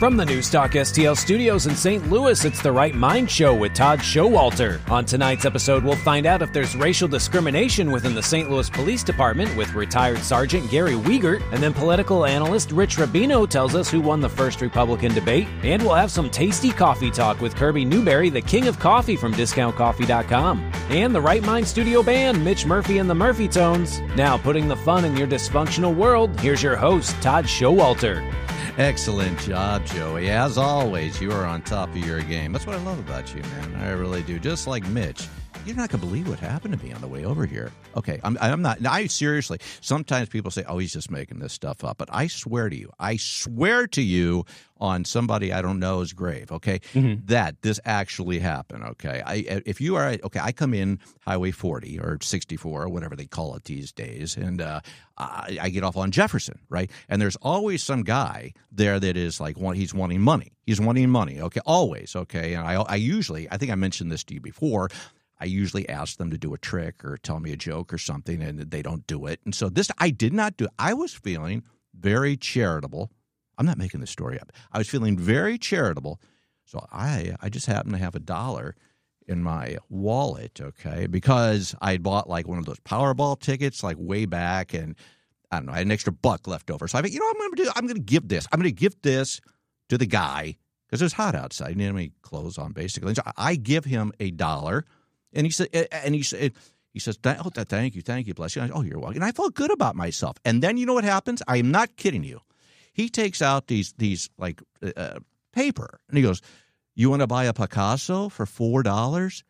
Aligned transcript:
From 0.00 0.16
the 0.16 0.24
Newstalk 0.24 0.70
STL 0.70 1.14
studios 1.14 1.66
in 1.66 1.76
St. 1.76 2.08
Louis, 2.08 2.46
it's 2.46 2.62
the 2.62 2.72
Right 2.72 2.94
Mind 2.94 3.30
Show 3.30 3.54
with 3.54 3.74
Todd 3.74 3.98
Schowalter. 3.98 4.80
On 4.90 5.04
tonight's 5.04 5.44
episode, 5.44 5.84
we'll 5.84 5.94
find 5.94 6.24
out 6.24 6.40
if 6.40 6.54
there's 6.54 6.74
racial 6.74 7.06
discrimination 7.06 7.92
within 7.92 8.14
the 8.14 8.22
St. 8.22 8.50
Louis 8.50 8.70
Police 8.70 9.04
Department 9.04 9.54
with 9.58 9.74
retired 9.74 10.20
Sergeant 10.20 10.70
Gary 10.70 10.94
Wiegert, 10.94 11.42
and 11.52 11.62
then 11.62 11.74
political 11.74 12.24
analyst 12.24 12.72
Rich 12.72 12.96
Rubino 12.96 13.46
tells 13.46 13.74
us 13.74 13.90
who 13.90 14.00
won 14.00 14.22
the 14.22 14.28
first 14.30 14.62
Republican 14.62 15.12
debate, 15.12 15.46
and 15.62 15.82
we'll 15.82 15.92
have 15.92 16.10
some 16.10 16.30
tasty 16.30 16.70
coffee 16.70 17.10
talk 17.10 17.42
with 17.42 17.54
Kirby 17.54 17.84
Newbury, 17.84 18.30
the 18.30 18.40
king 18.40 18.68
of 18.68 18.78
coffee 18.78 19.16
from 19.16 19.34
DiscountCoffee.com, 19.34 20.72
and 20.88 21.14
the 21.14 21.20
Right 21.20 21.42
Mind 21.42 21.68
Studio 21.68 22.02
Band, 22.02 22.42
Mitch 22.42 22.64
Murphy 22.64 22.96
and 22.96 23.10
the 23.10 23.14
Murphy 23.14 23.48
Tones. 23.48 24.00
Now, 24.16 24.38
putting 24.38 24.66
the 24.66 24.76
fun 24.76 25.04
in 25.04 25.14
your 25.14 25.28
dysfunctional 25.28 25.94
world, 25.94 26.40
here's 26.40 26.62
your 26.62 26.76
host, 26.76 27.20
Todd 27.20 27.44
Schowalter. 27.44 28.26
Excellent 28.78 29.38
job, 29.40 29.84
Joey. 29.86 30.30
As 30.30 30.56
always, 30.56 31.20
you 31.20 31.32
are 31.32 31.44
on 31.44 31.62
top 31.62 31.90
of 31.90 31.96
your 31.96 32.22
game. 32.22 32.52
That's 32.52 32.66
what 32.66 32.76
I 32.76 32.82
love 32.82 32.98
about 32.98 33.34
you, 33.34 33.42
man. 33.42 33.74
I 33.76 33.90
really 33.90 34.22
do. 34.22 34.38
Just 34.38 34.66
like 34.66 34.86
Mitch. 34.86 35.26
You're 35.66 35.76
not 35.76 35.90
going 35.90 36.00
to 36.00 36.06
believe 36.06 36.28
what 36.28 36.38
happened 36.38 36.78
to 36.78 36.84
me 36.84 36.92
on 36.92 37.00
the 37.00 37.08
way 37.08 37.24
over 37.24 37.44
here. 37.44 37.70
Okay, 37.96 38.18
I'm, 38.24 38.38
I'm 38.40 38.62
not. 38.62 38.84
I 38.86 39.06
seriously. 39.06 39.58
Sometimes 39.80 40.28
people 40.28 40.50
say, 40.50 40.64
"Oh, 40.66 40.78
he's 40.78 40.92
just 40.92 41.10
making 41.10 41.38
this 41.38 41.52
stuff 41.52 41.84
up," 41.84 41.98
but 41.98 42.08
I 42.10 42.28
swear 42.28 42.70
to 42.70 42.76
you, 42.76 42.90
I 42.98 43.16
swear 43.16 43.86
to 43.88 44.02
you, 44.02 44.46
on 44.80 45.04
somebody 45.04 45.52
I 45.52 45.60
don't 45.62 45.78
know's 45.78 46.12
grave. 46.12 46.50
Okay, 46.50 46.80
mm-hmm. 46.94 47.26
that 47.26 47.60
this 47.62 47.78
actually 47.84 48.38
happened. 48.38 48.84
Okay, 48.84 49.22
I 49.24 49.62
if 49.66 49.80
you 49.80 49.96
are 49.96 50.16
okay, 50.24 50.40
I 50.40 50.52
come 50.52 50.72
in 50.72 50.98
Highway 51.20 51.50
40 51.50 52.00
or 52.00 52.18
64 52.20 52.84
or 52.84 52.88
whatever 52.88 53.14
they 53.14 53.26
call 53.26 53.54
it 53.56 53.64
these 53.64 53.92
days, 53.92 54.36
and 54.36 54.60
uh, 54.60 54.80
I, 55.18 55.58
I, 55.60 55.68
get 55.68 55.84
off 55.84 55.96
on 55.96 56.10
Jefferson, 56.10 56.58
right? 56.70 56.90
And 57.08 57.20
there's 57.20 57.36
always 57.36 57.82
some 57.82 58.02
guy 58.02 58.54
there 58.72 58.98
that 58.98 59.16
is 59.16 59.38
like, 59.38 59.56
he's 59.74 59.92
wanting 59.92 60.22
money. 60.22 60.52
He's 60.64 60.80
wanting 60.80 61.10
money. 61.10 61.40
Okay, 61.40 61.60
always. 61.66 62.16
Okay, 62.16 62.54
and 62.54 62.66
I, 62.66 62.74
I 62.74 62.94
usually, 62.96 63.50
I 63.50 63.58
think 63.58 63.70
I 63.70 63.74
mentioned 63.74 64.10
this 64.10 64.24
to 64.24 64.34
you 64.34 64.40
before. 64.40 64.88
I 65.40 65.46
usually 65.46 65.88
ask 65.88 66.18
them 66.18 66.30
to 66.30 66.38
do 66.38 66.54
a 66.54 66.58
trick 66.58 67.04
or 67.04 67.16
tell 67.16 67.40
me 67.40 67.52
a 67.52 67.56
joke 67.56 67.92
or 67.92 67.98
something, 67.98 68.42
and 68.42 68.58
they 68.58 68.82
don't 68.82 69.06
do 69.06 69.26
it. 69.26 69.40
And 69.44 69.54
so 69.54 69.68
this, 69.68 69.90
I 69.98 70.10
did 70.10 70.32
not 70.32 70.56
do. 70.56 70.68
I 70.78 70.94
was 70.94 71.14
feeling 71.14 71.62
very 71.94 72.36
charitable. 72.36 73.10
I'm 73.58 73.66
not 73.66 73.78
making 73.78 74.00
this 74.00 74.10
story 74.10 74.38
up. 74.38 74.52
I 74.72 74.78
was 74.78 74.88
feeling 74.88 75.18
very 75.18 75.58
charitable, 75.58 76.20
so 76.64 76.86
I 76.92 77.34
I 77.40 77.48
just 77.48 77.66
happened 77.66 77.94
to 77.94 78.00
have 78.00 78.14
a 78.14 78.20
dollar 78.20 78.74
in 79.26 79.42
my 79.42 79.76
wallet, 79.88 80.60
okay, 80.60 81.06
because 81.06 81.74
I 81.80 81.92
had 81.92 82.02
bought 82.02 82.28
like 82.28 82.48
one 82.48 82.58
of 82.58 82.64
those 82.64 82.80
Powerball 82.80 83.38
tickets 83.38 83.82
like 83.82 83.96
way 83.98 84.24
back, 84.26 84.74
and 84.74 84.96
I 85.50 85.56
don't 85.56 85.66
know, 85.66 85.72
I 85.72 85.78
had 85.78 85.86
an 85.86 85.92
extra 85.92 86.12
buck 86.12 86.48
left 86.48 86.70
over. 86.70 86.88
So 86.88 86.98
I 86.98 87.02
thought, 87.02 87.12
you 87.12 87.20
know, 87.20 87.26
what 87.26 87.36
I'm 87.36 87.38
going 87.38 87.56
to 87.56 87.62
do. 87.64 87.70
I'm 87.76 87.88
to 87.88 88.00
give 88.00 88.28
this. 88.28 88.46
I'm 88.50 88.58
going 88.60 88.74
to 88.74 88.80
give 88.80 89.00
this 89.02 89.40
to 89.88 89.98
the 89.98 90.06
guy 90.06 90.56
because 90.86 91.00
it 91.00 91.04
was 91.04 91.12
hot 91.12 91.34
outside. 91.34 91.68
He 91.68 91.74
didn't 91.74 91.86
have 91.86 91.96
any 91.96 92.12
clothes 92.22 92.58
on, 92.58 92.72
basically. 92.72 93.08
And 93.10 93.16
so 93.16 93.22
I 93.36 93.56
give 93.56 93.84
him 93.84 94.12
a 94.18 94.30
dollar 94.30 94.84
and 95.32 95.46
he 95.46 95.50
said, 95.50 95.68
and 95.92 96.14
he 96.14 96.22
said, 96.22 96.52
he 96.92 96.98
says, 96.98 97.18
oh, 97.24 97.50
thank 97.50 97.94
you, 97.94 98.02
thank 98.02 98.26
you, 98.26 98.34
bless 98.34 98.56
you. 98.56 98.68
oh, 98.74 98.82
you're 98.82 98.98
welcome. 98.98 99.16
And 99.16 99.24
I 99.24 99.32
felt 99.32 99.54
good 99.54 99.70
about 99.70 99.94
myself. 99.94 100.36
And 100.44 100.62
then 100.62 100.76
you 100.76 100.86
know 100.86 100.94
what 100.94 101.04
happens? 101.04 101.42
I 101.46 101.58
am 101.58 101.70
not 101.70 101.96
kidding 101.96 102.24
you. 102.24 102.40
He 102.92 103.08
takes 103.08 103.40
out 103.40 103.68
these 103.68 103.94
these 103.96 104.28
like 104.36 104.60
uh, 104.82 104.90
uh 104.96 105.18
paper 105.52 106.00
and 106.08 106.18
he 106.18 106.22
goes, 106.22 106.42
"You 106.94 107.10
want 107.10 107.20
to 107.20 107.26
buy 107.26 107.44
a 107.44 107.52
Picasso 107.52 108.28
for 108.28 108.46
four 108.46 108.82
dollars?" 108.82 109.44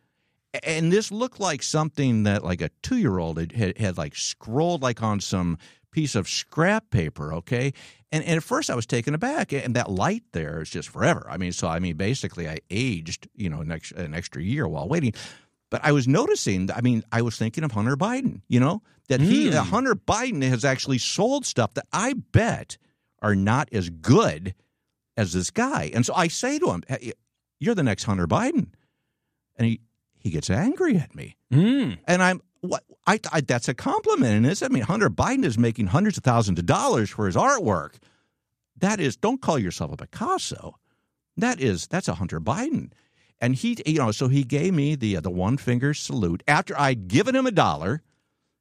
And 0.62 0.92
this 0.92 1.11
looked 1.11 1.41
like 1.41 1.62
something 1.62 2.25
that 2.25 2.45
like 2.45 2.61
a 2.61 2.70
two 2.83 2.98
year 2.98 3.19
old 3.19 3.39
had, 3.39 3.53
had, 3.53 3.78
had 3.78 3.98
like 3.98 4.14
scrolled 4.14 4.83
like 4.83 5.03
on 5.03 5.20
some 5.20 5.58
piece 5.91 6.14
of 6.14 6.28
scrap 6.28 6.91
paper. 6.91 7.33
Okay, 7.34 7.73
and, 8.12 8.23
and 8.25 8.36
at 8.36 8.42
first 8.42 8.69
I 8.69 8.75
was 8.75 8.86
taken 8.86 9.14
aback, 9.14 9.53
and 9.53 9.75
that 9.75 9.91
light 9.91 10.25
there 10.33 10.61
is 10.61 10.70
just 10.70 10.89
forever. 10.91 11.27
I 11.28 11.39
mean, 11.39 11.53
so 11.53 11.67
I 11.67 11.78
mean, 11.78 11.97
basically 11.97 12.48
I 12.48 12.58
aged, 12.70 13.28
you 13.34 13.48
know, 13.48 13.61
an, 13.61 13.81
an 13.97 14.14
extra 14.14 14.42
year 14.42 14.69
while 14.69 14.89
waiting. 14.89 15.14
But 15.70 15.80
I 15.84 15.92
was 15.92 16.08
noticing, 16.08 16.70
I 16.72 16.80
mean, 16.80 17.05
I 17.12 17.22
was 17.22 17.36
thinking 17.36 17.62
of 17.64 17.72
Hunter 17.72 17.96
Biden, 17.96 18.42
you 18.48 18.58
know, 18.58 18.83
that 19.08 19.20
he, 19.20 19.48
mm. 19.48 19.55
Hunter 19.55 19.95
Biden 19.95 20.42
has 20.42 20.64
actually 20.64 20.98
sold 20.98 21.46
stuff 21.46 21.74
that 21.74 21.86
I 21.92 22.14
bet 22.33 22.77
are 23.22 23.36
not 23.36 23.68
as 23.72 23.89
good 23.89 24.55
as 25.17 25.33
this 25.33 25.50
guy. 25.50 25.90
And 25.95 26.05
so 26.05 26.12
I 26.14 26.28
say 26.28 26.58
to 26.58 26.70
him, 26.70 26.83
hey, 26.89 27.12
You're 27.61 27.74
the 27.74 27.83
next 27.83 28.05
Hunter 28.05 28.27
Biden. 28.27 28.68
And 29.56 29.67
he, 29.67 29.80
he 30.18 30.30
gets 30.30 30.50
angry 30.50 30.96
at 30.96 31.14
me. 31.14 31.36
Mm. 31.52 31.98
And 32.06 32.22
I'm, 32.22 32.40
what? 32.62 32.83
I, 33.06 33.20
I, 33.33 33.40
that's 33.40 33.68
a 33.68 33.74
compliment, 33.74 34.34
and 34.34 34.45
this. 34.45 34.62
I 34.62 34.68
mean, 34.68 34.83
Hunter 34.83 35.11
Biden 35.11 35.45
is 35.45 35.58
making 35.58 35.89
hundreds 35.89 36.18
of 36.18 36.24
thousands 36.24 36.58
of 36.58 36.66
dollars 36.66 37.11
for 37.11 37.27
his 37.27 37.36
artwork. 37.36 37.95
That 38.77 39.00
is, 39.00 39.16
don't 39.16 39.40
call 39.40 39.58
yourself 39.58 39.92
a 39.92 39.96
Picasso. 39.96 40.77
That 41.36 41.61
is, 41.61 41.86
that's 41.86 42.08
a 42.08 42.14
Hunter 42.14 42.40
Biden. 42.40 42.92
And 43.40 43.55
he, 43.55 43.77
you 43.86 43.98
know, 43.98 44.12
so 44.12 44.28
he 44.28 44.45
gave 44.45 44.74
me 44.74 44.95
the 44.95 45.17
uh, 45.17 45.20
the 45.20 45.30
one 45.30 45.56
finger 45.56 45.95
salute 45.95 46.42
after 46.46 46.78
I'd 46.78 47.08
given 47.08 47.34
him 47.34 47.46
a 47.46 47.51
dollar, 47.51 48.02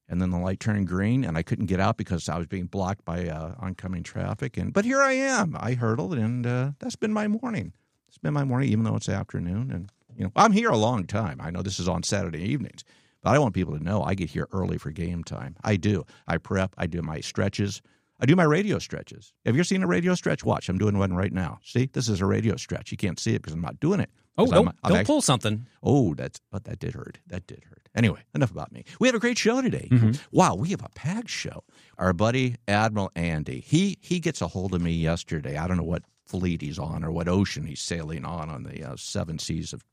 and 0.08 0.22
then 0.22 0.30
the 0.30 0.38
light 0.38 0.60
turned 0.60 0.88
green, 0.88 1.26
and 1.26 1.38
I 1.38 1.44
couldn't 1.44 1.66
get 1.66 1.80
out 1.80 1.98
because 1.98 2.30
I 2.30 2.38
was 2.38 2.48
being 2.48 2.66
blocked 2.66 3.04
by 3.04 3.28
uh, 3.28 3.56
oncoming 3.60 4.04
traffic. 4.04 4.58
And 4.58 4.74
but 4.74 4.86
here 4.86 5.02
I 5.02 5.14
am. 5.14 5.58
I 5.60 5.74
hurdled, 5.74 6.14
and 6.14 6.48
uh, 6.48 6.72
that's 6.80 6.96
been 6.96 7.12
my 7.12 7.28
morning. 7.28 7.74
It's 8.08 8.18
been 8.18 8.34
my 8.34 8.46
morning, 8.46 8.70
even 8.70 8.86
though 8.86 8.96
it's 8.96 9.10
afternoon. 9.10 9.70
And 9.72 9.92
you 10.16 10.24
know, 10.24 10.32
I'm 10.36 10.54
here 10.54 10.70
a 10.70 10.78
long 10.78 11.06
time. 11.06 11.40
I 11.42 11.52
know 11.52 11.62
this 11.62 11.80
is 11.80 11.90
on 11.90 12.04
Saturday 12.04 12.42
evenings, 12.42 12.86
but 13.22 13.32
I 13.32 13.40
want 13.40 13.54
people 13.54 13.78
to 13.78 13.84
know 13.84 14.02
I 14.04 14.16
get 14.16 14.30
here 14.30 14.48
early 14.54 14.78
for 14.78 14.92
game 14.92 15.26
time. 15.26 15.58
I 15.62 15.76
do. 15.76 16.06
I 16.26 16.38
prep. 16.38 16.74
I 16.78 16.88
do 16.88 17.02
my 17.02 17.20
stretches. 17.20 17.82
I 18.22 18.26
do 18.26 18.36
my 18.36 18.44
radio 18.44 18.80
stretches. 18.80 19.34
Have 19.46 19.56
you 19.56 19.60
ever 19.60 19.66
seen 19.66 19.84
a 19.84 19.88
radio 19.88 20.14
stretch? 20.14 20.44
Watch, 20.44 20.68
I'm 20.68 20.78
doing 20.78 20.98
one 20.98 21.14
right 21.14 21.32
now. 21.32 21.60
See, 21.64 21.90
this 21.94 22.10
is 22.10 22.20
a 22.20 22.26
radio 22.26 22.58
stretch. 22.58 22.92
You 22.92 22.98
can't 22.98 23.18
see 23.18 23.34
it 23.34 23.42
because 23.42 23.54
I'm 23.54 23.62
not 23.62 23.80
doing 23.80 24.02
it. 24.02 24.10
Oh, 24.40 24.46
don't, 24.46 24.66
don't 24.66 24.76
actually, 24.84 25.04
pull 25.04 25.22
something. 25.22 25.68
Oh, 25.84 26.14
that's 26.14 26.40
but 26.52 26.64
that 26.64 26.80
did 26.80 26.94
hurt. 26.94 27.20
That 27.28 27.46
did 27.46 27.64
hurt. 27.66 27.90
Anyway, 27.96 28.22
enough 28.34 28.52
about 28.52 28.72
me. 28.72 28.86
We 29.00 29.08
have 29.08 29.16
a 29.16 29.20
great 29.20 29.38
show 29.38 29.62
today. 29.62 29.90
Mm-hmm. 29.92 30.12
Wow, 30.32 30.56
we 30.56 30.70
have 30.70 30.84
a 30.84 30.90
packed 30.90 31.30
show. 31.30 31.64
Our 31.98 32.14
buddy 32.14 32.56
Admiral 32.68 33.12
Andy, 33.16 33.60
he 33.60 33.98
he 34.02 34.20
gets 34.20 34.42
a 34.42 34.48
hold 34.48 34.74
of 34.74 34.82
me 34.82 34.92
yesterday. 34.92 35.58
I 35.58 35.68
don't 35.68 35.78
know 35.78 35.84
what 35.84 36.04
fleet 36.26 36.62
he's 36.62 36.80
on 36.80 37.04
or 37.04 37.12
what 37.12 37.28
ocean 37.28 37.66
he's 37.66 37.82
sailing 37.82 38.24
on 38.24 38.50
on 38.50 38.64
the 38.64 38.84
uh, 38.84 38.96
seven 38.96 39.40
seas 39.40 39.74
of 39.74 39.84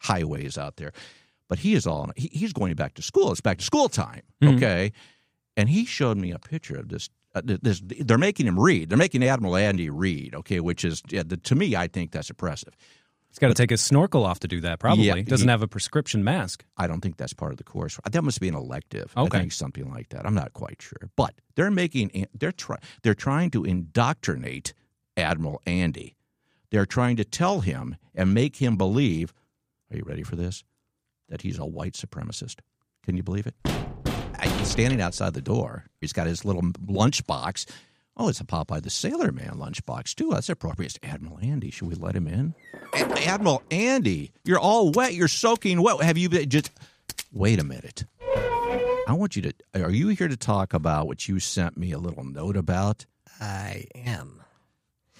highways 0.00 0.58
out 0.58 0.76
there, 0.76 0.92
but 1.48 1.60
he 1.60 1.74
is 1.74 1.86
all 1.86 2.10
he, 2.16 2.28
he's 2.32 2.52
going 2.52 2.74
back 2.74 2.94
to 2.94 3.02
school. 3.02 3.30
It's 3.30 3.40
back 3.40 3.58
to 3.58 3.64
school 3.64 3.88
time. 3.88 4.22
Mm-hmm. 4.42 4.56
Okay, 4.56 4.92
and 5.56 5.68
he 5.68 5.84
showed 5.84 6.16
me 6.16 6.32
a 6.32 6.38
picture 6.40 6.76
of 6.76 6.88
this 6.88 7.08
uh, 7.34 7.42
this, 7.44 7.82
they're 7.84 8.18
making 8.18 8.46
him 8.46 8.58
read. 8.58 8.88
They're 8.88 8.98
making 8.98 9.24
Admiral 9.24 9.56
Andy 9.56 9.90
read, 9.90 10.34
okay, 10.36 10.60
which 10.60 10.84
is 10.84 11.02
yeah, 11.10 11.24
the, 11.26 11.36
to 11.36 11.54
me, 11.54 11.74
I 11.74 11.88
think 11.88 12.12
that's 12.12 12.30
impressive. 12.30 12.76
He's 13.34 13.40
got 13.40 13.48
to 13.48 13.54
take 13.54 13.70
his 13.70 13.80
snorkel 13.80 14.24
off 14.24 14.38
to 14.40 14.48
do 14.48 14.60
that. 14.60 14.78
Probably 14.78 15.06
yeah, 15.06 15.20
doesn't 15.22 15.48
he, 15.48 15.50
have 15.50 15.60
a 15.60 15.66
prescription 15.66 16.22
mask. 16.22 16.64
I 16.76 16.86
don't 16.86 17.00
think 17.00 17.16
that's 17.16 17.32
part 17.32 17.50
of 17.50 17.58
the 17.58 17.64
course. 17.64 17.98
That 18.08 18.22
must 18.22 18.40
be 18.40 18.46
an 18.46 18.54
elective. 18.54 19.12
Okay. 19.16 19.38
I 19.38 19.40
think 19.40 19.50
something 19.50 19.90
like 19.90 20.10
that. 20.10 20.24
I'm 20.24 20.36
not 20.36 20.52
quite 20.52 20.80
sure, 20.80 21.10
but 21.16 21.34
they're 21.56 21.72
making 21.72 22.28
they're 22.32 22.52
try, 22.52 22.76
they're 23.02 23.12
trying 23.12 23.50
to 23.50 23.64
indoctrinate 23.64 24.72
Admiral 25.16 25.60
Andy. 25.66 26.14
They're 26.70 26.86
trying 26.86 27.16
to 27.16 27.24
tell 27.24 27.58
him 27.58 27.96
and 28.14 28.32
make 28.32 28.54
him 28.54 28.76
believe. 28.76 29.34
Are 29.90 29.96
you 29.96 30.04
ready 30.06 30.22
for 30.22 30.36
this? 30.36 30.62
That 31.28 31.42
he's 31.42 31.58
a 31.58 31.66
white 31.66 31.94
supremacist. 31.94 32.60
Can 33.02 33.16
you 33.16 33.24
believe 33.24 33.48
it? 33.48 33.56
He's 34.58 34.68
standing 34.68 35.00
outside 35.00 35.34
the 35.34 35.42
door. 35.42 35.86
He's 36.00 36.12
got 36.12 36.28
his 36.28 36.44
little 36.44 36.70
lunch 36.86 37.26
box. 37.26 37.66
Oh, 38.16 38.28
it's 38.28 38.40
a 38.40 38.44
Popeye 38.44 38.82
the 38.82 38.90
Sailor 38.90 39.32
Man 39.32 39.54
lunchbox, 39.56 40.14
too. 40.14 40.30
That's 40.30 40.48
appropriate. 40.48 40.96
It's 40.96 40.98
Admiral 41.02 41.38
Andy. 41.42 41.70
Should 41.70 41.88
we 41.88 41.94
let 41.96 42.14
him 42.14 42.28
in? 42.28 42.54
Admiral 42.94 43.62
Andy, 43.70 44.32
you're 44.44 44.58
all 44.58 44.92
wet. 44.92 45.14
You're 45.14 45.26
soaking 45.26 45.82
wet. 45.82 46.00
Have 46.02 46.16
you 46.18 46.28
been 46.28 46.48
just. 46.48 46.70
Wait 47.32 47.58
a 47.58 47.64
minute. 47.64 48.04
I 49.06 49.12
want 49.12 49.36
you 49.36 49.42
to. 49.42 49.52
Are 49.82 49.90
you 49.90 50.08
here 50.08 50.28
to 50.28 50.36
talk 50.36 50.72
about 50.72 51.06
what 51.08 51.28
you 51.28 51.40
sent 51.40 51.76
me 51.76 51.92
a 51.92 51.98
little 51.98 52.24
note 52.24 52.56
about? 52.56 53.04
I 53.40 53.86
am. 53.94 54.42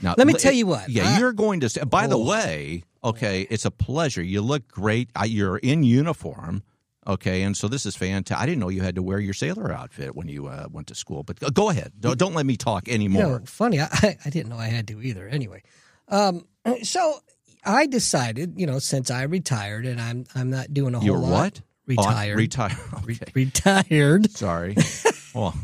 Now, 0.00 0.14
let 0.16 0.26
me 0.26 0.34
tell 0.34 0.52
you 0.52 0.66
what. 0.66 0.88
Yeah, 0.88 1.14
uh, 1.14 1.18
you're 1.18 1.32
going 1.32 1.60
to. 1.60 1.86
By 1.86 2.06
oh. 2.06 2.08
the 2.08 2.18
way, 2.18 2.84
okay, 3.02 3.46
it's 3.50 3.64
a 3.64 3.70
pleasure. 3.70 4.22
You 4.22 4.40
look 4.40 4.68
great. 4.68 5.10
You're 5.24 5.58
in 5.58 5.82
uniform. 5.82 6.62
Okay, 7.06 7.42
and 7.42 7.56
so 7.56 7.68
this 7.68 7.84
is 7.86 7.96
fantastic. 7.96 8.42
I 8.42 8.46
didn't 8.46 8.60
know 8.60 8.68
you 8.68 8.82
had 8.82 8.94
to 8.94 9.02
wear 9.02 9.18
your 9.18 9.34
sailor 9.34 9.72
outfit 9.72 10.14
when 10.16 10.28
you 10.28 10.46
uh, 10.46 10.66
went 10.70 10.86
to 10.88 10.94
school, 10.94 11.22
but 11.22 11.38
go 11.52 11.70
ahead. 11.70 11.92
Don't, 12.00 12.18
don't 12.18 12.34
let 12.34 12.46
me 12.46 12.56
talk 12.56 12.88
anymore. 12.88 13.22
You 13.22 13.28
know, 13.28 13.40
funny, 13.44 13.80
I, 13.80 14.16
I 14.24 14.30
didn't 14.30 14.48
know 14.48 14.58
I 14.58 14.68
had 14.68 14.88
to 14.88 15.02
either. 15.02 15.28
Anyway, 15.28 15.62
um, 16.08 16.46
so 16.82 17.18
I 17.64 17.86
decided, 17.86 18.54
you 18.58 18.66
know, 18.66 18.78
since 18.78 19.10
I 19.10 19.22
retired 19.22 19.86
and 19.86 20.00
I'm 20.00 20.24
I'm 20.34 20.50
not 20.50 20.72
doing 20.72 20.94
a 20.94 21.00
whole 21.00 21.06
lot. 21.06 21.06
You're 21.06 21.18
lot. 21.18 21.30
what? 21.30 21.60
Retired. 21.86 22.34
Oh, 22.34 22.38
retired. 22.38 22.78
Okay. 22.94 23.04
Re- 23.04 23.18
retired. 23.34 24.30
Sorry. 24.30 24.76
well, 25.34 25.54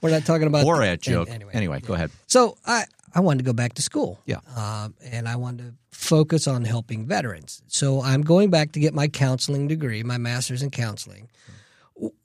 we're 0.00 0.10
not 0.10 0.24
talking 0.24 0.46
about 0.46 0.64
Borat 0.66 1.00
joke. 1.00 1.28
Anyway, 1.28 1.52
anyway, 1.54 1.80
go 1.80 1.94
ahead. 1.94 2.10
So 2.26 2.56
I 2.64 2.84
I 3.14 3.20
wanted 3.20 3.38
to 3.38 3.44
go 3.44 3.52
back 3.52 3.74
to 3.74 3.82
school. 3.82 4.20
Yeah. 4.26 4.40
Um, 4.56 4.94
and 5.02 5.28
I 5.28 5.36
wanted 5.36 5.66
to 5.66 5.74
focus 5.90 6.46
on 6.46 6.64
helping 6.64 7.06
veterans. 7.06 7.62
So 7.66 8.02
I'm 8.02 8.22
going 8.22 8.50
back 8.50 8.72
to 8.72 8.80
get 8.80 8.94
my 8.94 9.08
counseling 9.08 9.68
degree, 9.68 10.02
my 10.02 10.18
master's 10.18 10.62
in 10.62 10.70
counseling. 10.70 11.28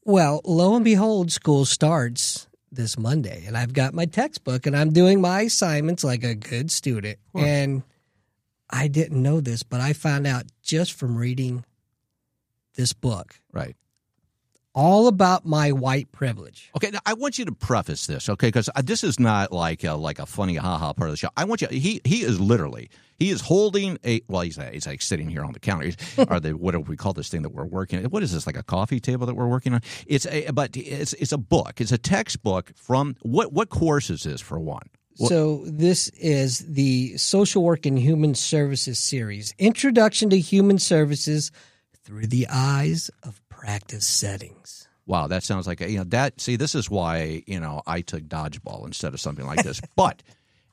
Well, 0.03 0.41
lo 0.45 0.75
and 0.75 0.85
behold, 0.85 1.31
school 1.31 1.65
starts 1.65 2.47
this 2.71 2.97
Monday, 2.97 3.43
and 3.47 3.57
I've 3.57 3.73
got 3.73 3.93
my 3.93 4.05
textbook, 4.05 4.65
and 4.65 4.75
I'm 4.75 4.91
doing 4.91 5.21
my 5.21 5.41
assignments 5.41 6.03
like 6.03 6.23
a 6.23 6.35
good 6.35 6.71
student. 6.71 7.19
And 7.33 7.83
I 8.69 8.87
didn't 8.87 9.21
know 9.21 9.41
this, 9.41 9.63
but 9.63 9.81
I 9.81 9.93
found 9.93 10.27
out 10.27 10.43
just 10.61 10.93
from 10.93 11.17
reading 11.17 11.65
this 12.75 12.93
book 12.93 13.35
Right. 13.51 13.75
All 14.75 15.07
about 15.07 15.45
my 15.45 15.71
white 15.71 16.11
privilege. 16.11 16.69
Okay, 16.75 16.91
now 16.91 16.99
I 17.05 17.13
want 17.13 17.39
you 17.39 17.45
to 17.45 17.51
preface 17.53 18.05
this, 18.05 18.29
okay? 18.29 18.47
Because 18.47 18.69
uh, 18.75 18.81
this 18.83 19.03
is 19.03 19.19
not 19.19 19.51
like 19.51 19.83
a, 19.83 19.93
like 19.93 20.19
a 20.19 20.25
funny 20.25 20.55
haha 20.55 20.93
part 20.93 21.09
of 21.09 21.13
the 21.13 21.17
show. 21.17 21.29
I 21.37 21.45
want 21.45 21.61
you. 21.61 21.67
He 21.69 22.01
he 22.03 22.21
is 22.23 22.39
literally 22.39 22.89
he 23.17 23.29
is 23.31 23.41
holding 23.41 23.97
a 24.05 24.21
well. 24.27 24.41
He's 24.41 24.59
uh, 24.59 24.69
he's 24.71 24.85
like 24.85 25.01
sitting 25.01 25.29
here 25.29 25.43
on 25.43 25.53
the 25.53 25.59
counter. 25.59 25.85
He's, 25.85 25.95
or 26.29 26.39
the 26.39 26.51
what 26.51 26.73
do 26.73 26.81
we 26.81 26.97
call 26.97 27.13
this 27.13 27.29
thing 27.29 27.41
that 27.43 27.49
we're 27.49 27.63
working? 27.65 28.03
What 28.05 28.21
is 28.21 28.33
this 28.33 28.45
like 28.45 28.57
a 28.57 28.63
coffee 28.63 28.99
table 28.99 29.25
that 29.25 29.35
we're 29.35 29.47
working 29.47 29.73
on? 29.73 29.81
It's 30.05 30.27
a 30.27 30.51
but 30.51 30.75
it's 30.75 31.13
it's 31.13 31.31
a 31.31 31.37
book. 31.37 31.79
It's 31.79 31.93
a 31.93 31.97
textbook 31.97 32.73
from 32.75 33.15
what 33.21 33.53
what 33.53 33.69
course 33.69 34.09
is 34.09 34.23
this 34.23 34.41
for 34.41 34.59
one? 34.59 34.83
What- 35.17 35.29
So 35.29 35.63
this 35.65 36.09
is 36.09 36.59
the 36.59 37.15
Social 37.17 37.63
Work 37.63 37.85
and 37.85 37.97
Human 37.97 38.35
Services 38.35 38.99
series, 38.99 39.53
Introduction 39.57 40.29
to 40.31 40.37
Human 40.37 40.77
Services 40.77 41.51
through 42.05 42.27
the 42.27 42.47
eyes 42.49 43.09
of 43.23 43.41
practice 43.49 44.05
settings. 44.05 44.87
Wow, 45.07 45.27
that 45.27 45.43
sounds 45.43 45.67
like 45.67 45.81
a, 45.81 45.89
you 45.91 45.97
know 45.97 46.03
that. 46.05 46.39
See, 46.39 46.55
this 46.55 46.73
is 46.75 46.89
why 46.89 47.43
you 47.45 47.59
know 47.59 47.81
I 47.85 48.01
took 48.01 48.23
dodgeball 48.23 48.85
instead 48.85 49.13
of 49.13 49.19
something 49.19 49.45
like 49.45 49.63
this. 49.63 49.81
but 49.95 50.23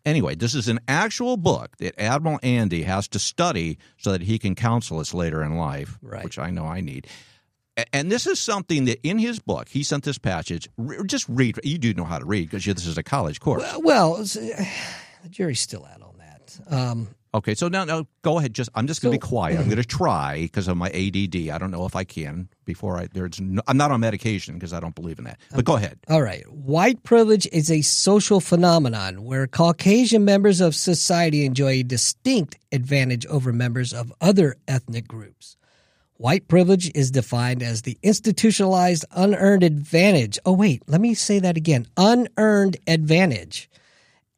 anyway, 0.06 0.34
this 0.34 0.54
is 0.54 0.68
an 0.68 0.78
actual 0.88 1.36
book 1.36 1.76
that 1.78 2.00
Admiral 2.00 2.38
Andy 2.42 2.82
has 2.82 3.08
to 3.08 3.18
study 3.18 3.78
so 3.98 4.12
that 4.12 4.22
he 4.22 4.38
can 4.38 4.54
counsel 4.54 5.00
us 5.00 5.12
later 5.12 5.42
in 5.42 5.56
life, 5.56 5.98
Right. 6.00 6.24
which 6.24 6.38
I 6.38 6.50
know 6.50 6.64
I 6.66 6.80
need. 6.80 7.06
And 7.92 8.12
this 8.12 8.26
is 8.26 8.38
something 8.38 8.84
that 8.84 9.00
in 9.02 9.18
his 9.18 9.38
book 9.38 9.68
he 9.70 9.82
sent 9.82 10.04
this 10.04 10.18
passage. 10.18 10.68
Just 11.06 11.26
read. 11.28 11.58
You 11.64 11.78
do 11.78 11.94
know 11.94 12.04
how 12.04 12.18
to 12.18 12.24
read 12.26 12.50
because 12.50 12.64
this 12.64 12.86
is 12.86 12.98
a 12.98 13.02
college 13.02 13.40
course. 13.40 13.62
Well, 13.62 13.82
well, 13.82 14.16
the 14.24 15.28
jury's 15.30 15.60
still 15.60 15.86
out 15.86 16.02
on 16.02 16.18
that. 16.18 16.58
Um, 16.70 17.08
Okay, 17.34 17.54
so 17.54 17.68
now, 17.68 17.84
now 17.84 18.06
go 18.20 18.38
ahead. 18.38 18.52
Just 18.52 18.68
I'm 18.74 18.86
just 18.86 19.00
going 19.00 19.10
to 19.12 19.16
So- 19.16 19.26
be 19.26 19.28
quiet. 19.30 19.58
I'm 19.58 19.64
going 19.64 19.76
to 19.78 19.84
try 19.84 20.42
because 20.42 20.68
of 20.68 20.76
my 20.76 20.88
ADD. 20.90 21.48
I 21.50 21.56
don't 21.56 21.70
know 21.70 21.86
if 21.86 21.96
I 21.96 22.04
can 22.04 22.48
before 22.66 22.98
I. 22.98 23.08
There's 23.12 23.40
no, 23.40 23.62
I'm 23.66 23.78
not 23.78 23.90
on 23.90 24.00
medication 24.00 24.54
because 24.54 24.74
I 24.74 24.80
don't 24.80 24.94
believe 24.94 25.18
in 25.18 25.24
that. 25.24 25.38
But 25.54 25.64
go 25.64 25.76
ahead. 25.76 25.98
All 26.10 26.20
right. 26.20 26.44
White 26.52 27.02
privilege 27.04 27.48
is 27.50 27.70
a 27.70 27.80
social 27.80 28.38
phenomenon 28.40 29.24
where 29.24 29.46
Caucasian 29.46 30.26
members 30.26 30.60
of 30.60 30.74
society 30.74 31.46
enjoy 31.46 31.68
a 31.70 31.82
distinct 31.82 32.58
advantage 32.70 33.24
over 33.26 33.50
members 33.50 33.94
of 33.94 34.12
other 34.20 34.56
ethnic 34.68 35.08
groups. 35.08 35.56
White 36.18 36.46
privilege 36.48 36.90
is 36.94 37.10
defined 37.10 37.62
as 37.62 37.82
the 37.82 37.98
institutionalized 38.02 39.04
unearned 39.10 39.62
advantage. 39.64 40.38
Oh, 40.44 40.52
wait, 40.52 40.82
let 40.86 41.00
me 41.00 41.14
say 41.14 41.38
that 41.40 41.56
again 41.56 41.86
unearned 41.96 42.76
advantage 42.86 43.70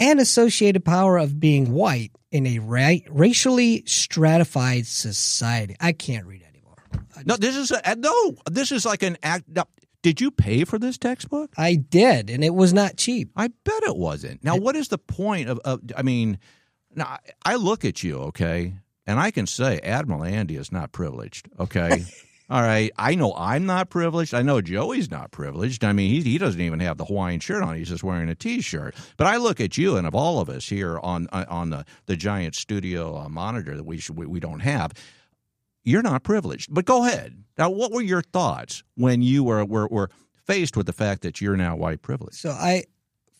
and 0.00 0.20
associated 0.20 0.84
power 0.84 1.18
of 1.18 1.38
being 1.40 1.72
white 1.72 2.12
in 2.30 2.46
a 2.46 2.58
ra- 2.58 2.96
racially 3.10 3.82
stratified 3.86 4.86
society. 4.86 5.76
I 5.80 5.92
can't 5.92 6.26
read 6.26 6.42
anymore. 6.42 6.76
No, 7.24 7.36
this 7.36 7.56
is 7.56 7.70
a, 7.70 7.90
uh, 7.90 7.94
no. 7.96 8.34
This 8.50 8.72
is 8.72 8.84
like 8.84 9.02
an 9.02 9.16
act. 9.22 9.44
did 10.02 10.20
you 10.20 10.30
pay 10.30 10.64
for 10.64 10.78
this 10.78 10.98
textbook? 10.98 11.52
I 11.56 11.74
did, 11.76 12.28
and 12.30 12.44
it 12.44 12.54
was 12.54 12.72
not 12.72 12.96
cheap. 12.96 13.30
I 13.36 13.48
bet 13.48 13.82
it 13.84 13.96
wasn't. 13.96 14.42
Now, 14.44 14.56
what 14.56 14.76
is 14.76 14.88
the 14.88 14.98
point 14.98 15.48
of? 15.48 15.58
of 15.64 15.80
I 15.96 16.02
mean, 16.02 16.38
now 16.94 17.04
I- 17.44 17.52
I 17.52 17.54
look 17.56 17.84
at 17.84 18.02
you, 18.02 18.18
okay, 18.18 18.74
and 19.06 19.20
I 19.20 19.30
can 19.30 19.46
say 19.46 19.78
Admiral 19.80 20.24
Andy 20.24 20.56
is 20.56 20.72
not 20.72 20.92
privileged. 20.92 21.48
Okay. 21.58 22.04
All 22.54 22.62
right, 22.62 22.92
I 22.96 23.16
know 23.16 23.34
I'm 23.36 23.66
not 23.66 23.90
privileged. 23.90 24.32
I 24.32 24.42
know 24.42 24.60
Joey's 24.60 25.10
not 25.10 25.32
privileged. 25.32 25.82
I 25.82 25.92
mean, 25.92 26.08
he, 26.08 26.20
he 26.20 26.38
doesn't 26.38 26.60
even 26.60 26.78
have 26.78 26.98
the 26.98 27.04
Hawaiian 27.04 27.40
shirt 27.40 27.64
on. 27.64 27.74
He's 27.74 27.88
just 27.88 28.04
wearing 28.04 28.28
a 28.28 28.36
T-shirt. 28.36 28.94
But 29.16 29.26
I 29.26 29.38
look 29.38 29.60
at 29.60 29.76
you, 29.76 29.96
and 29.96 30.06
of 30.06 30.14
all 30.14 30.38
of 30.38 30.48
us 30.48 30.68
here 30.68 31.00
on 31.00 31.26
on 31.32 31.70
the, 31.70 31.84
the 32.06 32.14
giant 32.14 32.54
studio 32.54 33.16
uh, 33.16 33.28
monitor 33.28 33.76
that 33.76 33.82
we, 33.82 33.98
should, 33.98 34.16
we 34.16 34.26
we 34.26 34.38
don't 34.38 34.60
have, 34.60 34.92
you're 35.82 36.00
not 36.00 36.22
privileged. 36.22 36.72
But 36.72 36.84
go 36.84 37.04
ahead. 37.04 37.42
Now, 37.58 37.70
what 37.70 37.90
were 37.90 38.02
your 38.02 38.22
thoughts 38.22 38.84
when 38.94 39.20
you 39.20 39.42
were 39.42 39.64
were, 39.64 39.88
were 39.88 40.10
faced 40.46 40.76
with 40.76 40.86
the 40.86 40.92
fact 40.92 41.22
that 41.22 41.40
you're 41.40 41.56
now 41.56 41.74
white 41.74 42.02
privileged? 42.02 42.36
So 42.36 42.50
I, 42.50 42.84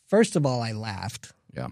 first 0.09 0.35
of 0.35 0.45
all, 0.45 0.61
I 0.61 0.73
laughed. 0.73 1.33
Yeah. 1.55 1.69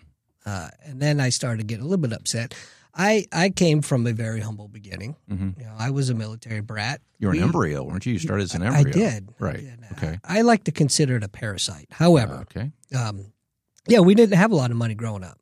Uh, 0.46 0.68
and 0.84 1.02
then 1.02 1.18
I 1.18 1.30
started 1.30 1.58
to 1.58 1.64
get 1.64 1.80
a 1.80 1.82
little 1.82 1.96
bit 1.96 2.12
upset. 2.12 2.54
I, 2.94 3.26
I 3.32 3.48
came 3.50 3.80
from 3.82 4.06
a 4.06 4.12
very 4.12 4.40
humble 4.40 4.68
beginning. 4.68 5.16
Mhm. 5.30 5.58
You 5.58 5.64
know, 5.64 5.74
I 5.78 5.90
was 5.90 6.10
a 6.10 6.14
military 6.14 6.60
brat. 6.60 7.00
You're 7.18 7.30
an 7.32 7.38
We- 7.38 7.42
embryo, 7.42 7.82
weren't 7.84 8.04
you? 8.04 8.12
You 8.14 8.18
started 8.18 8.44
as 8.44 8.54
an 8.54 8.62
embryo. 8.62 8.86
I 8.88 8.90
did. 8.90 9.28
I 9.40 9.44
Right. 9.44 9.56
did. 9.60 9.78
Okay. 9.92 10.18
I, 10.24 10.38
I 10.38 10.40
like 10.42 10.64
to 10.64 10.72
consider 10.72 11.16
it 11.16 11.24
a 11.24 11.28
parasite. 11.28 11.88
However, 11.90 12.44
Okay. 12.50 12.70
um, 12.94 13.32
yeah, 13.88 14.00
we 14.00 14.14
didn't 14.14 14.36
have 14.36 14.52
a 14.52 14.56
lot 14.56 14.70
of 14.70 14.76
money 14.76 14.94
growing 14.94 15.24
up. 15.24 15.38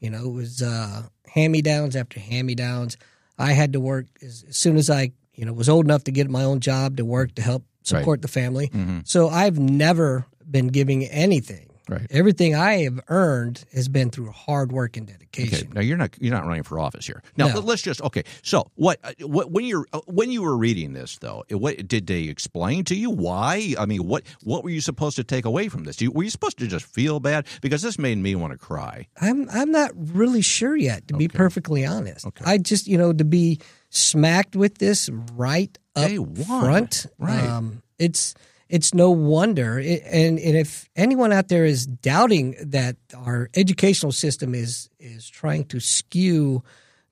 You 0.00 0.10
know, 0.10 0.24
it 0.24 0.32
was 0.32 0.60
uh, 0.62 1.04
hand 1.26 1.52
me 1.52 1.62
downs 1.62 1.94
after 1.96 2.18
hand 2.20 2.46
me 2.46 2.54
downs. 2.54 2.96
I 3.38 3.52
had 3.52 3.72
to 3.74 3.80
work 3.80 4.06
as, 4.22 4.44
as 4.48 4.56
soon 4.56 4.76
as 4.76 4.90
I, 4.90 5.12
you 5.34 5.44
know, 5.44 5.52
was 5.52 5.68
old 5.68 5.84
enough 5.86 6.04
to 6.04 6.10
get 6.12 6.28
my 6.28 6.42
own 6.42 6.58
job 6.60 6.96
to 6.96 7.04
work 7.04 7.34
to 7.36 7.42
help 7.42 7.64
Right. 7.90 8.00
support 8.00 8.20
the 8.22 8.28
family. 8.28 8.68
Mhm. 8.68 9.08
So 9.08 9.28
I've 9.30 9.58
never 9.58 10.26
been 10.50 10.66
giving 10.66 11.04
anything. 11.04 11.67
Right. 11.88 12.06
Everything 12.10 12.54
I 12.54 12.82
have 12.82 13.00
earned 13.08 13.64
has 13.72 13.88
been 13.88 14.10
through 14.10 14.30
hard 14.32 14.72
work 14.72 14.96
and 14.96 15.06
dedication. 15.06 15.68
Okay. 15.68 15.68
Now 15.72 15.80
you're 15.80 15.96
not 15.96 16.10
you're 16.20 16.34
not 16.34 16.46
running 16.46 16.62
for 16.62 16.78
office 16.78 17.06
here. 17.06 17.22
Now 17.36 17.48
No. 17.48 17.60
let's 17.60 17.82
just 17.82 18.02
okay. 18.02 18.24
So 18.42 18.70
what 18.74 18.98
uh, 19.02 19.12
what 19.22 19.50
when 19.50 19.64
you're 19.64 19.86
uh, 19.92 20.00
when 20.06 20.30
you 20.30 20.42
were 20.42 20.56
reading 20.56 20.92
this 20.92 21.18
though, 21.18 21.44
what 21.50 21.88
did 21.88 22.06
they 22.06 22.24
explain 22.24 22.84
to 22.84 22.94
you 22.94 23.10
why? 23.10 23.74
I 23.78 23.86
mean, 23.86 24.06
what 24.06 24.24
what 24.42 24.64
were 24.64 24.70
you 24.70 24.80
supposed 24.80 25.16
to 25.16 25.24
take 25.24 25.44
away 25.44 25.68
from 25.68 25.84
this? 25.84 26.00
Were 26.00 26.22
you 26.22 26.30
supposed 26.30 26.58
to 26.58 26.66
just 26.66 26.84
feel 26.84 27.20
bad 27.20 27.46
because 27.62 27.82
this 27.82 27.98
made 27.98 28.18
me 28.18 28.34
want 28.34 28.52
to 28.52 28.58
cry? 28.58 29.06
I'm 29.20 29.48
I'm 29.50 29.70
not 29.70 29.90
really 29.94 30.42
sure 30.42 30.76
yet, 30.76 31.08
to 31.08 31.14
be 31.16 31.28
perfectly 31.28 31.86
honest. 31.86 32.26
Okay. 32.26 32.44
I 32.46 32.58
just 32.58 32.86
you 32.86 32.98
know 32.98 33.12
to 33.12 33.24
be 33.24 33.60
smacked 33.90 34.54
with 34.56 34.78
this 34.78 35.08
right 35.34 35.76
up 35.96 36.10
front. 36.46 37.06
Right. 37.18 37.44
Um, 37.48 37.82
it's 37.98 38.34
it's 38.68 38.92
no 38.94 39.10
wonder, 39.10 39.78
and 39.78 40.38
and 40.38 40.56
if 40.56 40.88
anyone 40.96 41.32
out 41.32 41.48
there 41.48 41.64
is 41.64 41.86
doubting 41.86 42.56
that 42.60 42.96
our 43.16 43.48
educational 43.54 44.12
system 44.12 44.54
is 44.54 44.88
is 44.98 45.28
trying 45.28 45.64
to 45.66 45.80
skew 45.80 46.62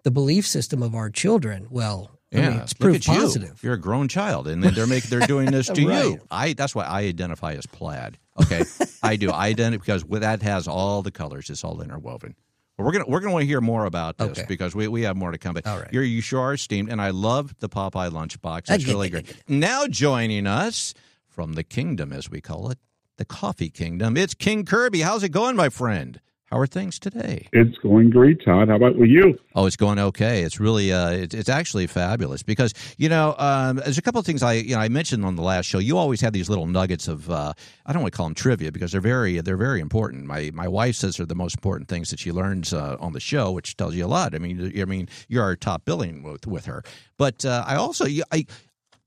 the 0.02 0.10
belief 0.10 0.46
system 0.46 0.82
of 0.82 0.94
our 0.94 1.10
children, 1.10 1.66
well, 1.70 2.10
I 2.32 2.36
mean, 2.36 2.52
it's 2.60 2.72
proof 2.72 3.04
positive. 3.04 3.62
You're 3.62 3.74
a 3.74 3.80
grown 3.80 4.08
child, 4.08 4.48
and 4.48 4.62
they're 4.62 4.86
making 4.86 5.10
they're 5.10 5.26
doing 5.26 5.50
this 5.50 5.68
to 5.68 5.80
you. 5.82 6.20
I 6.30 6.52
that's 6.52 6.74
why 6.74 6.84
I 6.84 7.02
identify 7.02 7.54
as 7.54 7.66
plaid. 7.66 8.18
Okay, 8.40 8.64
I 9.02 9.16
do. 9.16 9.30
I 9.30 9.48
identify 9.48 9.80
because 9.82 10.04
that 10.20 10.42
has 10.42 10.68
all 10.68 11.02
the 11.02 11.10
colors. 11.10 11.48
It's 11.48 11.64
all 11.64 11.80
interwoven. 11.80 12.34
But 12.76 12.84
we're 12.84 12.92
gonna 12.92 13.06
we're 13.08 13.20
gonna 13.20 13.32
want 13.32 13.44
to 13.44 13.46
hear 13.46 13.62
more 13.62 13.86
about 13.86 14.18
this 14.18 14.32
Okay. 14.38 14.44
because 14.46 14.74
we, 14.74 14.86
we 14.88 15.02
have 15.02 15.16
more 15.16 15.30
to 15.30 15.38
come. 15.38 15.54
But 15.54 15.66
All 15.66 15.78
right. 15.78 15.88
you're 15.90 16.02
you 16.02 16.20
sure 16.20 16.40
are 16.40 16.58
steamed, 16.58 16.90
and 16.92 17.00
I 17.00 17.10
love 17.10 17.54
the 17.60 17.70
Popeye 17.70 18.10
lunchbox. 18.10 18.70
It's 18.70 18.86
really 18.86 19.08
great. 19.08 19.34
Now 19.48 19.86
joining 19.86 20.46
us 20.46 20.92
from 21.36 21.52
the 21.52 21.62
kingdom, 21.62 22.14
as 22.14 22.30
we 22.30 22.40
call 22.40 22.70
it, 22.70 22.78
the 23.18 23.24
coffee 23.26 23.68
kingdom. 23.68 24.16
It's 24.16 24.32
King 24.32 24.64
Kirby. 24.64 25.02
How's 25.02 25.22
it 25.22 25.28
going, 25.28 25.54
my 25.54 25.68
friend? 25.68 26.18
How 26.46 26.58
are 26.58 26.66
things 26.66 26.98
today? 26.98 27.48
It's 27.52 27.76
going 27.78 28.08
great, 28.08 28.42
Todd. 28.42 28.68
How 28.68 28.76
about 28.76 28.96
with 28.96 29.10
you? 29.10 29.38
Oh, 29.54 29.66
it's 29.66 29.76
going 29.76 29.98
okay. 29.98 30.44
It's 30.44 30.58
really, 30.58 30.94
uh, 30.94 31.10
it, 31.10 31.34
it's 31.34 31.50
actually 31.50 31.88
fabulous 31.88 32.42
because 32.42 32.72
you 32.96 33.10
know, 33.10 33.34
um, 33.36 33.76
there's 33.76 33.98
a 33.98 34.02
couple 34.02 34.18
of 34.18 34.24
things 34.24 34.42
I, 34.42 34.54
you 34.54 34.76
know, 34.76 34.80
I 34.80 34.88
mentioned 34.88 35.26
on 35.26 35.36
the 35.36 35.42
last 35.42 35.66
show. 35.66 35.78
You 35.78 35.98
always 35.98 36.22
have 36.22 36.32
these 36.32 36.48
little 36.48 36.66
nuggets 36.66 37.06
of, 37.06 37.28
uh, 37.30 37.52
I 37.84 37.92
don't 37.92 38.00
want 38.00 38.14
to 38.14 38.16
call 38.16 38.26
them 38.26 38.34
trivia 38.34 38.72
because 38.72 38.92
they're 38.92 39.02
very, 39.02 39.38
they're 39.40 39.58
very 39.58 39.80
important. 39.80 40.24
My 40.24 40.50
my 40.54 40.68
wife 40.68 40.94
says 40.94 41.18
they're 41.18 41.26
the 41.26 41.34
most 41.34 41.56
important 41.56 41.90
things 41.90 42.08
that 42.10 42.20
she 42.20 42.32
learns 42.32 42.72
uh, 42.72 42.96
on 42.98 43.12
the 43.12 43.20
show, 43.20 43.52
which 43.52 43.76
tells 43.76 43.94
you 43.94 44.06
a 44.06 44.08
lot. 44.08 44.34
I 44.34 44.38
mean, 44.38 44.72
I 44.80 44.86
mean, 44.86 45.10
you're 45.28 45.42
our 45.42 45.56
top 45.56 45.84
billing 45.84 46.22
with 46.22 46.46
with 46.46 46.64
her, 46.64 46.82
but 47.18 47.44
uh, 47.44 47.62
I 47.66 47.76
also, 47.76 48.06
I. 48.32 48.46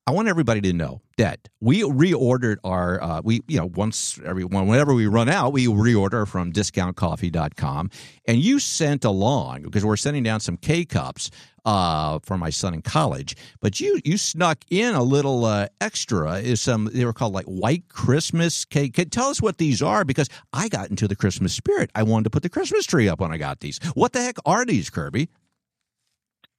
I 0.09 0.11
want 0.11 0.27
everybody 0.27 0.59
to 0.61 0.73
know 0.73 1.03
that 1.17 1.49
we 1.59 1.83
reordered 1.83 2.57
our 2.63 2.99
uh, 2.99 3.21
we 3.23 3.41
you 3.47 3.59
know 3.59 3.67
once 3.67 4.19
every 4.25 4.43
whenever 4.43 4.95
we 4.95 5.05
run 5.05 5.29
out 5.29 5.53
we 5.53 5.67
reorder 5.67 6.27
from 6.27 6.51
discountcoffee.com 6.51 7.91
and 8.25 8.39
you 8.39 8.57
sent 8.57 9.05
along 9.05 9.61
because 9.61 9.85
we're 9.85 9.97
sending 9.97 10.23
down 10.23 10.39
some 10.39 10.57
K 10.57 10.83
cups 10.83 11.29
uh, 11.63 12.17
for 12.23 12.39
my 12.39 12.49
son 12.49 12.73
in 12.73 12.81
college 12.81 13.35
but 13.59 13.79
you 13.79 14.01
you 14.03 14.17
snuck 14.17 14.65
in 14.71 14.95
a 14.95 15.03
little 15.03 15.45
uh, 15.45 15.67
extra 15.79 16.39
is 16.39 16.59
some 16.59 16.89
they 16.91 17.05
were 17.05 17.13
called 17.13 17.33
like 17.33 17.45
white 17.45 17.87
Christmas 17.89 18.65
cake. 18.65 18.95
Tell 19.11 19.27
us 19.27 19.43
what 19.43 19.59
these 19.59 19.83
are 19.83 20.03
because 20.03 20.27
I 20.53 20.69
got 20.69 20.89
into 20.89 21.07
the 21.07 21.15
Christmas 21.15 21.53
spirit. 21.53 21.91
I 21.93 22.01
wanted 22.01 22.23
to 22.23 22.29
put 22.31 22.41
the 22.41 22.49
Christmas 22.49 22.87
tree 22.87 23.07
up 23.07 23.19
when 23.19 23.31
I 23.31 23.37
got 23.37 23.59
these. 23.59 23.79
What 23.93 24.13
the 24.13 24.23
heck 24.23 24.37
are 24.43 24.65
these 24.65 24.89
Kirby 24.89 25.29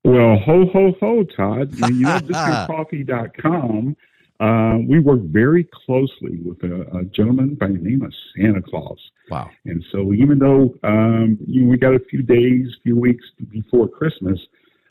Well, 0.04 0.38
ho, 0.38 0.66
ho, 0.72 0.94
ho, 1.00 1.24
Todd. 1.24 1.74
You 1.90 2.06
know, 2.06 2.18
discountcoffee.com, 2.18 3.96
uh, 4.40 4.78
we 4.88 4.98
work 5.00 5.20
very 5.20 5.64
closely 5.64 6.38
with 6.42 6.62
a, 6.62 6.80
a 6.96 7.04
gentleman 7.04 7.56
by 7.56 7.66
the 7.66 7.74
name 7.74 8.02
of 8.02 8.12
Santa 8.34 8.62
Claus. 8.62 8.98
wow 9.30 9.50
And 9.66 9.84
so 9.92 10.14
even 10.14 10.38
though 10.38 10.74
um, 10.82 11.38
you 11.46 11.62
know, 11.62 11.68
we 11.68 11.76
got 11.76 11.94
a 11.94 12.00
few 12.00 12.22
days, 12.22 12.74
few 12.82 12.98
weeks 12.98 13.24
before 13.50 13.86
Christmas, 13.86 14.40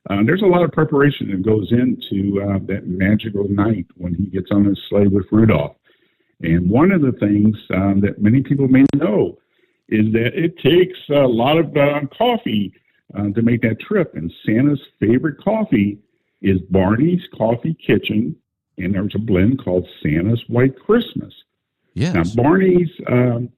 uh, 0.10 0.24
there's 0.24 0.44
a 0.44 0.46
lot 0.46 0.64
of 0.64 0.72
preparation 0.72 1.32
that 1.32 1.42
goes 1.42 1.72
into 1.72 2.42
uh, 2.42 2.60
that 2.68 2.88
magical 2.88 3.50
night 3.50 3.88
when 3.98 4.14
he 4.14 4.26
gets 4.28 4.52
on 4.52 4.66
his 4.66 4.80
sleigh 4.88 5.08
with 5.08 5.26
Rudolph. 5.32 5.76
And 6.42 6.70
one 6.70 6.92
of 6.92 7.02
the 7.02 7.12
things 7.14 7.58
um, 7.74 8.02
that 8.02 8.22
many 8.22 8.42
people 8.42 8.68
may 8.68 8.86
know 8.96 9.38
is 9.90 10.14
that 10.14 10.32
it 10.36 10.58
takes 10.60 11.00
a 11.10 11.28
lot 11.28 11.58
of 11.58 11.76
uh, 11.76 12.02
coffee 12.16 12.74
uh, 13.18 13.30
to 13.30 13.42
make 13.42 13.62
that 13.62 13.80
trip. 13.80 14.16
And 14.16 14.32
Santa's 14.46 14.82
favorite 15.00 15.42
coffee 15.42 16.00
is 16.42 16.60
Barnie's 16.72 17.28
Coffee 17.38 17.76
Kitchen, 17.76 18.36
and 18.78 18.94
there's 18.94 19.16
a 19.16 19.20
blend 19.20 19.64
called 19.64 19.88
Santa's 20.02 20.44
White 20.48 20.78
Christmas. 20.80 21.34
Yes. 21.94 22.14
Now, 22.14 22.24
Barnie's, 22.24 22.92
um, 23.08 23.50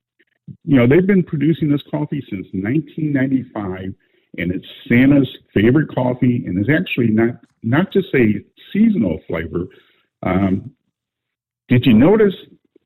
you 0.63 0.77
know, 0.77 0.87
they've 0.87 1.05
been 1.05 1.23
producing 1.23 1.69
this 1.69 1.83
coffee 1.89 2.25
since 2.29 2.47
1995, 2.53 3.93
and 4.37 4.51
it's 4.51 4.65
Santa's 4.87 5.29
favorite 5.53 5.93
coffee, 5.93 6.43
and 6.45 6.57
it's 6.57 6.69
actually 6.69 7.07
not 7.07 7.35
not 7.63 7.93
just 7.93 8.07
a 8.15 8.43
seasonal 8.73 9.19
flavor. 9.27 9.67
Um, 10.23 10.71
did 11.67 11.85
you 11.85 11.93
notice, 11.93 12.33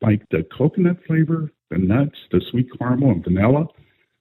like 0.01 0.21
the 0.29 0.43
coconut 0.55 0.97
flavor, 1.07 1.51
the 1.69 1.77
nuts, 1.77 2.17
the 2.31 2.41
sweet 2.51 2.67
caramel, 2.77 3.11
and 3.11 3.23
vanilla? 3.23 3.67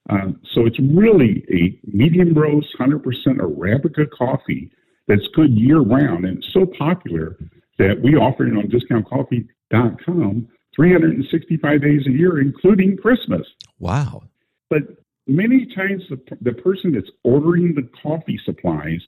Um, 0.09 0.39
so 0.53 0.65
it's 0.65 0.79
really 0.79 1.43
a 1.51 1.79
medium 1.95 2.33
roast, 2.33 2.67
100% 2.79 3.01
Arabica 3.37 4.09
coffee 4.11 4.71
that's 5.07 5.27
good 5.35 5.51
year 5.51 5.79
round, 5.79 6.25
and 6.25 6.37
it's 6.37 6.53
so 6.53 6.65
popular 6.65 7.37
that 7.77 8.01
we 8.01 8.15
offer 8.15 8.45
it 8.45 8.55
on 8.55 8.67
discountcoffee.com 8.69 10.47
365 10.75 11.81
days 11.81 12.05
a 12.07 12.11
year, 12.11 12.41
including 12.41 12.97
Christmas. 12.97 13.47
Wow. 13.79 14.23
But 14.69 14.83
many 15.27 15.65
times 15.73 16.03
the, 16.09 16.19
the 16.41 16.53
person 16.53 16.91
that's 16.93 17.09
ordering 17.23 17.73
the 17.75 17.89
coffee 18.01 18.39
supplies 18.43 19.01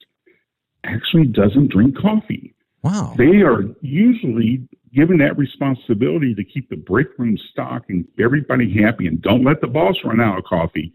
actually 0.83 1.27
doesn't 1.27 1.71
drink 1.71 1.97
coffee. 1.97 2.55
Wow. 2.83 3.13
They 3.17 3.41
are 3.41 3.63
usually 3.81 4.67
given 4.97 5.19
that 5.19 5.37
responsibility 5.37 6.33
to 6.33 6.43
keep 6.43 6.67
the 6.71 6.75
break 6.75 7.07
room 7.19 7.37
stocked 7.51 7.91
and 7.91 8.03
everybody 8.19 8.73
happy 8.81 9.05
and 9.05 9.21
don't 9.21 9.43
let 9.43 9.61
the 9.61 9.67
boss 9.67 9.95
run 10.03 10.19
out 10.19 10.39
of 10.39 10.43
coffee. 10.43 10.91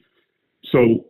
So, 0.64 1.06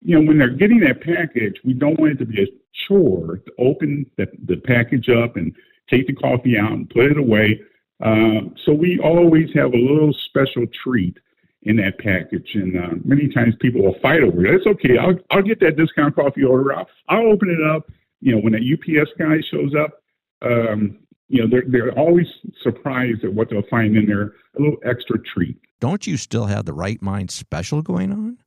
you 0.00 0.18
know, 0.18 0.26
when 0.26 0.38
they're 0.38 0.48
getting 0.48 0.80
that 0.80 1.02
package, 1.02 1.56
we 1.66 1.74
don't 1.74 2.00
want 2.00 2.12
it 2.12 2.18
to 2.20 2.24
be 2.24 2.42
a 2.42 2.46
chore 2.86 3.42
to 3.44 3.52
open 3.58 4.10
the, 4.16 4.26
the 4.46 4.56
package 4.56 5.10
up 5.10 5.36
and 5.36 5.54
take 5.90 6.06
the 6.06 6.14
coffee 6.14 6.56
out 6.56 6.72
and 6.72 6.88
put 6.88 7.10
it 7.10 7.18
away. 7.18 7.60
Uh, 8.02 8.48
so 8.64 8.72
we 8.72 8.98
always 9.00 9.50
have 9.54 9.74
a 9.74 9.76
little 9.76 10.14
special 10.14 10.64
treat 10.82 11.18
in 11.64 11.76
that 11.76 11.98
package, 11.98 12.54
and 12.54 12.78
uh, 12.78 12.94
many 13.04 13.28
times 13.28 13.54
people 13.60 13.82
will 13.82 13.98
fight 14.00 14.22
over 14.22 14.46
it. 14.46 14.54
It's 14.54 14.66
okay. 14.66 14.96
I'll 14.96 15.18
I'll 15.30 15.42
get 15.42 15.60
that 15.60 15.76
discount 15.76 16.14
coffee 16.14 16.42
order. 16.42 16.74
I'll 16.74 16.88
I'll 17.10 17.30
open 17.30 17.50
it 17.50 17.62
up. 17.62 17.90
You 18.22 18.32
know, 18.32 18.40
when 18.40 18.54
that 18.54 18.62
UPS 18.62 19.10
guy 19.18 19.42
shows 19.50 19.74
up, 19.74 20.02
um, 20.40 21.00
you 21.30 21.40
know 21.40 21.48
they're 21.48 21.64
they're 21.66 21.98
always 21.98 22.26
surprised 22.62 23.24
at 23.24 23.32
what 23.32 23.48
they'll 23.48 23.62
find 23.70 23.96
in 23.96 24.06
there. 24.06 24.34
A 24.58 24.60
little 24.60 24.78
extra 24.84 25.18
treat. 25.22 25.56
Don't 25.78 26.06
you 26.06 26.16
still 26.16 26.46
have 26.46 26.66
the 26.66 26.74
Right 26.74 27.00
Mind 27.00 27.30
special 27.30 27.80
going 27.82 28.12
on? 28.12 28.38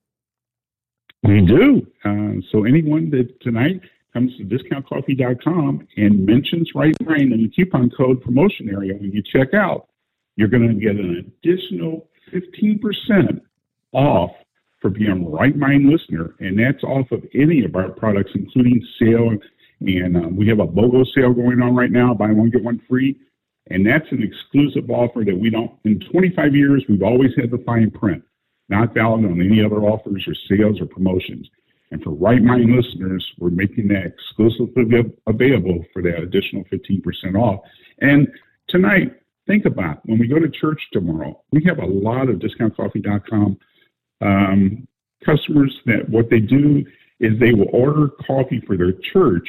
We 1.24 1.42
do. 1.42 1.88
Uh, 2.04 2.42
so 2.52 2.66
anyone 2.66 3.10
that 3.12 3.40
tonight 3.40 3.80
comes 4.12 4.36
to 4.38 4.44
discountcoffee.com 4.44 5.88
and 5.96 6.26
mentions 6.26 6.72
Right 6.76 6.94
Mind 7.06 7.32
in 7.32 7.42
the 7.42 7.50
coupon 7.50 7.90
code 7.90 8.22
promotion 8.22 8.70
area 8.70 8.94
when 8.94 9.12
you 9.12 9.24
check 9.24 9.54
out, 9.54 9.88
you're 10.36 10.50
going 10.50 10.68
to 10.68 10.74
get 10.74 10.98
an 10.98 11.34
additional 11.42 12.10
15% 12.34 13.42
off 13.94 14.32
for 14.82 14.90
being 14.90 15.10
a 15.10 15.30
Right 15.30 15.56
Mind 15.56 15.90
listener. 15.90 16.36
And 16.40 16.60
that's 16.60 16.84
off 16.84 17.10
of 17.12 17.24
any 17.34 17.64
of 17.64 17.76
our 17.76 17.90
products, 17.90 18.32
including 18.36 18.86
sale. 19.00 19.32
And 19.86 20.18
uh, 20.18 20.30
we 20.30 20.48
have 20.48 20.60
a 20.60 20.68
BOGO 20.68 21.06
sale 21.14 21.34
going 21.34 21.62
on 21.62 21.76
right 21.76 21.92
now 21.92 22.14
buy 22.14 22.32
one, 22.32 22.50
get 22.50 22.64
one 22.64 22.82
free. 22.88 23.18
And 23.70 23.86
that's 23.86 24.10
an 24.12 24.22
exclusive 24.22 24.90
offer 24.90 25.24
that 25.24 25.38
we 25.38 25.50
don't, 25.50 25.72
in 25.86 26.00
25 26.00 26.56
years, 26.56 26.84
we've 26.90 27.04
always 27.04 27.32
had 27.38 27.50
the 27.50 27.60
fine 27.60 27.92
print, 27.92 28.24
not 28.70 28.94
valid 28.94 29.26
on 29.26 29.40
any 29.40 29.64
other 29.64 29.78
offers 29.78 30.28
or 30.28 30.36
sales 30.50 30.82
or 30.82 30.86
promotions. 30.86 31.50
And 31.92 32.04
for 32.04 32.10
Right 32.10 32.42
Mind 32.42 32.76
listeners, 32.76 33.26
we're 33.38 33.52
making 33.52 33.88
that 33.90 34.06
exclusively 34.06 34.84
available 35.28 35.86
for 35.94 36.02
that 36.02 36.22
additional 36.22 36.64
15% 36.66 37.40
off. 37.40 37.62
And 38.00 38.28
tonight, 38.68 39.14
think 39.48 39.66
about 39.66 40.06
when 40.06 40.18
we 40.18 40.28
go 40.28 40.40
to 40.40 40.50
church 40.50 40.82
tomorrow, 40.92 41.42
we 41.52 41.64
have 41.66 41.80
a 41.80 41.86
lot 41.86 42.30
of 42.30 42.38
discountcoffee.com 42.38 43.58
um, 44.22 44.88
customers 45.24 45.80
that 45.86 46.10
what 46.10 46.30
they 46.30 46.40
do 46.40 46.86
is 47.20 47.40
they 47.40 47.54
will 47.54 47.70
order 47.72 48.10
coffee 48.26 48.62
for 48.66 48.76
their 48.76 48.92
church 48.92 49.48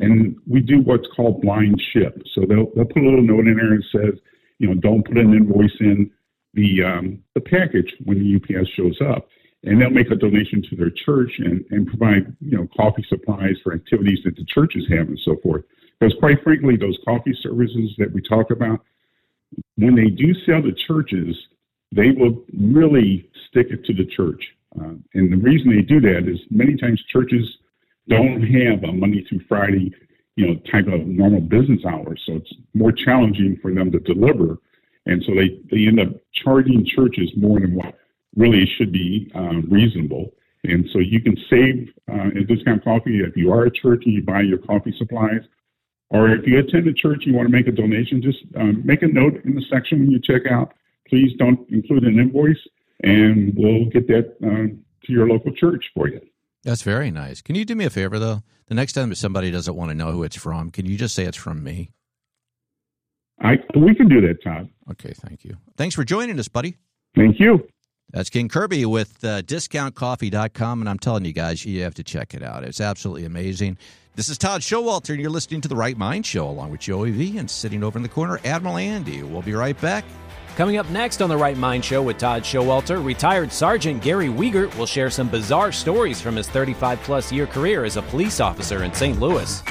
and 0.00 0.36
we 0.46 0.60
do 0.60 0.80
what's 0.80 1.06
called 1.14 1.42
blind 1.42 1.80
ship. 1.92 2.22
So 2.34 2.42
they'll, 2.46 2.70
they'll 2.74 2.86
put 2.86 3.02
a 3.02 3.08
little 3.08 3.22
note 3.22 3.46
in 3.46 3.56
there 3.56 3.72
and 3.72 3.84
says, 3.92 4.18
you 4.58 4.68
know, 4.68 4.74
don't 4.74 5.04
put 5.04 5.18
an 5.18 5.34
invoice 5.34 5.76
in 5.80 6.10
the, 6.54 6.82
um, 6.82 7.22
the 7.34 7.40
package 7.40 7.94
when 8.04 8.18
the 8.18 8.36
UPS 8.36 8.68
shows 8.70 8.98
up. 9.06 9.28
And 9.62 9.80
they'll 9.80 9.90
make 9.90 10.10
a 10.10 10.16
donation 10.16 10.62
to 10.70 10.76
their 10.76 10.90
church 10.90 11.32
and, 11.38 11.64
and 11.70 11.86
provide, 11.86 12.34
you 12.40 12.56
know, 12.56 12.66
coffee 12.74 13.04
supplies 13.08 13.56
for 13.62 13.74
activities 13.74 14.20
that 14.24 14.36
the 14.36 14.44
churches 14.46 14.86
have 14.88 15.08
and 15.08 15.20
so 15.22 15.36
forth. 15.42 15.64
Because 15.98 16.14
quite 16.18 16.42
frankly, 16.42 16.76
those 16.76 16.98
coffee 17.04 17.36
services 17.42 17.94
that 17.98 18.10
we 18.10 18.22
talk 18.22 18.50
about, 18.50 18.80
when 19.76 19.94
they 19.94 20.06
do 20.06 20.32
sell 20.46 20.62
to 20.62 20.72
churches, 20.72 21.36
they 21.92 22.12
will 22.12 22.42
really 22.58 23.28
stick 23.48 23.66
it 23.70 23.84
to 23.84 23.92
the 23.92 24.06
church. 24.06 24.42
Uh, 24.80 24.94
and 25.12 25.30
the 25.30 25.36
reason 25.36 25.68
they 25.68 25.82
do 25.82 26.00
that 26.00 26.26
is 26.26 26.38
many 26.50 26.76
times 26.76 27.02
churches 27.12 27.58
don't 28.10 28.42
have 28.42 28.82
a 28.84 28.92
Monday 28.92 29.24
through 29.24 29.40
Friday, 29.48 29.92
you 30.36 30.46
know, 30.46 30.54
type 30.70 30.86
of 30.88 31.06
normal 31.06 31.40
business 31.40 31.80
hours. 31.86 32.20
So 32.26 32.34
it's 32.34 32.52
more 32.74 32.92
challenging 32.92 33.58
for 33.62 33.72
them 33.72 33.90
to 33.92 33.98
deliver. 34.00 34.58
And 35.06 35.22
so 35.24 35.34
they, 35.34 35.60
they 35.70 35.86
end 35.86 36.00
up 36.00 36.08
charging 36.32 36.84
churches 36.84 37.30
more 37.36 37.60
than 37.60 37.74
what 37.74 37.94
really 38.36 38.66
should 38.76 38.92
be 38.92 39.30
uh, 39.34 39.60
reasonable. 39.68 40.34
And 40.64 40.86
so 40.92 40.98
you 40.98 41.20
can 41.22 41.36
save 41.48 41.88
uh, 42.10 42.28
in 42.34 42.46
discount 42.46 42.84
coffee 42.84 43.20
if 43.20 43.36
you 43.36 43.50
are 43.52 43.64
a 43.64 43.70
church 43.70 44.02
and 44.04 44.14
you 44.14 44.22
buy 44.22 44.42
your 44.42 44.58
coffee 44.58 44.94
supplies. 44.98 45.40
Or 46.10 46.28
if 46.28 46.46
you 46.46 46.58
attend 46.58 46.88
a 46.88 46.92
church, 46.92 47.24
and 47.24 47.26
you 47.28 47.34
want 47.34 47.48
to 47.48 47.52
make 47.52 47.68
a 47.68 47.72
donation, 47.72 48.20
just 48.20 48.40
um, 48.56 48.82
make 48.84 49.02
a 49.02 49.06
note 49.06 49.40
in 49.44 49.54
the 49.54 49.62
section 49.70 50.00
when 50.00 50.10
you 50.10 50.20
check 50.20 50.42
out. 50.50 50.74
Please 51.08 51.32
don't 51.38 51.68
include 51.70 52.04
an 52.04 52.18
invoice, 52.18 52.58
and 53.04 53.54
we'll 53.56 53.86
get 53.86 54.08
that 54.08 54.34
uh, 54.44 54.74
to 55.06 55.12
your 55.12 55.28
local 55.28 55.52
church 55.52 55.84
for 55.94 56.08
you. 56.08 56.20
That's 56.64 56.82
very 56.82 57.10
nice. 57.10 57.40
Can 57.40 57.54
you 57.54 57.64
do 57.64 57.74
me 57.74 57.84
a 57.86 57.90
favor, 57.90 58.18
though? 58.18 58.42
The 58.66 58.74
next 58.74 58.92
time 58.92 59.14
somebody 59.14 59.50
doesn't 59.50 59.74
want 59.74 59.90
to 59.90 59.94
know 59.94 60.12
who 60.12 60.22
it's 60.22 60.36
from, 60.36 60.70
can 60.70 60.86
you 60.86 60.96
just 60.96 61.14
say 61.14 61.24
it's 61.24 61.36
from 61.36 61.64
me? 61.64 61.90
I 63.40 63.58
we 63.74 63.94
can 63.94 64.08
do 64.08 64.20
that, 64.20 64.42
Todd. 64.44 64.68
Okay, 64.90 65.12
thank 65.14 65.44
you. 65.44 65.56
Thanks 65.76 65.94
for 65.94 66.04
joining 66.04 66.38
us, 66.38 66.48
buddy. 66.48 66.76
Thank 67.16 67.40
you. 67.40 67.66
That's 68.12 68.30
King 68.30 68.48
Kirby 68.48 68.84
with 68.86 69.24
uh, 69.24 69.42
discountcoffee.com. 69.42 70.80
And 70.80 70.88
I'm 70.88 70.98
telling 70.98 71.24
you 71.24 71.32
guys, 71.32 71.64
you 71.64 71.82
have 71.82 71.94
to 71.94 72.04
check 72.04 72.34
it 72.34 72.42
out. 72.42 72.64
It's 72.64 72.80
absolutely 72.80 73.24
amazing. 73.24 73.78
This 74.16 74.28
is 74.28 74.38
Todd 74.38 74.60
Schowalter, 74.60 75.10
and 75.10 75.20
you're 75.20 75.30
listening 75.30 75.60
to 75.60 75.68
The 75.68 75.76
Right 75.76 75.96
Mind 75.96 76.26
Show 76.26 76.48
along 76.48 76.70
with 76.70 76.80
Joey 76.80 77.12
V. 77.12 77.38
And 77.38 77.48
sitting 77.48 77.84
over 77.84 77.98
in 77.98 78.02
the 78.02 78.08
corner, 78.08 78.40
Admiral 78.44 78.76
Andy. 78.76 79.22
We'll 79.22 79.42
be 79.42 79.54
right 79.54 79.80
back. 79.80 80.04
Coming 80.56 80.76
up 80.76 80.90
next 80.90 81.22
on 81.22 81.28
The 81.30 81.36
Right 81.36 81.56
Mind 81.56 81.84
Show 81.84 82.02
with 82.02 82.18
Todd 82.18 82.42
Schowalter, 82.42 83.02
retired 83.02 83.52
Sergeant 83.52 84.02
Gary 84.02 84.26
Wiegert 84.26 84.76
will 84.76 84.86
share 84.86 85.08
some 85.08 85.28
bizarre 85.28 85.72
stories 85.72 86.20
from 86.20 86.36
his 86.36 86.48
35 86.48 87.00
plus 87.00 87.32
year 87.32 87.46
career 87.46 87.84
as 87.84 87.96
a 87.96 88.02
police 88.02 88.40
officer 88.40 88.82
in 88.82 88.92
St. 88.92 89.18
Louis. 89.20 89.62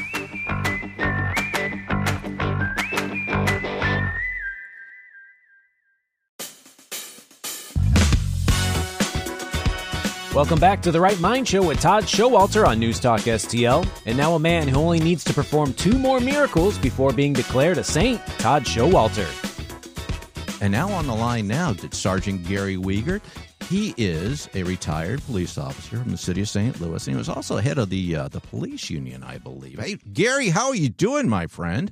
Welcome 10.39 10.59
back 10.59 10.81
to 10.83 10.91
the 10.93 11.01
Right 11.01 11.19
Mind 11.19 11.45
Show 11.45 11.67
with 11.67 11.81
Todd 11.81 12.05
Schowalter 12.05 12.65
on 12.65 12.79
News 12.79 12.97
Talk 12.97 13.19
STL. 13.19 13.85
And 14.05 14.17
now 14.17 14.35
a 14.35 14.39
man 14.39 14.69
who 14.69 14.79
only 14.79 15.01
needs 15.01 15.21
to 15.25 15.33
perform 15.33 15.73
two 15.73 15.99
more 15.99 16.21
miracles 16.21 16.77
before 16.77 17.11
being 17.11 17.33
declared 17.33 17.77
a 17.77 17.83
saint, 17.83 18.25
Todd 18.37 18.63
Schowalter. 18.63 19.27
And 20.61 20.71
now 20.71 20.87
on 20.91 21.07
the 21.07 21.13
line 21.13 21.45
now, 21.45 21.73
Sergeant 21.91 22.47
Gary 22.47 22.77
Wiegert. 22.77 23.21
He 23.67 23.93
is 23.97 24.47
a 24.53 24.63
retired 24.63 25.21
police 25.23 25.57
officer 25.57 25.97
from 25.97 26.09
the 26.09 26.17
city 26.17 26.39
of 26.39 26.47
St. 26.47 26.79
Louis, 26.79 27.05
and 27.05 27.15
he 27.15 27.17
was 27.17 27.27
also 27.27 27.57
head 27.57 27.77
of 27.77 27.89
the 27.89 28.15
uh, 28.15 28.29
the 28.29 28.39
police 28.39 28.89
union, 28.89 29.23
I 29.23 29.39
believe. 29.39 29.77
Hey, 29.77 29.97
Gary, 30.13 30.47
how 30.47 30.69
are 30.69 30.75
you 30.75 30.87
doing, 30.87 31.27
my 31.27 31.47
friend? 31.47 31.91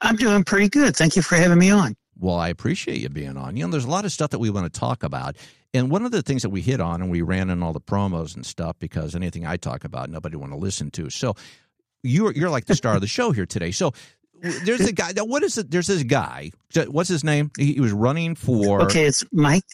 I'm 0.00 0.14
doing 0.14 0.44
pretty 0.44 0.68
good. 0.68 0.94
Thank 0.94 1.16
you 1.16 1.22
for 1.22 1.34
having 1.34 1.58
me 1.58 1.70
on. 1.70 1.96
Well, 2.20 2.36
I 2.36 2.50
appreciate 2.50 3.00
you 3.00 3.08
being 3.08 3.36
on. 3.36 3.56
You 3.56 3.64
know, 3.64 3.72
there's 3.72 3.84
a 3.84 3.90
lot 3.90 4.04
of 4.04 4.12
stuff 4.12 4.30
that 4.30 4.38
we 4.38 4.48
want 4.48 4.72
to 4.72 4.80
talk 4.80 5.02
about. 5.02 5.36
And 5.78 5.90
one 5.90 6.04
of 6.04 6.10
the 6.10 6.22
things 6.22 6.42
that 6.42 6.50
we 6.50 6.60
hit 6.60 6.80
on, 6.80 7.00
and 7.00 7.10
we 7.10 7.22
ran 7.22 7.48
in 7.50 7.62
all 7.62 7.72
the 7.72 7.80
promos 7.80 8.34
and 8.34 8.44
stuff, 8.44 8.76
because 8.78 9.14
anything 9.14 9.46
I 9.46 9.56
talk 9.56 9.84
about, 9.84 10.10
nobody 10.10 10.36
want 10.36 10.52
to 10.52 10.58
listen 10.58 10.90
to. 10.92 11.08
So 11.08 11.34
you're 12.02 12.32
you're 12.32 12.50
like 12.50 12.66
the 12.66 12.74
star 12.74 12.94
of 12.94 13.00
the 13.00 13.06
show 13.06 13.30
here 13.30 13.46
today. 13.46 13.70
So 13.70 13.92
there's 14.40 14.80
a 14.80 14.92
guy. 14.92 15.12
Now, 15.16 15.24
what 15.24 15.42
is 15.42 15.56
it? 15.58 15.70
There's 15.70 15.86
this 15.86 16.02
guy. 16.02 16.50
What's 16.88 17.08
his 17.08 17.24
name? 17.24 17.50
He, 17.56 17.74
he 17.74 17.80
was 17.80 17.92
running 17.92 18.34
for. 18.34 18.82
Okay, 18.82 19.06
it's 19.06 19.24
Mike. 19.32 19.64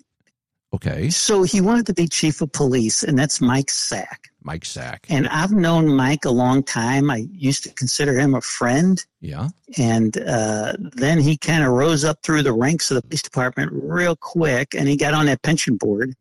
Okay. 0.73 1.11
So 1.11 1.43
he 1.43 1.61
wanted 1.61 1.87
to 1.87 1.95
be 1.95 2.09
chief 2.09 2.41
of 2.41 2.53
police, 2.53 3.03
and 3.03 3.19
that's 3.19 3.41
Mike 3.41 3.71
Sack. 3.71 4.29
Mike 4.45 4.67
Sack. 4.67 5.07
And 5.09 5.27
I've 5.29 5.53
known 5.53 5.89
Mike 5.97 6.27
a 6.27 6.31
long 6.31 6.63
time. 6.63 7.11
I 7.11 7.27
used 7.33 7.65
to 7.65 7.73
consider 7.73 8.19
him 8.19 8.35
a 8.35 8.43
friend. 8.43 9.03
Yeah. 9.21 9.49
And 9.79 10.17
uh, 10.19 10.75
then 10.79 11.19
he 11.19 11.39
kind 11.39 11.65
of 11.65 11.73
rose 11.73 12.05
up 12.05 12.19
through 12.23 12.43
the 12.43 12.53
ranks 12.53 12.91
of 12.91 12.97
the 12.97 13.03
police 13.03 13.23
department 13.23 13.73
real 13.73 14.15
quick, 14.15 14.75
and 14.75 14.87
he 14.87 14.97
got 14.97 15.15
on 15.15 15.27
that 15.27 15.43
pension 15.43 15.77
board. 15.77 16.15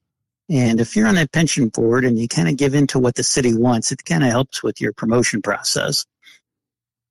And 0.50 0.80
if 0.80 0.96
you're 0.96 1.08
on 1.08 1.16
that 1.16 1.32
pension 1.34 1.68
board 1.68 2.06
and 2.06 2.18
you 2.18 2.28
kind 2.28 2.48
of 2.48 2.58
give 2.58 2.76
in 2.76 2.88
to 2.88 3.00
what 3.00 3.16
the 3.16 3.24
city 3.24 3.56
wants, 3.56 3.92
it 3.92 4.06
kind 4.06 4.24
of 4.24 4.30
helps 4.30 4.64
with 4.64 4.80
your 4.80 4.94
promotion 4.94 5.42
process 5.42 6.06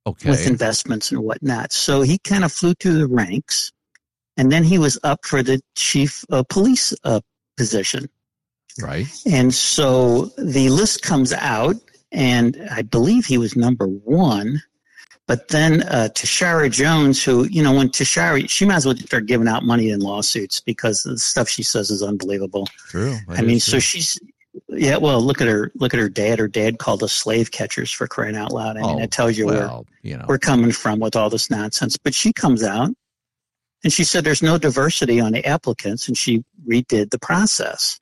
Okay. 0.07 0.31
with 0.31 0.47
investments 0.47 1.13
and 1.13 1.21
whatnot. 1.21 1.73
So 1.73 2.03
he 2.03 2.19
kind 2.19 2.45
of 2.45 2.53
flew 2.53 2.75
through 2.75 2.99
the 2.99 3.07
ranks, 3.07 3.71
and 4.37 4.51
then 4.51 4.65
he 4.65 4.79
was 4.79 4.99
up 5.05 5.25
for 5.25 5.43
the 5.43 5.61
chief 5.77 6.25
of 6.31 6.49
police 6.49 6.95
uh, 7.05 7.21
position. 7.57 8.09
Right. 8.81 9.07
And 9.27 9.53
so 9.55 10.27
the 10.39 10.71
list 10.71 11.03
comes 11.03 11.33
out, 11.33 11.77
and 12.11 12.57
I 12.71 12.83
believe 12.83 13.27
he 13.27 13.39
was 13.39 13.57
number 13.57 13.87
one. 13.87 14.63
But 15.29 15.49
then 15.49 15.83
uh, 15.85 16.09
Tishaura 16.13 16.71
Jones, 16.71 17.23
who, 17.25 17.45
you 17.45 17.63
know, 17.63 17.73
when 17.73 17.89
Tishaura, 17.91 18.49
she 18.51 18.65
might 18.67 18.77
as 18.77 18.87
well 18.87 18.97
start 18.97 19.27
giving 19.27 19.47
out 19.49 19.63
money 19.63 19.91
in 19.91 20.01
lawsuits 20.01 20.61
because 20.61 21.05
the 21.05 21.17
stuff 21.17 21.49
she 21.49 21.63
says 21.63 21.91
is 21.91 22.03
unbelievable. 22.03 22.67
True. 22.89 23.17
That 23.29 23.39
I 23.39 23.43
mean, 23.43 23.61
so 23.61 23.73
true. 23.73 23.81
she's, 23.81 24.19
yeah, 24.69 24.97
well, 24.97 25.21
look 25.23 25.41
at 25.41 25.47
her, 25.47 25.71
look 25.77 25.95
at 25.95 26.01
her 26.01 26.09
dad. 26.09 26.39
Her 26.41 26.49
dad 26.49 26.79
called 26.79 27.03
us 27.03 27.13
slave 27.13 27.53
catchers 27.53 27.91
for 27.93 28.09
crying 28.09 28.37
out 28.37 28.53
loud. 28.53 28.77
I 28.77 28.81
mean, 28.83 28.91
Oh, 28.97 28.99
that 28.99 29.11
tells 29.13 29.39
you 29.39 29.47
where 29.47 29.71
you 30.03 30.17
know. 30.17 30.25
we're 30.29 30.39
coming 30.39 30.73
from 30.73 30.99
with 30.99 31.15
all 31.15 31.31
this 31.31 31.51
nonsense. 31.51 31.97
But 31.97 32.15
she 32.15 32.33
comes 32.33 32.65
out 32.65 32.91
and 33.85 33.93
she 33.93 34.05
said 34.05 34.25
there's 34.25 34.43
no 34.43 34.59
diversity 34.59 35.21
on 35.21 35.33
the 35.33 35.45
applicants, 35.47 36.09
and 36.09 36.17
she 36.19 36.45
redid 36.69 37.11
the 37.11 37.19
process. 37.19 38.01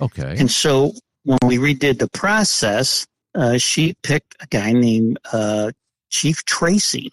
Okay. 0.00 0.36
And 0.38 0.50
so 0.50 0.92
when 1.24 1.38
we 1.44 1.58
redid 1.58 1.98
the 1.98 2.08
process, 2.08 3.06
uh, 3.34 3.58
she 3.58 3.94
picked 4.02 4.34
a 4.40 4.46
guy 4.46 4.72
named 4.72 5.18
uh, 5.32 5.72
Chief 6.10 6.44
Tracy, 6.44 7.12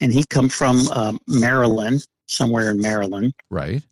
and 0.00 0.12
he 0.12 0.24
come 0.24 0.48
from 0.48 0.88
um, 0.88 1.18
Maryland, 1.26 2.06
somewhere 2.26 2.70
in 2.70 2.80
Maryland. 2.80 3.34
right. 3.50 3.82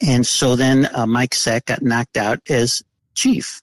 And 0.00 0.26
so 0.26 0.56
then 0.56 0.88
uh, 0.94 1.06
Mike 1.06 1.34
Sack 1.34 1.66
got 1.66 1.82
knocked 1.82 2.16
out 2.16 2.40
as 2.48 2.82
chief 3.14 3.60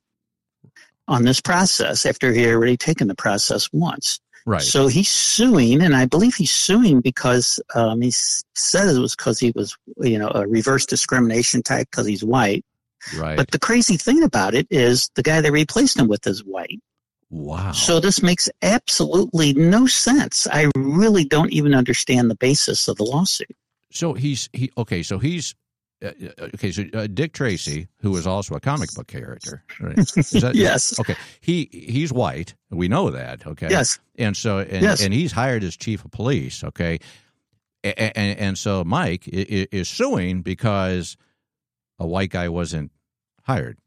on 1.07 1.23
this 1.23 1.41
process 1.41 2.05
after 2.05 2.31
he 2.31 2.43
had 2.43 2.53
already 2.53 2.77
taken 2.77 3.07
the 3.07 3.15
process 3.15 3.67
once. 3.73 4.19
Right. 4.45 4.61
So 4.61 4.87
he's 4.87 5.11
suing, 5.11 5.81
and 5.81 5.95
I 5.95 6.05
believe 6.05 6.35
he's 6.35 6.51
suing 6.51 7.01
because 7.01 7.59
um, 7.75 8.01
he 8.01 8.09
s- 8.09 8.43
says 8.55 8.95
it 8.95 8.99
was 8.99 9.15
because 9.15 9.39
he 9.39 9.51
was, 9.55 9.75
you 9.97 10.17
know, 10.19 10.29
a 10.33 10.47
reverse 10.47 10.85
discrimination 10.85 11.61
type 11.61 11.87
because 11.91 12.05
he's 12.07 12.23
white. 12.23 12.63
Right. 13.17 13.37
But 13.37 13.51
the 13.51 13.59
crazy 13.59 13.97
thing 13.97 14.23
about 14.23 14.53
it 14.55 14.67
is 14.69 15.09
the 15.15 15.23
guy 15.23 15.41
they 15.41 15.51
replaced 15.51 15.97
him 15.99 16.07
with 16.07 16.25
is 16.27 16.43
white. 16.43 16.79
wow. 17.29 17.71
So 17.71 17.99
this 17.99 18.21
makes 18.21 18.49
absolutely 18.61 19.53
no 19.53 19.87
sense. 19.87 20.47
I 20.51 20.69
really 20.75 21.25
don't 21.25 21.51
even 21.51 21.73
understand 21.73 22.29
the 22.29 22.35
basis 22.35 22.87
of 22.87 22.97
the 22.97 23.03
lawsuit. 23.03 23.55
So 23.91 24.13
he's 24.13 24.49
he 24.53 24.71
okay. 24.77 25.03
So 25.03 25.19
he's 25.19 25.53
uh, 26.03 26.07
uh, 26.39 26.43
okay. 26.55 26.71
So 26.71 26.83
uh, 26.93 27.07
Dick 27.07 27.33
Tracy, 27.33 27.87
who 28.01 28.15
is 28.17 28.25
also 28.27 28.55
a 28.55 28.59
comic 28.59 28.93
book 28.95 29.07
character, 29.07 29.63
right? 29.79 29.97
Is 29.99 30.31
that, 30.31 30.55
Yes. 30.55 30.99
Okay. 30.99 31.15
He 31.41 31.69
he's 31.71 32.11
white. 32.11 32.55
We 32.71 32.87
know 32.87 33.11
that. 33.11 33.45
Okay. 33.45 33.67
Yes. 33.69 33.99
And 34.17 34.35
so 34.35 34.59
and 34.59 34.81
Yes. 34.83 35.03
and 35.03 35.13
he's 35.13 35.31
hired 35.31 35.63
as 35.63 35.77
chief 35.77 36.03
of 36.05 36.11
police. 36.11 36.63
Okay. 36.63 36.99
And 37.83 38.11
and, 38.15 38.39
and 38.39 38.57
so 38.57 38.83
Mike 38.83 39.27
is 39.27 39.87
suing 39.89 40.41
because 40.41 41.17
a 42.03 42.07
white 42.07 42.29
guy 42.29 42.49
wasn't 42.49 42.91
hired. 43.43 43.77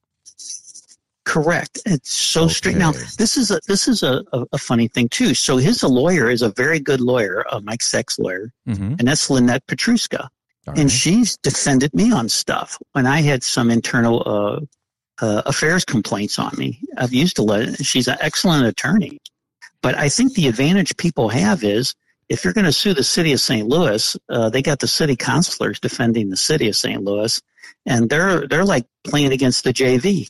Correct. 1.25 1.81
It's 1.87 2.13
so 2.13 2.47
straight. 2.47 2.77
Now 2.77 2.93
this 2.93 3.37
is 3.37 3.51
a 3.51 3.61
this 3.67 3.89
is 3.89 4.05
a, 4.05 4.23
a, 4.33 4.45
a 4.53 4.59
funny 4.59 4.87
thing 4.87 5.09
too. 5.09 5.35
So 5.35 5.57
his 5.57 5.83
lawyer 5.83 6.31
is 6.31 6.41
a 6.41 6.51
very 6.51 6.79
good 6.79 7.01
lawyer, 7.01 7.45
a 7.51 7.61
Mike 7.61 7.83
Sack's 7.83 8.19
lawyer, 8.19 8.53
Mm-hmm. 8.69 8.95
and 8.99 9.09
that's 9.09 9.29
Lynette 9.29 9.67
Petruska. 9.67 10.29
and 10.69 10.91
she's 10.91 11.37
defended 11.39 11.93
me 11.95 12.13
on 12.13 12.29
stuff 12.29 12.79
when 12.93 13.07
I 13.07 13.23
had 13.23 13.43
some 13.43 13.71
internal 13.71 14.23
uh, 14.27 15.25
uh, 15.25 15.43
affairs 15.47 15.85
complaints 15.85 16.39
on 16.39 16.53
me. 16.57 16.81
I've 16.97 17.13
used 17.13 17.39
a 17.39 17.43
lot. 17.43 17.85
She's 17.85 18.07
an 18.09 18.19
excellent 18.21 18.65
attorney, 18.67 19.19
but 19.83 19.97
I 19.97 20.09
think 20.09 20.35
the 20.35 20.47
advantage 20.49 20.97
people 20.97 21.29
have 21.29 21.63
is 21.65 21.95
if 22.29 22.45
you're 22.45 22.53
going 22.53 22.65
to 22.67 22.73
sue 22.73 22.95
the 22.95 23.05
city 23.05 23.33
of 23.33 23.41
St. 23.41 23.67
Louis, 23.67 24.17
uh, 24.29 24.51
they 24.51 24.63
got 24.63 24.81
the 24.81 24.89
city 24.89 25.17
councilors 25.17 25.81
defending 25.81 26.31
the 26.31 26.37
city 26.37 26.69
of 26.69 26.77
St. 26.77 27.03
Louis, 27.03 27.41
and 27.85 28.09
they're 28.09 28.47
they're 28.47 28.65
like 28.65 28.87
playing 29.05 29.33
against 29.33 29.65
the 29.65 29.73
JV. 29.73 30.29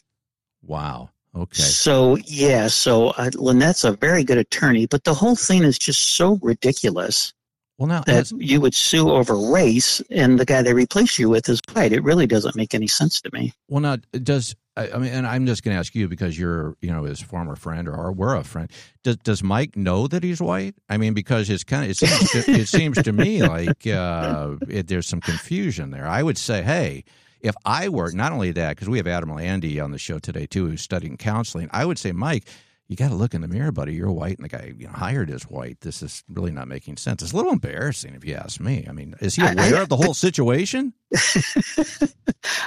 wow. 0.62 1.10
Okay. 1.34 1.62
So 1.62 2.16
yeah, 2.24 2.68
so 2.68 3.08
uh, 3.08 3.30
Lynette's 3.34 3.84
a 3.84 3.92
very 3.92 4.24
good 4.24 4.38
attorney, 4.38 4.86
but 4.86 5.04
the 5.04 5.12
whole 5.12 5.36
thing 5.36 5.64
is 5.64 5.78
just 5.78 6.16
so 6.16 6.38
ridiculous 6.40 7.34
Well, 7.76 7.88
now 7.88 8.00
that 8.06 8.30
you 8.32 8.62
would 8.62 8.74
sue 8.74 9.10
over 9.10 9.36
race 9.36 10.00
and 10.10 10.38
the 10.38 10.46
guy 10.46 10.62
they 10.62 10.72
replace 10.72 11.18
you 11.18 11.28
with 11.28 11.46
is 11.50 11.60
white. 11.74 11.92
It 11.92 12.02
really 12.02 12.26
doesn't 12.26 12.56
make 12.56 12.74
any 12.74 12.86
sense 12.86 13.20
to 13.20 13.30
me. 13.34 13.52
Well, 13.68 13.82
now 13.82 13.98
does 14.12 14.56
I 14.76 14.98
mean, 14.98 15.10
and 15.10 15.26
I'm 15.26 15.46
just 15.46 15.62
going 15.62 15.74
to 15.74 15.78
ask 15.78 15.94
you 15.94 16.06
because 16.06 16.38
you're, 16.38 16.76
you 16.82 16.90
know, 16.90 17.04
his 17.04 17.20
former 17.20 17.56
friend 17.56 17.88
or 17.88 18.12
we're 18.12 18.36
a 18.36 18.44
friend. 18.44 18.70
Does 19.02 19.16
does 19.16 19.42
Mike 19.42 19.76
know 19.76 20.06
that 20.06 20.22
he's 20.22 20.40
white? 20.40 20.74
I 20.88 20.98
mean, 20.98 21.14
because 21.14 21.48
it's 21.48 21.64
kind 21.64 21.84
of 21.84 21.90
it 21.90 21.96
seems 21.96 22.30
to, 22.30 22.50
it 22.52 22.68
seems 22.68 23.02
to 23.02 23.12
me 23.12 23.42
like 23.42 23.86
uh, 23.86 24.56
it, 24.68 24.88
there's 24.88 25.06
some 25.06 25.20
confusion 25.20 25.90
there. 25.90 26.06
I 26.06 26.22
would 26.22 26.36
say, 26.36 26.62
hey, 26.62 27.04
if 27.40 27.54
I 27.64 27.88
were 27.88 28.10
not 28.12 28.32
only 28.32 28.52
that 28.52 28.76
because 28.76 28.88
we 28.88 28.98
have 28.98 29.06
Admiral 29.06 29.38
Andy 29.38 29.80
on 29.80 29.92
the 29.92 29.98
show 29.98 30.18
today 30.18 30.46
too, 30.46 30.66
who's 30.66 30.82
studying 30.82 31.16
counseling. 31.16 31.68
I 31.72 31.84
would 31.84 31.98
say, 31.98 32.12
Mike. 32.12 32.44
You 32.88 32.94
got 32.94 33.08
to 33.08 33.16
look 33.16 33.34
in 33.34 33.40
the 33.40 33.48
mirror, 33.48 33.72
buddy. 33.72 33.94
You're 33.94 34.12
white, 34.12 34.38
and 34.38 34.44
the 34.44 34.48
guy 34.48 34.72
you 34.78 34.86
know, 34.86 34.92
hired 34.92 35.28
is 35.28 35.42
white. 35.44 35.80
This 35.80 36.02
is 36.02 36.22
really 36.28 36.52
not 36.52 36.68
making 36.68 36.98
sense. 36.98 37.20
It's 37.22 37.32
a 37.32 37.36
little 37.36 37.50
embarrassing, 37.52 38.14
if 38.14 38.24
you 38.24 38.34
ask 38.34 38.60
me. 38.60 38.86
I 38.88 38.92
mean, 38.92 39.16
is 39.20 39.34
he 39.34 39.42
aware 39.42 39.76
I- 39.76 39.82
of 39.82 39.88
the 39.88 39.96
whole 39.96 40.14
situation? 40.14 40.92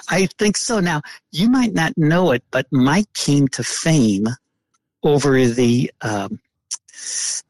I 0.10 0.28
think 0.38 0.58
so. 0.58 0.82
Now, 0.82 1.02
you 1.32 1.50
might 1.50 1.74
not 1.74 1.98
know 1.98 2.32
it, 2.32 2.44
but 2.52 2.68
Mike 2.72 3.12
came 3.14 3.48
to 3.50 3.64
fame 3.64 4.28
over 5.04 5.46
the, 5.46 5.90
um, 6.02 6.42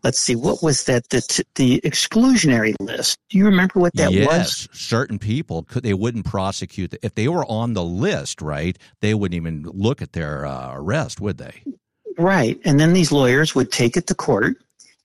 let's 0.04 0.20
see, 0.20 0.36
what 0.36 0.62
was 0.62 0.84
that? 0.84 1.10
The, 1.10 1.22
t- 1.22 1.44
the 1.56 1.82
exclusionary 1.82 2.76
list. 2.80 3.18
Do 3.30 3.40
you 3.40 3.46
remember 3.46 3.80
what 3.80 3.96
that 3.96 4.12
yes, 4.12 4.28
was? 4.28 4.70
certain 4.72 5.18
people 5.18 5.64
could 5.64 5.82
they 5.82 5.96
wouldn't 5.96 6.26
prosecute 6.26 6.94
if 7.02 7.16
they 7.16 7.28
were 7.28 7.46
on 7.46 7.74
the 7.74 7.84
list, 7.84 8.44
right? 8.44 8.78
They 9.02 9.16
wouldn't 9.16 9.36
even 9.36 9.64
look 9.64 10.04
at 10.04 10.14
their 10.14 10.46
uh, 10.46 10.76
arrest, 10.76 11.20
would 11.20 11.40
they? 11.40 11.64
Right. 12.20 12.60
And 12.66 12.80
then 12.80 12.94
these 12.94 13.12
lawyers 13.12 13.56
would 13.56 13.72
take 13.72 13.96
it 13.96 14.08
to 14.08 14.16
court 14.16 14.58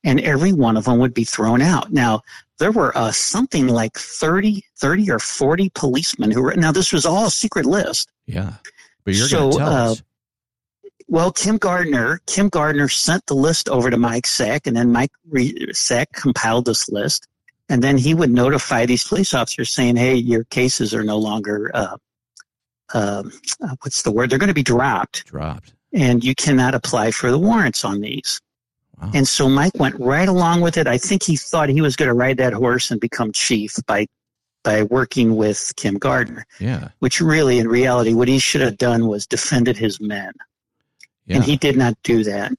and 0.03 0.21
every 0.21 0.53
one 0.53 0.77
of 0.77 0.85
them 0.85 0.99
would 0.99 1.15
be 1.15 1.25
thrown 1.25 1.63
out. 1.63 1.93
Now, 1.93 2.23
there 2.59 2.73
were 2.73 2.97
uh, 2.97 3.13
something 3.13 3.69
like 3.69 3.97
30, 3.97 4.65
30 4.77 5.11
or 5.11 5.19
40 5.19 5.71
policemen 5.75 6.31
who 6.31 6.43
were, 6.43 6.55
now 6.55 6.73
this 6.73 6.93
was 6.93 7.07
all 7.07 7.27
a 7.27 7.31
secret 7.31 7.67
list. 7.67 8.11
Yeah, 8.27 8.55
but 9.05 9.15
you're 9.15 9.29
So, 9.29 9.39
going 9.39 9.53
to 9.53 9.59
tell 9.59 9.69
uh, 9.69 9.93
us. 9.93 10.03
Well, 11.07 11.33
Kim 11.33 11.59
Gardner, 11.59 12.21
Kim 12.27 12.49
Gardner 12.49 12.89
sent 12.89 13.27
the 13.27 13.35
list 13.35 13.69
over 13.69 13.91
to 13.91 13.97
Mike 13.97 14.27
Sack, 14.27 14.67
and 14.67 14.77
then 14.77 14.91
Mike 14.91 15.13
Re- 15.29 15.73
Sack 15.73 16.13
compiled 16.13 16.65
this 16.65 16.89
list, 16.89 17.29
and 17.69 17.83
then 17.83 17.99
he 17.99 18.15
would 18.15 18.31
notify 18.31 18.87
these 18.87 19.07
police 19.07 19.35
officers 19.35 19.71
saying, 19.71 19.97
"Hey, 19.97 20.15
your 20.15 20.45
cases 20.45 20.95
are 20.95 21.05
no 21.05 21.19
longer 21.19 21.71
uh, 21.75 21.97
um 22.95 23.33
uh, 23.61 23.77
what's 23.83 24.01
the 24.01 24.11
word? 24.11 24.31
They're 24.31 24.39
going 24.39 24.49
to 24.49 24.55
be 24.55 24.63
dropped, 24.63 25.27
Dropped. 25.27 25.74
And 25.95 26.23
you 26.23 26.35
cannot 26.35 26.75
apply 26.75 27.11
for 27.11 27.31
the 27.31 27.39
warrants 27.39 27.85
on 27.85 28.01
these." 28.01 28.41
Wow. 29.01 29.11
And 29.15 29.27
so 29.27 29.49
Mike 29.49 29.75
went 29.77 29.99
right 29.99 30.29
along 30.29 30.61
with 30.61 30.77
it. 30.77 30.87
I 30.87 30.99
think 30.99 31.23
he 31.23 31.37
thought 31.37 31.69
he 31.69 31.81
was 31.81 31.97
going 31.97 32.09
to 32.09 32.15
ride 32.15 32.37
that 32.37 32.53
horse 32.53 32.91
and 32.91 33.01
become 33.01 33.33
chief 33.33 33.77
by 33.87 34.07
by 34.63 34.83
working 34.83 35.37
with 35.37 35.73
Kim 35.77 35.99
Gardner, 35.99 36.47
yeah, 36.59 36.89
which 36.99 37.21
really, 37.21 37.59
in 37.59 37.69
reality, 37.69 38.15
what 38.15 38.29
he 38.29 38.39
should 38.39 38.63
have 38.63 38.79
done 38.79 39.07
was 39.07 39.27
defended 39.27 39.77
his 39.77 40.01
men 40.01 40.33
yeah. 41.27 41.37
and 41.37 41.45
he 41.45 41.57
did 41.57 41.77
not 41.77 41.95
do 42.03 42.25
that. 42.25 42.53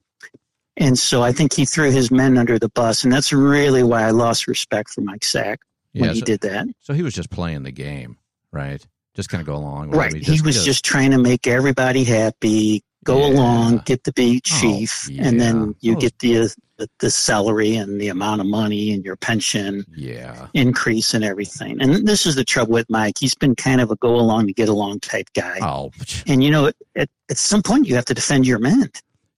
And 0.78 1.00
so 1.00 1.24
I 1.24 1.32
think 1.32 1.54
he 1.54 1.66
threw 1.66 1.92
his 1.92 2.12
men 2.12 2.38
under 2.38 2.60
the 2.60 2.70
bus, 2.70 3.04
and 3.04 3.14
that's 3.14 3.32
really 3.32 3.84
why 3.84 4.04
I 4.04 4.12
lost 4.12 4.48
respect 4.48 4.90
for 4.90 5.02
Mike 5.02 5.24
Sack 5.24 5.62
when 5.94 6.06
yeah, 6.06 6.14
he 6.14 6.20
so, 6.20 6.26
did 6.26 6.42
that. 6.42 6.68
so 6.82 6.94
he 6.94 7.02
was 7.02 7.14
just 7.14 7.30
playing 7.30 7.64
the 7.64 7.72
game, 7.72 8.18
right? 8.52 8.86
Just 9.14 9.30
kind 9.30 9.40
of 9.40 9.48
go 9.48 9.56
along 9.56 9.90
with 9.90 10.00
Right, 10.00 10.14
he 10.14 10.42
was 10.42 10.66
just 10.66 10.84
trying 10.84 11.12
to 11.12 11.18
make 11.18 11.48
everybody 11.48 12.04
happy, 12.04 12.84
go 13.06 13.20
Yeah. 13.20 13.34
along, 13.34 13.82
get 13.86 14.04
to 14.04 14.12
be 14.12 14.38
Oh, 14.38 14.40
chief, 14.44 15.08
yeah. 15.10 15.26
and 15.28 15.40
then 15.40 15.76
you 15.80 15.94
Those- 15.94 16.02
get 16.04 16.20
the, 16.20 16.56
the 16.78 16.90
the 17.00 17.10
salary 17.10 17.76
and 17.78 18.02
the 18.02 18.10
amount 18.10 18.42
of 18.42 18.48
money 18.48 18.92
and 18.92 19.06
your 19.06 19.16
pension 19.16 19.86
yeah, 19.96 20.48
increase 20.54 21.14
and 21.14 21.24
everything. 21.24 21.82
And 21.82 22.06
this 22.06 22.26
is 22.26 22.36
the 22.36 22.44
trouble 22.44 22.74
with 22.74 22.90
Mike; 22.90 23.16
he's 23.18 23.34
been 23.36 23.56
kind 23.56 23.80
of 23.80 23.92
a 23.92 23.96
go 23.96 24.16
along 24.16 24.48
to 24.48 24.54
get 24.54 24.68
along 24.68 25.00
type 25.00 25.30
guy. 25.34 25.60
oh, 25.62 25.92
And 26.28 26.44
you 26.44 26.52
know, 26.52 26.72
at, 26.98 27.10
at 27.30 27.38
some 27.38 27.62
point, 27.64 27.88
you 27.88 27.96
have 27.96 28.06
to 28.06 28.14
defend 28.14 28.46
your 28.46 28.60
men. 28.60 28.90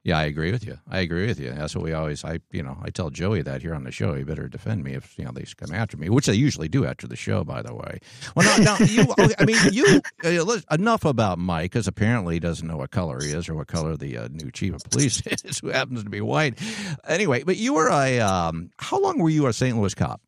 Yeah, 0.08 0.20
I 0.20 0.24
agree 0.24 0.54
with 0.54 0.66
you. 0.66 0.80
I 0.90 1.00
agree 1.00 1.28
with 1.28 1.38
you. 1.38 1.52
That's 1.52 1.76
what 1.76 1.84
we 1.84 1.92
always. 1.92 2.24
I 2.24 2.40
you 2.54 2.64
know 2.64 2.78
I 2.82 2.92
tell 2.92 3.10
Joey 3.10 3.42
that 3.42 3.62
here 3.62 3.76
on 3.76 3.84
the 3.84 3.92
show. 3.92 4.14
He 4.14 4.24
better 4.24 4.48
defend 4.48 4.82
me 4.86 4.94
if 4.94 5.20
you 5.20 5.26
know 5.26 5.32
they 5.34 5.44
come 5.58 5.74
after 5.74 5.98
me, 5.98 6.08
which 6.10 6.28
they 6.28 6.34
usually 6.34 6.70
do 6.70 6.86
after 6.86 7.08
the 7.08 7.18
show. 7.18 7.44
By 7.44 7.62
the 7.62 7.76
way. 7.76 8.00
Well, 8.34 8.58
now, 8.58 8.78
now 8.78 8.86
you. 8.86 9.06
I 9.38 9.44
mean, 9.44 9.58
you. 9.74 10.02
Uh, 10.24 10.60
enough 10.72 11.04
about 11.04 11.40
Mike, 11.40 11.74
because 11.74 11.90
apparently 11.90 12.36
he 12.36 12.40
doesn't 12.40 12.66
know 12.66 12.78
what 12.78 12.90
color 12.90 13.20
he 13.22 13.32
is 13.32 13.50
or 13.50 13.56
what 13.56 13.68
color 13.68 13.98
the 13.98 14.18
uh, 14.18 14.30
new 14.32 14.50
chief 14.50 14.76
of 14.76 14.84
police 14.86 15.22
is, 15.44 15.60
who 15.60 15.72
happens 15.72 16.06
to 16.06 16.10
be 16.10 16.22
white. 16.22 16.58
Anyway, 17.06 17.44
but 17.44 17.58
you 17.58 17.74
were 17.74 17.90
a. 17.90 18.22
Um, 18.22 18.72
how 18.78 19.02
long 19.02 19.20
were 19.20 19.30
you 19.30 19.48
a 19.48 19.52
St. 19.52 19.78
Louis 19.78 19.94
cop? 19.94 20.22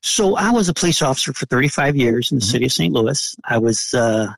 So 0.00 0.36
I 0.36 0.52
was 0.52 0.68
a 0.68 0.74
police 0.74 1.02
officer 1.02 1.32
for 1.32 1.46
35 1.46 1.96
years 1.96 2.30
in 2.30 2.38
the 2.38 2.44
mm-hmm. 2.44 2.52
city 2.52 2.64
of 2.66 2.72
St. 2.72 2.94
Louis. 2.94 3.36
I 3.42 3.58
was. 3.58 3.94
Uh, 3.94 4.32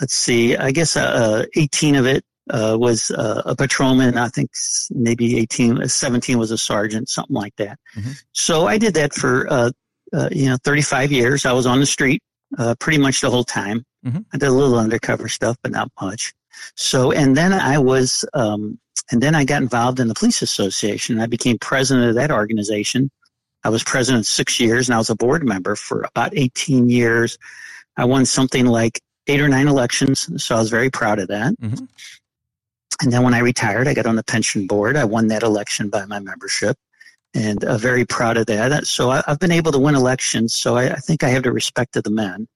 let's 0.00 0.14
see, 0.14 0.56
I 0.56 0.70
guess 0.70 0.96
uh, 0.96 1.46
18 1.56 1.96
of 1.96 2.06
it 2.06 2.24
uh, 2.50 2.76
was 2.78 3.10
uh, 3.10 3.42
a 3.44 3.56
patrolman. 3.56 4.16
I 4.16 4.28
think 4.28 4.50
maybe 4.90 5.38
18, 5.38 5.88
17 5.88 6.38
was 6.38 6.50
a 6.50 6.58
sergeant, 6.58 7.08
something 7.08 7.34
like 7.34 7.56
that. 7.56 7.78
Mm-hmm. 7.96 8.12
So 8.32 8.66
I 8.66 8.78
did 8.78 8.94
that 8.94 9.12
for, 9.12 9.50
uh, 9.52 9.70
uh, 10.12 10.28
you 10.32 10.46
know, 10.46 10.56
35 10.64 11.12
years. 11.12 11.46
I 11.46 11.52
was 11.52 11.66
on 11.66 11.80
the 11.80 11.86
street 11.86 12.22
uh, 12.56 12.74
pretty 12.78 12.98
much 12.98 13.20
the 13.20 13.30
whole 13.30 13.44
time. 13.44 13.84
Mm-hmm. 14.04 14.20
I 14.32 14.38
did 14.38 14.48
a 14.48 14.52
little 14.52 14.78
undercover 14.78 15.28
stuff, 15.28 15.56
but 15.62 15.72
not 15.72 15.90
much. 16.00 16.32
So, 16.76 17.12
and 17.12 17.36
then 17.36 17.52
I 17.52 17.78
was, 17.78 18.24
um, 18.34 18.78
and 19.10 19.22
then 19.22 19.34
I 19.34 19.44
got 19.44 19.62
involved 19.62 20.00
in 20.00 20.08
the 20.08 20.14
police 20.14 20.42
association. 20.42 21.20
I 21.20 21.26
became 21.26 21.58
president 21.58 22.08
of 22.08 22.14
that 22.16 22.30
organization. 22.30 23.10
I 23.64 23.70
was 23.70 23.82
president 23.82 24.26
six 24.26 24.60
years 24.60 24.88
and 24.88 24.94
I 24.94 24.98
was 24.98 25.10
a 25.10 25.16
board 25.16 25.46
member 25.46 25.76
for 25.76 26.02
about 26.02 26.36
18 26.36 26.88
years. 26.88 27.38
I 27.96 28.04
won 28.04 28.24
something 28.24 28.66
like 28.66 29.00
eight 29.26 29.40
or 29.40 29.48
nine 29.48 29.68
elections, 29.68 30.42
so 30.42 30.56
I 30.56 30.58
was 30.58 30.70
very 30.70 30.90
proud 30.90 31.18
of 31.18 31.28
that. 31.28 31.54
Mm-hmm. 31.60 31.84
And 33.02 33.12
then 33.12 33.22
when 33.22 33.34
I 33.34 33.38
retired, 33.38 33.86
I 33.86 33.94
got 33.94 34.06
on 34.06 34.16
the 34.16 34.24
pension 34.24 34.66
board. 34.66 34.96
I 34.96 35.04
won 35.04 35.28
that 35.28 35.42
election 35.42 35.88
by 35.88 36.04
my 36.06 36.18
membership 36.18 36.76
and 37.34 37.62
uh, 37.64 37.78
very 37.78 38.04
proud 38.04 38.36
of 38.36 38.46
that. 38.46 38.86
So 38.86 39.10
I, 39.10 39.22
have 39.26 39.38
been 39.38 39.52
able 39.52 39.72
to 39.72 39.78
win 39.78 39.94
elections. 39.94 40.54
So 40.54 40.76
I, 40.76 40.90
I, 40.90 40.96
think 40.96 41.22
I 41.22 41.28
have 41.28 41.42
the 41.42 41.52
respect 41.52 41.96
of 41.96 42.02
the 42.02 42.10
men. 42.10 42.48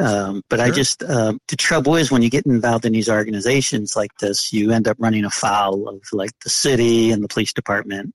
Um, 0.00 0.42
but 0.48 0.58
sure. 0.58 0.66
I 0.66 0.70
just, 0.70 1.02
uh, 1.04 1.34
the 1.48 1.56
trouble 1.56 1.94
is 1.94 2.10
when 2.10 2.22
you 2.22 2.30
get 2.30 2.46
involved 2.46 2.84
in 2.84 2.92
these 2.92 3.08
organizations 3.08 3.94
like 3.94 4.10
this, 4.18 4.52
you 4.52 4.72
end 4.72 4.88
up 4.88 4.96
running 4.98 5.24
afoul 5.24 5.88
of 5.88 6.02
like 6.12 6.32
the 6.42 6.50
city 6.50 7.12
and 7.12 7.22
the 7.22 7.28
police 7.28 7.52
department 7.52 8.14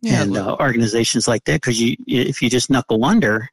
yeah, 0.00 0.22
and 0.22 0.36
uh, 0.36 0.56
organizations 0.60 1.26
like 1.26 1.42
that. 1.44 1.60
Cause 1.60 1.78
you, 1.78 1.96
if 2.06 2.40
you 2.40 2.48
just 2.48 2.70
knuckle 2.70 3.04
under, 3.04 3.48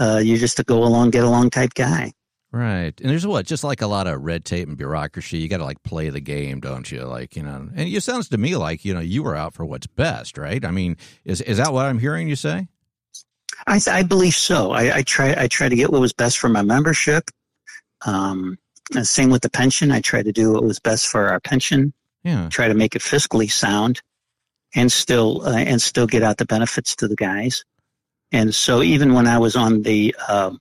uh, 0.00 0.20
you're 0.22 0.38
just 0.38 0.58
a 0.58 0.64
go 0.64 0.82
along, 0.82 1.10
get 1.10 1.22
along 1.22 1.50
type 1.50 1.74
guy. 1.74 2.12
Right. 2.52 3.00
And 3.00 3.08
there's 3.08 3.26
what, 3.26 3.46
just 3.46 3.62
like 3.62 3.80
a 3.80 3.86
lot 3.86 4.08
of 4.08 4.22
red 4.22 4.44
tape 4.44 4.66
and 4.66 4.76
bureaucracy. 4.76 5.38
You 5.38 5.48
got 5.48 5.58
to 5.58 5.64
like 5.64 5.82
play 5.84 6.10
the 6.10 6.20
game, 6.20 6.58
don't 6.58 6.90
you? 6.90 7.04
Like, 7.04 7.36
you 7.36 7.44
know, 7.44 7.68
and 7.72 7.88
it 7.88 8.02
sounds 8.02 8.28
to 8.30 8.38
me 8.38 8.56
like, 8.56 8.84
you 8.84 8.92
know, 8.92 9.00
you 9.00 9.22
were 9.22 9.36
out 9.36 9.54
for 9.54 9.64
what's 9.64 9.86
best, 9.86 10.36
right? 10.36 10.64
I 10.64 10.72
mean, 10.72 10.96
is, 11.24 11.40
is 11.40 11.58
that 11.58 11.72
what 11.72 11.86
I'm 11.86 12.00
hearing 12.00 12.28
you 12.28 12.34
say? 12.34 12.66
I, 13.68 13.80
I 13.88 14.02
believe 14.02 14.34
so. 14.34 14.72
I, 14.72 14.96
I 14.96 15.02
try, 15.02 15.34
I 15.38 15.46
try 15.46 15.68
to 15.68 15.76
get 15.76 15.92
what 15.92 16.00
was 16.00 16.12
best 16.12 16.38
for 16.38 16.48
my 16.48 16.62
membership. 16.62 17.30
Um, 18.04 18.58
same 19.02 19.30
with 19.30 19.42
the 19.42 19.50
pension. 19.50 19.92
I 19.92 20.00
try 20.00 20.20
to 20.20 20.32
do 20.32 20.52
what 20.52 20.64
was 20.64 20.80
best 20.80 21.06
for 21.06 21.28
our 21.28 21.38
pension. 21.38 21.92
Yeah. 22.24 22.48
Try 22.48 22.66
to 22.66 22.74
make 22.74 22.96
it 22.96 23.02
fiscally 23.02 23.50
sound 23.50 24.02
and 24.74 24.90
still, 24.90 25.42
uh, 25.46 25.56
and 25.56 25.80
still 25.80 26.08
get 26.08 26.24
out 26.24 26.38
the 26.38 26.46
benefits 26.46 26.96
to 26.96 27.06
the 27.06 27.16
guys. 27.16 27.64
And 28.32 28.52
so 28.52 28.82
even 28.82 29.14
when 29.14 29.28
I 29.28 29.38
was 29.38 29.54
on 29.54 29.82
the, 29.82 30.16
uh, 30.26 30.52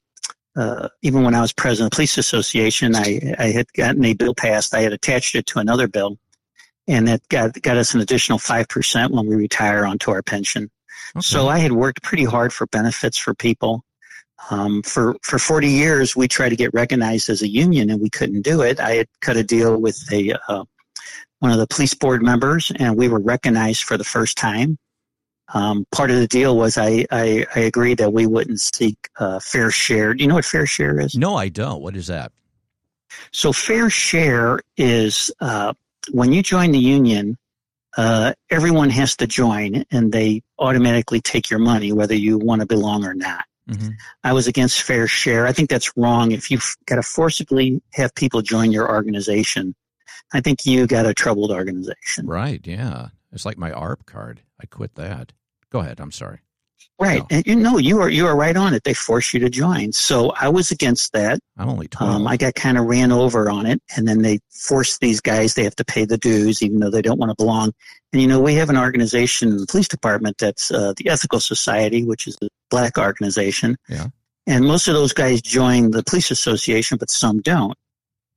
uh, 0.60 0.90
even 1.02 1.24
when 1.24 1.34
I 1.34 1.42
was 1.42 1.54
president 1.54 1.88
of 1.88 1.92
the 1.92 1.96
police 1.96 2.18
association, 2.18 2.94
I, 2.94 3.34
I 3.40 3.52
had 3.52 3.72
gotten 3.74 4.04
a 4.04 4.14
bill 4.14 4.36
passed. 4.36 4.76
I 4.76 4.82
had 4.82 4.92
attached 4.92 5.36
it 5.36 5.46
to 5.48 5.60
another 5.60 5.88
bill, 5.88 6.18
and 6.86 7.08
that 7.08 7.22
got 7.30 7.60
got 7.62 7.78
us 7.78 7.94
an 7.94 8.02
additional 8.02 8.38
five 8.38 8.68
percent 8.68 9.14
when 9.14 9.26
we 9.26 9.36
retire 9.36 9.86
onto 9.86 10.12
our 10.12 10.22
pension. 10.22 10.70
Okay. 11.16 11.22
So 11.22 11.48
I 11.48 11.60
had 11.60 11.72
worked 11.72 12.04
pretty 12.04 12.26
hard 12.26 12.52
for 12.52 12.68
benefits 12.68 13.18
for 13.18 13.34
people. 13.34 13.86
Um, 14.52 14.84
for 14.84 15.16
for 15.22 15.40
40 15.40 15.70
years, 15.70 16.16
we 16.16 16.28
tried 16.28 16.50
to 16.50 16.58
get 16.58 16.74
recognized 16.74 17.30
as 17.30 17.42
a 17.42 17.48
union, 17.48 17.90
and 17.90 18.02
we 18.02 18.10
couldn't 18.10 18.42
do 18.42 18.62
it. 18.62 18.82
I 18.82 18.96
had 18.96 19.08
cut 19.22 19.38
a 19.38 19.44
deal 19.44 19.80
with 19.80 19.98
a 20.12 20.36
uh, 20.50 20.66
one 21.40 21.52
of 21.52 21.58
the 21.58 21.68
police 21.68 21.94
board 21.94 22.22
members, 22.22 22.70
and 22.78 22.98
we 22.98 23.08
were 23.08 23.20
recognized 23.20 23.84
for 23.84 23.98
the 23.98 24.04
first 24.04 24.38
time. 24.38 24.78
Um, 25.54 25.86
part 25.92 26.12
of 26.12 26.18
the 26.18 26.28
deal 26.28 26.56
was 26.56 26.78
I, 26.78 27.06
I, 27.12 27.46
I 27.56 27.60
agreed 27.62 27.98
that 27.98 28.14
we 28.14 28.28
wouldn't 28.28 28.62
seek 28.62 29.10
uh, 29.20 29.40
fair 29.40 29.72
share. 29.72 30.14
Do 30.14 30.24
you 30.24 30.28
know 30.28 30.36
what 30.36 30.46
fair 30.46 30.66
share 30.66 31.00
is? 31.00 31.16
No, 31.16 31.36
I 31.36 31.50
don't. 31.50 31.82
What 31.82 31.96
is 31.96 32.08
that? 32.08 32.32
So 33.32 33.52
fair 33.52 33.90
share 33.90 34.60
is 34.78 35.32
uh, 35.42 35.74
when 36.12 36.32
you 36.32 36.44
join 36.44 36.72
the 36.72 36.80
union, 36.80 37.38
uh, 37.98 38.34
everyone 38.52 38.92
has 38.92 39.16
to 39.18 39.28
join, 39.28 39.84
and 39.92 40.12
they 40.12 40.44
automatically 40.60 41.22
take 41.22 41.50
your 41.50 41.60
money 41.60 41.92
whether 41.92 42.14
you 42.14 42.38
want 42.38 42.62
to 42.62 42.68
belong 42.68 43.04
or 43.04 43.16
not. 43.16 43.46
Mm-hmm. 43.70 43.90
I 44.24 44.34
was 44.34 44.48
against 44.48 44.82
fair 44.82 45.08
share. 45.08 45.48
I 45.48 45.54
think 45.54 45.70
that's 45.70 45.96
wrong. 45.96 46.32
If 46.32 46.50
you've 46.50 46.76
got 46.86 46.96
to 46.96 47.04
forcibly 47.04 47.82
have 47.94 48.14
people 48.16 48.42
join 48.42 48.72
your 48.72 48.90
organization, 48.90 49.76
I 50.34 50.42
think 50.42 50.66
you 50.66 50.88
got 50.88 51.06
a 51.06 51.14
troubled 51.14 51.52
organization. 51.52 52.28
Right. 52.28 52.66
Yeah. 52.66 53.10
It's 53.32 53.46
like 53.46 53.58
my 53.58 53.72
ARP 53.72 54.06
card. 54.06 54.42
I 54.62 54.66
quit 54.66 54.96
that. 54.96 55.34
Go 55.72 55.80
ahead. 55.80 56.00
I'm 56.00 56.12
sorry. 56.12 56.40
Right. 57.00 57.20
No. 57.20 57.38
And 57.38 57.48
you 57.48 57.56
know, 57.56 57.78
you 57.78 58.02
are 58.02 58.10
you 58.10 58.28
are 58.28 58.36
right 58.36 58.56
on 58.56 58.74
it. 58.74 58.84
They 58.84 58.94
force 58.94 59.34
you 59.34 59.40
to 59.40 59.50
join. 59.50 59.94
So 59.94 60.34
I 60.40 60.50
was 60.50 60.70
against 60.70 61.14
that. 61.14 61.40
I'm 61.58 61.70
only 61.70 61.88
12. 61.88 62.14
Um, 62.14 62.28
I 62.28 62.36
got 62.36 62.56
kind 62.56 62.78
of 62.78 62.86
ran 62.86 63.12
over 63.14 63.50
on 63.50 63.66
it. 63.66 63.82
And 63.96 64.06
then 64.06 64.22
they 64.22 64.40
force 64.50 64.98
these 64.98 65.22
guys, 65.22 65.54
they 65.54 65.64
have 65.64 65.78
to 65.78 65.86
pay 65.86 66.04
the 66.04 66.18
dues, 66.18 66.62
even 66.62 66.80
though 66.80 66.90
they 66.90 67.02
don't 67.02 67.18
want 67.18 67.30
to 67.30 67.36
belong. 67.36 67.72
And 68.12 68.22
you 68.22 68.28
know, 68.28 68.42
we 68.42 68.56
have 68.56 68.70
an 68.70 68.78
organization 68.78 69.50
in 69.50 69.58
the 69.58 69.66
police 69.66 69.88
department 69.88 70.40
that's 70.40 70.72
uh, 70.72 70.94
the 70.98 71.10
Ethical 71.10 71.40
Society, 71.40 72.04
which 72.04 72.28
is 72.28 72.38
a 72.42 72.50
black 72.70 72.98
organization. 72.98 73.78
Yeah. 73.88 74.08
And 74.46 74.66
most 74.66 74.90
of 74.90 74.94
those 74.94 75.14
guys 75.14 75.42
join 75.42 75.92
the 75.92 76.04
police 76.04 76.32
association, 76.32 76.98
but 76.98 77.10
some 77.10 77.40
don't. 77.40 77.78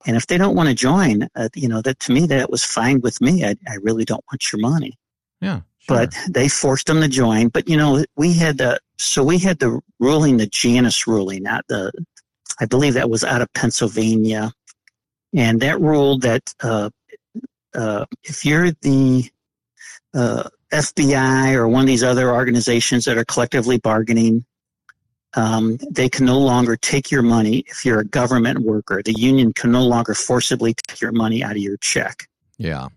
And 0.06 0.16
if 0.16 0.26
they 0.26 0.38
don't 0.38 0.54
want 0.54 0.68
to 0.68 0.74
join, 0.74 1.26
uh, 1.34 1.48
you 1.54 1.68
know, 1.68 1.80
that 1.82 1.98
to 2.00 2.12
me, 2.12 2.26
that 2.26 2.50
was 2.50 2.64
fine 2.64 3.00
with 3.00 3.20
me. 3.20 3.44
I, 3.44 3.56
I 3.66 3.76
really 3.82 4.04
don't 4.04 4.24
want 4.30 4.52
your 4.52 4.60
money. 4.60 4.98
Yeah. 5.40 5.60
Sure. 5.88 5.96
But 5.96 6.14
they 6.28 6.48
forced 6.48 6.86
them 6.86 7.00
to 7.00 7.08
join. 7.08 7.48
But 7.48 7.68
you 7.68 7.76
know, 7.76 8.04
we 8.16 8.32
had 8.32 8.58
the 8.58 8.78
so 8.98 9.24
we 9.24 9.38
had 9.38 9.58
the 9.58 9.80
ruling, 9.98 10.36
the 10.36 10.46
Janus 10.46 11.06
ruling, 11.06 11.42
not 11.42 11.66
the. 11.68 11.92
I 12.60 12.66
believe 12.66 12.94
that 12.94 13.10
was 13.10 13.24
out 13.24 13.40
of 13.40 13.52
Pennsylvania, 13.54 14.52
and 15.34 15.60
that 15.60 15.80
ruled 15.80 16.22
that 16.22 16.54
uh, 16.60 16.90
uh, 17.74 18.04
if 18.22 18.44
you're 18.44 18.70
the 18.82 19.28
uh, 20.14 20.48
FBI 20.72 21.54
or 21.54 21.66
one 21.66 21.80
of 21.80 21.86
these 21.86 22.04
other 22.04 22.32
organizations 22.32 23.06
that 23.06 23.18
are 23.18 23.24
collectively 23.24 23.78
bargaining, 23.78 24.44
um, 25.34 25.78
they 25.90 26.08
can 26.08 26.26
no 26.26 26.38
longer 26.38 26.76
take 26.76 27.10
your 27.10 27.22
money 27.22 27.64
if 27.66 27.84
you're 27.84 28.00
a 28.00 28.04
government 28.04 28.60
worker. 28.60 29.02
The 29.02 29.14
union 29.14 29.52
can 29.52 29.72
no 29.72 29.84
longer 29.84 30.14
forcibly 30.14 30.74
take 30.74 31.00
your 31.00 31.12
money 31.12 31.42
out 31.42 31.52
of 31.52 31.58
your 31.58 31.78
check. 31.78 32.28
Yeah. 32.58 32.88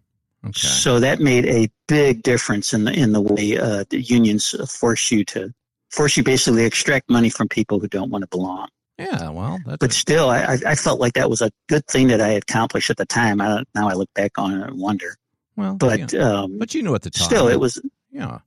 Okay. 0.47 0.67
So 0.67 0.99
that 0.99 1.19
made 1.19 1.45
a 1.45 1.69
big 1.88 2.21
difference 2.21 2.73
in 2.73 2.84
the 2.84 2.93
in 2.93 3.13
the 3.13 3.21
way 3.21 3.58
uh, 3.58 3.84
the 3.89 3.99
unions 3.99 4.53
force 4.71 5.12
you 5.12 5.25
to 5.25 5.51
force 5.89 6.17
you 6.17 6.23
basically 6.23 6.65
extract 6.65 7.10
money 7.10 7.29
from 7.29 7.47
people 7.47 7.79
who 7.79 7.88
don't 7.88 8.12
want 8.12 8.21
to 8.21 8.27
belong. 8.27 8.67
Yeah, 8.97 9.29
well, 9.29 9.60
but 9.79 9.91
still, 9.91 10.29
I, 10.29 10.58
I 10.65 10.75
felt 10.75 11.01
like 11.01 11.13
that 11.13 11.29
was 11.29 11.41
a 11.41 11.51
good 11.67 11.86
thing 11.86 12.08
that 12.08 12.21
I 12.21 12.29
accomplished 12.29 12.89
at 12.89 12.95
the 12.95 13.05
time. 13.05 13.41
I 13.41 13.63
now 13.73 13.89
I 13.89 13.93
look 13.93 14.13
back 14.13 14.38
on 14.38 14.53
it 14.53 14.67
and 14.67 14.79
wonder. 14.79 15.17
Well, 15.58 15.75
but 15.75 16.13
yeah. 16.13 16.19
um, 16.19 16.60
but 16.60 16.73
you 16.73 16.81
knew 16.81 16.95
at 16.95 17.01
the 17.01 17.10
time. 17.10 17.25
Still, 17.25 17.49
it 17.49 17.60
was. 17.60 17.81
Yeah, 18.12 18.39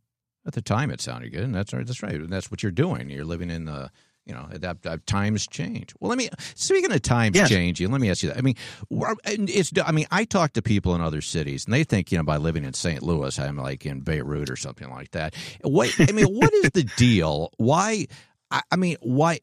at 0.47 0.55
the 0.55 0.63
time 0.63 0.91
it 0.91 1.03
sounded 1.03 1.33
good, 1.33 1.43
and 1.43 1.55
that's 1.55 1.75
right. 1.75 1.87
That's 1.87 2.03
right. 2.03 2.15
And 2.15 2.31
That's 2.31 2.51
what 2.51 2.63
you're 2.63 2.73
doing. 2.73 3.11
You're 3.11 3.27
living 3.27 3.51
in 3.51 3.67
the 3.67 3.91
you 4.29 4.35
know 4.35 4.47
that, 4.53 4.83
that 4.83 5.07
times 5.07 5.47
change. 5.47 5.95
Well 5.99 6.11
let 6.11 6.19
me 6.19 6.29
speaking 6.55 6.93
of 6.93 7.03
times 7.03 7.35
yes. 7.35 7.49
changing 7.49 7.91
let 7.91 8.01
me 8.01 8.11
ask 8.11 8.23
you 8.23 8.29
that. 8.29 8.39
I 8.39 8.43
mean 8.43 8.55
it's 8.91 9.73
i 9.85 9.91
mean 9.91 10.07
i 10.11 10.25
talk 10.25 10.53
to 10.53 10.63
people 10.63 10.95
in 10.95 11.01
other 11.01 11.23
cities 11.23 11.65
and 11.65 11.73
they 11.73 11.83
think 11.83 12.13
you 12.13 12.19
know 12.19 12.25
by 12.25 12.37
living 12.37 12.65
in 12.65 12.75
st 12.75 13.03
louis 13.03 13.39
i'm 13.39 13.57
like 13.57 13.87
in 13.87 14.01
beirut 14.01 14.51
or 14.51 14.57
something 14.57 14.91
like 14.91 15.11
that. 15.13 15.35
What 15.63 15.95
i 15.99 16.13
mean 16.13 16.27
what 16.27 16.53
is 16.53 16.71
the 16.71 16.85
deal? 16.97 17.51
Why 17.57 18.07
I, 18.51 18.63
I, 18.71 18.77
mean 18.77 18.97
why 19.01 19.41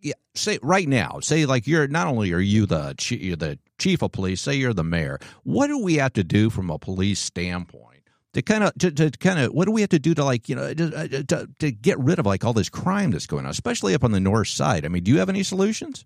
yeah, 0.00 0.14
say 0.34 0.58
right 0.62 0.88
now 0.88 1.20
say 1.20 1.46
like 1.46 1.66
you're 1.66 1.86
not 1.86 2.08
only 2.08 2.32
are 2.32 2.40
you 2.40 2.66
the 2.66 2.94
you're 3.08 3.36
the 3.36 3.58
chief 3.78 4.02
of 4.02 4.12
police 4.12 4.40
say 4.40 4.54
you're 4.54 4.74
the 4.74 4.84
mayor. 4.84 5.20
What 5.44 5.68
do 5.68 5.78
we 5.78 5.94
have 5.94 6.12
to 6.14 6.24
do 6.24 6.50
from 6.50 6.70
a 6.70 6.78
police 6.78 7.20
standpoint 7.20 7.93
to 8.34 8.42
kind 8.42 8.64
of 8.64 8.74
to, 8.74 8.90
to 8.90 9.10
kind 9.12 9.38
of 9.38 9.52
what 9.52 9.64
do 9.64 9.72
we 9.72 9.80
have 9.80 9.90
to 9.90 9.98
do 9.98 10.14
to 10.14 10.24
like 10.24 10.48
you 10.48 10.54
know 10.54 10.72
to, 10.74 10.96
uh, 10.96 11.08
to, 11.08 11.48
to 11.58 11.72
get 11.72 11.98
rid 11.98 12.18
of 12.18 12.26
like 12.26 12.44
all 12.44 12.52
this 12.52 12.68
crime 12.68 13.10
that's 13.10 13.26
going 13.26 13.44
on 13.44 13.50
especially 13.50 13.94
up 13.94 14.04
on 14.04 14.12
the 14.12 14.20
north 14.20 14.48
side? 14.48 14.84
I 14.84 14.88
mean 14.88 15.02
do 15.02 15.10
you 15.10 15.18
have 15.18 15.28
any 15.28 15.42
solutions? 15.42 16.04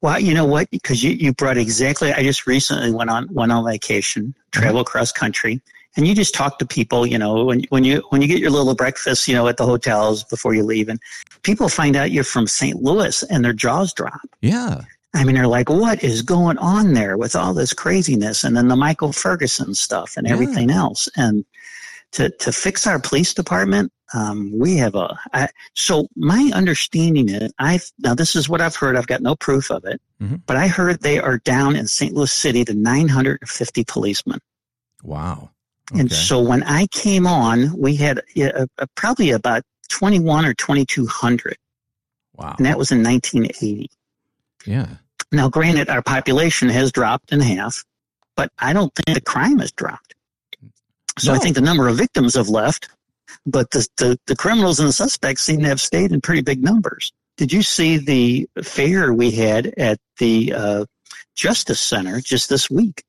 Well 0.00 0.18
you 0.18 0.34
know 0.34 0.46
what? 0.46 0.70
Because 0.70 1.02
you, 1.02 1.10
you 1.10 1.34
brought 1.34 1.58
exactly 1.58 2.12
i 2.12 2.22
just 2.22 2.46
recently 2.46 2.92
went 2.92 3.10
on 3.10 3.28
went 3.32 3.52
on 3.52 3.64
vacation 3.64 4.34
travel 4.52 4.84
mm-hmm. 4.84 5.18
country 5.18 5.60
and 5.96 6.06
you 6.06 6.14
just 6.14 6.34
talk 6.34 6.58
to 6.58 6.66
people 6.66 7.06
you 7.06 7.18
know 7.18 7.44
when, 7.44 7.64
when 7.68 7.84
you 7.84 8.02
when 8.10 8.22
you 8.22 8.28
get 8.28 8.38
your 8.38 8.50
little 8.50 8.74
breakfast 8.74 9.28
you 9.28 9.34
know 9.34 9.46
at 9.48 9.56
the 9.56 9.66
hotels 9.66 10.24
before 10.24 10.54
you 10.54 10.62
leave 10.62 10.88
and 10.88 11.00
people 11.42 11.68
find 11.68 11.96
out 11.96 12.10
you're 12.10 12.24
from 12.24 12.46
st 12.46 12.82
louis 12.82 13.22
and 13.24 13.44
their 13.44 13.52
jaws 13.52 13.92
drop. 13.92 14.20
Yeah 14.40 14.82
I 15.14 15.24
mean, 15.24 15.36
they're 15.36 15.46
like, 15.46 15.70
what 15.70 16.04
is 16.04 16.22
going 16.22 16.58
on 16.58 16.92
there 16.92 17.16
with 17.16 17.34
all 17.34 17.54
this 17.54 17.72
craziness? 17.72 18.44
And 18.44 18.56
then 18.56 18.68
the 18.68 18.76
Michael 18.76 19.12
Ferguson 19.12 19.74
stuff 19.74 20.16
and 20.16 20.26
everything 20.26 20.68
yeah. 20.68 20.76
else. 20.76 21.08
And 21.16 21.44
to, 22.12 22.30
to 22.30 22.52
fix 22.52 22.86
our 22.86 22.98
police 22.98 23.32
department, 23.32 23.92
um, 24.14 24.52
we 24.56 24.76
have 24.76 24.94
a. 24.94 25.18
I, 25.32 25.48
so 25.74 26.08
my 26.16 26.50
understanding 26.54 27.28
is, 27.28 27.52
I've 27.58 27.90
now 27.98 28.14
this 28.14 28.34
is 28.34 28.48
what 28.48 28.60
I've 28.60 28.76
heard. 28.76 28.96
I've 28.96 29.06
got 29.06 29.20
no 29.20 29.36
proof 29.36 29.70
of 29.70 29.84
it, 29.84 30.00
mm-hmm. 30.20 30.36
but 30.46 30.56
I 30.56 30.66
heard 30.66 31.00
they 31.00 31.18
are 31.18 31.38
down 31.38 31.76
in 31.76 31.86
St. 31.86 32.14
Louis 32.14 32.32
City 32.32 32.64
to 32.64 32.74
950 32.74 33.84
policemen. 33.84 34.38
Wow. 35.02 35.50
Okay. 35.92 36.00
And 36.00 36.12
so 36.12 36.40
when 36.40 36.62
I 36.62 36.86
came 36.86 37.26
on, 37.26 37.78
we 37.78 37.96
had 37.96 38.20
uh, 38.38 38.66
uh, 38.78 38.86
probably 38.94 39.30
about 39.30 39.62
21 39.90 40.44
or 40.44 40.54
2200. 40.54 41.56
Wow. 42.34 42.54
And 42.56 42.66
that 42.66 42.78
was 42.78 42.90
in 42.90 43.02
1980. 43.02 43.90
Yeah. 44.68 44.86
Now, 45.32 45.48
granted, 45.48 45.88
our 45.88 46.02
population 46.02 46.68
has 46.68 46.92
dropped 46.92 47.32
in 47.32 47.40
half, 47.40 47.84
but 48.36 48.50
I 48.58 48.74
don't 48.74 48.92
think 48.94 49.14
the 49.14 49.22
crime 49.22 49.58
has 49.58 49.72
dropped. 49.72 50.14
So 51.18 51.32
no. 51.32 51.38
I 51.38 51.40
think 51.40 51.54
the 51.54 51.62
number 51.62 51.88
of 51.88 51.96
victims 51.96 52.34
have 52.34 52.50
left, 52.50 52.88
but 53.46 53.70
the, 53.70 53.86
the, 53.96 54.20
the 54.26 54.36
criminals 54.36 54.78
and 54.78 54.88
the 54.88 54.92
suspects 54.92 55.42
seem 55.42 55.60
to 55.60 55.68
have 55.68 55.80
stayed 55.80 56.12
in 56.12 56.20
pretty 56.20 56.42
big 56.42 56.62
numbers. 56.62 57.12
Did 57.38 57.52
you 57.52 57.62
see 57.62 57.96
the 57.96 58.48
fair 58.62 59.12
we 59.12 59.30
had 59.30 59.72
at 59.78 59.98
the 60.18 60.52
uh, 60.52 60.84
Justice 61.34 61.80
Center 61.80 62.20
just 62.20 62.50
this 62.50 62.68
week? 62.68 63.02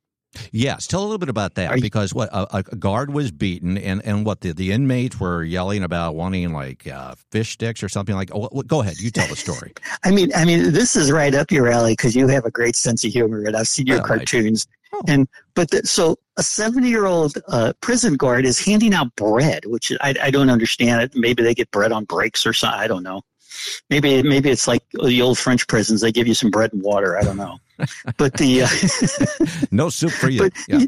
Yes, 0.52 0.86
tell 0.86 1.02
a 1.02 1.06
little 1.06 1.18
bit 1.18 1.30
about 1.30 1.56
that 1.56 1.82
because 1.82 2.14
what 2.14 2.30
a, 2.32 2.58
a, 2.58 2.64
guard 2.64 3.12
was 3.12 3.32
beaten 3.32 3.78
and, 3.78 4.02
and 4.06 4.26
what 4.26 4.42
the, 4.42 4.54
the 4.54 4.72
inmates 4.72 5.20
were 5.20 5.44
yelling 5.44 5.84
about 5.84 6.16
wanting 6.16 6.54
like 6.54 6.88
uh, 6.88 7.16
fish 7.32 7.54
sticks 7.54 7.82
or 7.82 7.90
something 7.90 8.16
like. 8.16 8.30
Oh, 8.34 8.48
go 8.68 8.82
ahead, 8.82 9.00
you 9.00 9.10
tell 9.10 9.28
the 9.28 9.36
story. 9.36 9.74
I 10.04 10.12
mean, 10.12 10.32
I 10.36 10.46
mean, 10.46 10.72
this 10.72 10.96
is 10.96 11.12
right 11.12 11.34
up 11.34 11.52
your 11.52 11.68
alley 11.68 11.94
because 11.94 12.16
you 12.16 12.28
have 12.28 12.46
a 12.46 12.52
great 12.52 12.76
sense 12.76 13.04
of 13.04 13.12
humor, 13.12 13.44
and 13.44 13.56
I've 13.56 13.68
seen 13.68 13.88
your 13.88 14.04
cartoons. 14.04 14.68
Oh. 14.94 15.02
And 15.08 15.28
but 15.56 15.72
the, 15.72 15.86
so 15.86 16.18
a 16.38 16.44
seventy 16.44 16.90
year 16.90 17.06
old 17.06 17.34
uh, 17.48 17.74
prison 17.82 18.16
guard 18.16 18.46
is 18.46 18.64
handing 18.64 18.94
out 18.94 19.16
bread, 19.16 19.66
which 19.66 19.92
I, 20.02 20.14
I 20.22 20.32
don't 20.32 20.50
understand 20.50 21.02
it. 21.02 21.16
Maybe 21.16 21.42
they 21.42 21.56
get 21.56 21.72
bread 21.72 21.92
on 21.92 22.06
breaks 22.06 22.46
or 22.46 22.54
something. 22.54 22.80
I 22.80 22.88
don't 22.88 23.04
know. 23.04 23.22
Maybe 23.90 24.22
maybe 24.24 24.50
it's 24.50 24.68
like 24.68 24.84
the 24.92 25.22
old 25.22 25.38
French 25.38 25.68
prisons. 25.68 26.02
They 26.02 26.12
give 26.12 26.28
you 26.28 26.34
some 26.34 26.52
bread 26.52 26.74
and 26.74 26.82
water. 26.82 27.18
I 27.18 27.24
don't 27.24 27.38
know. 27.38 27.58
But 28.18 28.34
the 28.34 28.64
uh, 28.64 29.66
no 29.72 29.90
soup 29.90 30.12
for 30.12 30.30
you. 30.30 30.40
But, 30.40 30.54
yeah. 30.68 30.80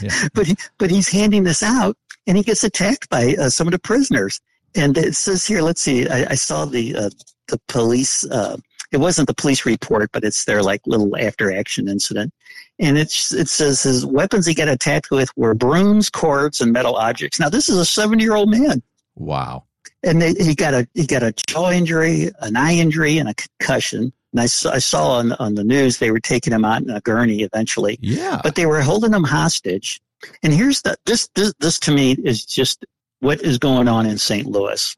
yeah. 0.00 0.28
but 0.34 0.48
but 0.78 0.90
he's 0.90 1.10
handing 1.10 1.44
this 1.44 1.62
out, 1.62 1.96
and 2.26 2.38
he 2.38 2.42
gets 2.42 2.64
attacked 2.64 3.10
by 3.10 3.34
uh, 3.38 3.50
some 3.50 3.66
of 3.66 3.72
the 3.72 3.78
prisoners. 3.78 4.40
And 4.74 4.96
it 4.96 5.14
says 5.14 5.46
here, 5.46 5.60
let's 5.60 5.82
see. 5.82 6.08
I, 6.08 6.30
I 6.30 6.34
saw 6.36 6.64
the 6.64 6.96
uh, 6.96 7.10
the 7.48 7.60
police. 7.68 8.24
Uh, 8.24 8.56
it 8.92 8.98
wasn't 8.98 9.28
the 9.28 9.34
police 9.34 9.66
report, 9.66 10.10
but 10.10 10.24
it's 10.24 10.46
their 10.46 10.62
like 10.62 10.80
little 10.86 11.14
after 11.18 11.52
action 11.52 11.86
incident. 11.86 12.32
And 12.78 12.96
it's, 12.98 13.32
it 13.32 13.48
says 13.48 13.82
his 13.82 14.04
weapons 14.04 14.44
he 14.44 14.54
got 14.54 14.68
attacked 14.68 15.10
with 15.10 15.30
were 15.36 15.54
brooms, 15.54 16.10
cords, 16.10 16.60
and 16.60 16.72
metal 16.72 16.96
objects. 16.96 17.38
Now 17.38 17.48
this 17.50 17.68
is 17.68 17.76
a 17.76 17.84
seven 17.84 18.18
year 18.18 18.34
old 18.34 18.50
man. 18.50 18.82
Wow 19.16 19.64
and 20.02 20.20
they, 20.20 20.34
he 20.34 20.54
got 20.54 20.74
a 20.74 20.88
he 20.94 21.06
got 21.06 21.22
a 21.22 21.32
jaw 21.32 21.70
injury, 21.70 22.30
an 22.40 22.56
eye 22.56 22.74
injury, 22.74 23.18
and 23.18 23.28
a 23.28 23.34
concussion. 23.34 24.12
And 24.32 24.40
I 24.40 24.46
saw, 24.46 24.72
I 24.72 24.78
saw 24.78 25.12
on 25.18 25.32
on 25.34 25.54
the 25.54 25.64
news 25.64 25.98
they 25.98 26.10
were 26.10 26.20
taking 26.20 26.52
him 26.52 26.64
out 26.64 26.82
in 26.82 26.90
a 26.90 27.00
gurney 27.00 27.42
eventually. 27.42 27.98
Yeah, 28.00 28.40
but 28.42 28.54
they 28.54 28.66
were 28.66 28.82
holding 28.82 29.12
him 29.12 29.24
hostage. 29.24 30.00
And 30.42 30.52
here's 30.52 30.82
the 30.82 30.96
this 31.06 31.28
this, 31.34 31.52
this 31.58 31.78
to 31.80 31.92
me 31.92 32.12
is 32.12 32.44
just 32.44 32.84
what 33.20 33.40
is 33.42 33.58
going 33.58 33.88
on 33.88 34.06
in 34.06 34.18
St. 34.18 34.46
Louis. 34.46 34.96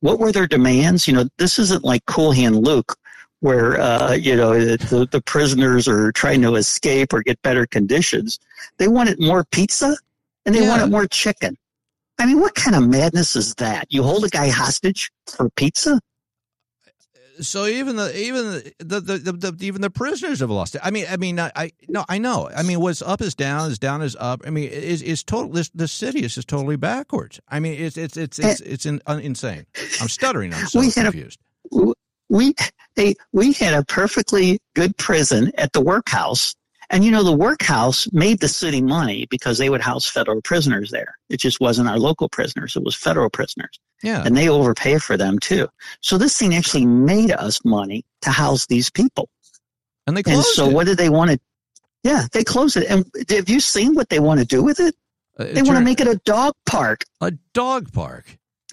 What 0.00 0.18
were 0.18 0.32
their 0.32 0.46
demands? 0.46 1.06
You 1.06 1.14
know, 1.14 1.28
this 1.38 1.58
isn't 1.58 1.84
like 1.84 2.04
Cool 2.06 2.32
Hand 2.32 2.56
Luke, 2.56 2.96
where 3.40 3.80
uh, 3.80 4.12
you 4.12 4.36
know 4.36 4.58
the, 4.58 5.08
the 5.10 5.20
prisoners 5.20 5.88
are 5.88 6.12
trying 6.12 6.42
to 6.42 6.54
escape 6.54 7.12
or 7.12 7.22
get 7.22 7.40
better 7.42 7.66
conditions. 7.66 8.38
They 8.78 8.88
wanted 8.88 9.20
more 9.20 9.44
pizza 9.44 9.96
and 10.44 10.54
they 10.54 10.62
yeah. 10.62 10.68
wanted 10.68 10.90
more 10.90 11.06
chicken. 11.06 11.56
I 12.18 12.26
mean, 12.26 12.40
what 12.40 12.54
kind 12.54 12.76
of 12.76 12.88
madness 12.88 13.36
is 13.36 13.54
that? 13.56 13.86
You 13.90 14.02
hold 14.02 14.24
a 14.24 14.28
guy 14.28 14.48
hostage 14.48 15.10
for 15.26 15.50
pizza? 15.50 16.00
So 17.40 17.66
even 17.66 17.96
the 17.96 18.18
even 18.18 18.44
the, 18.78 19.00
the, 19.00 19.18
the, 19.18 19.32
the, 19.32 19.64
even 19.64 19.82
the 19.82 19.90
prisoners 19.90 20.40
have 20.40 20.50
lost 20.50 20.74
it. 20.74 20.80
I 20.82 20.90
mean, 20.90 21.04
I 21.10 21.18
mean, 21.18 21.38
I, 21.38 21.52
I 21.54 21.72
no, 21.88 22.04
I 22.08 22.16
know. 22.16 22.48
I 22.54 22.62
mean, 22.62 22.80
what's 22.80 23.02
up 23.02 23.20
is 23.20 23.34
down, 23.34 23.70
is 23.70 23.78
down 23.78 24.00
is 24.00 24.16
up. 24.18 24.42
I 24.46 24.50
mean, 24.50 24.70
is 24.70 25.02
is 25.02 25.22
total. 25.22 25.50
This 25.50 25.68
the 25.74 25.88
city 25.88 26.20
is 26.20 26.34
just 26.34 26.48
totally 26.48 26.76
backwards. 26.76 27.38
I 27.48 27.60
mean, 27.60 27.74
it's 27.74 27.98
it's 27.98 28.16
it's 28.16 28.38
it's 28.38 28.60
eh. 28.62 28.64
it's, 28.64 28.86
in, 28.86 29.02
insane. 29.06 29.66
I'm 30.00 30.08
stuttering. 30.08 30.54
I'm 30.54 30.66
so 30.66 30.80
confused. 30.80 31.38
A, 31.74 31.92
we 32.30 32.54
a, 32.98 33.14
we 33.32 33.52
had 33.52 33.74
a 33.74 33.84
perfectly 33.84 34.58
good 34.74 34.96
prison 34.96 35.52
at 35.58 35.72
the 35.72 35.82
workhouse 35.82 36.54
and 36.90 37.04
you 37.04 37.10
know, 37.10 37.22
the 37.22 37.36
workhouse 37.36 38.10
made 38.12 38.40
the 38.40 38.48
city 38.48 38.80
money 38.80 39.26
because 39.30 39.58
they 39.58 39.68
would 39.68 39.80
house 39.80 40.08
federal 40.08 40.40
prisoners 40.42 40.90
there. 40.90 41.16
It 41.28 41.38
just 41.38 41.60
wasn't 41.60 41.88
our 41.88 41.98
local 41.98 42.28
prisoners. 42.28 42.76
It 42.76 42.84
was 42.84 42.94
federal 42.94 43.30
prisoners. 43.30 43.78
Yeah. 44.02 44.22
And 44.24 44.36
they 44.36 44.48
overpay 44.48 44.98
for 44.98 45.16
them 45.16 45.38
too. 45.38 45.68
So 46.00 46.18
this 46.18 46.38
thing 46.38 46.54
actually 46.54 46.86
made 46.86 47.32
us 47.32 47.64
money 47.64 48.04
to 48.22 48.30
house 48.30 48.66
these 48.66 48.90
people. 48.90 49.28
And 50.06 50.16
they 50.16 50.22
closed 50.22 50.38
And 50.38 50.46
so 50.46 50.68
it. 50.68 50.74
what 50.74 50.86
did 50.86 50.98
they 50.98 51.08
want 51.08 51.32
to, 51.32 51.40
yeah, 52.04 52.26
they 52.32 52.44
closed 52.44 52.76
it. 52.76 52.86
And 52.88 53.04
have 53.30 53.48
you 53.48 53.60
seen 53.60 53.94
what 53.94 54.08
they 54.08 54.20
want 54.20 54.40
to 54.40 54.46
do 54.46 54.62
with 54.62 54.78
it? 54.78 54.94
Uh, 55.38 55.44
they 55.44 55.62
want 55.62 55.78
to 55.78 55.84
make 55.84 56.00
it 56.00 56.06
a 56.06 56.16
dog 56.24 56.54
park. 56.66 57.04
A 57.20 57.32
dog 57.52 57.92
park. 57.92 58.36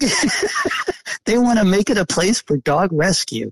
they 1.24 1.38
want 1.38 1.58
to 1.58 1.64
make 1.64 1.90
it 1.90 1.98
a 1.98 2.06
place 2.06 2.40
for 2.40 2.56
dog 2.58 2.90
rescue. 2.92 3.50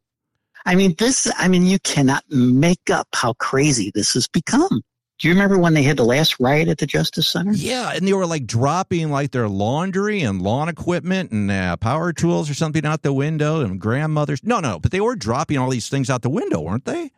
I 0.64 0.74
mean, 0.74 0.94
this, 0.98 1.30
I 1.38 1.48
mean, 1.48 1.64
you 1.64 1.78
cannot 1.80 2.24
make 2.28 2.90
up 2.90 3.08
how 3.14 3.32
crazy 3.34 3.90
this 3.94 4.14
has 4.14 4.28
become. 4.28 4.82
Do 5.22 5.28
you 5.28 5.34
remember 5.34 5.56
when 5.56 5.74
they 5.74 5.84
had 5.84 5.96
the 5.96 6.04
last 6.04 6.40
riot 6.40 6.66
at 6.68 6.78
the 6.78 6.86
Justice 6.86 7.28
Center? 7.28 7.52
Yeah, 7.52 7.92
and 7.94 8.06
they 8.06 8.12
were 8.12 8.26
like 8.26 8.44
dropping 8.44 9.10
like 9.12 9.30
their 9.30 9.48
laundry 9.48 10.22
and 10.22 10.42
lawn 10.42 10.68
equipment 10.68 11.30
and 11.30 11.48
uh, 11.48 11.76
power 11.76 12.12
tools 12.12 12.50
or 12.50 12.54
something 12.54 12.84
out 12.84 13.02
the 13.02 13.12
window 13.12 13.60
and 13.60 13.80
grandmothers. 13.80 14.40
No, 14.42 14.58
no, 14.58 14.80
but 14.80 14.90
they 14.90 15.00
were 15.00 15.14
dropping 15.14 15.58
all 15.58 15.70
these 15.70 15.88
things 15.88 16.10
out 16.10 16.22
the 16.22 16.30
window, 16.30 16.60
weren't 16.60 16.86
they? 16.86 17.12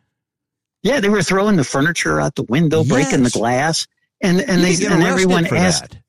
Yeah, 0.83 0.99
they 0.99 1.09
were 1.09 1.23
throwing 1.23 1.55
the 1.55 1.63
furniture 1.63 2.21
out 2.21 2.35
the 2.35 2.43
window, 2.43 2.83
yes. 2.83 2.89
breaking 2.89 3.23
the 3.23 3.31
glass, 3.31 3.87
and 4.21 4.39
and 4.39 4.61
you 4.61 4.77
they 4.77 4.85
and 4.85 5.03
everyone 5.03 5.47
asked. 5.47 5.93
That. 5.93 6.01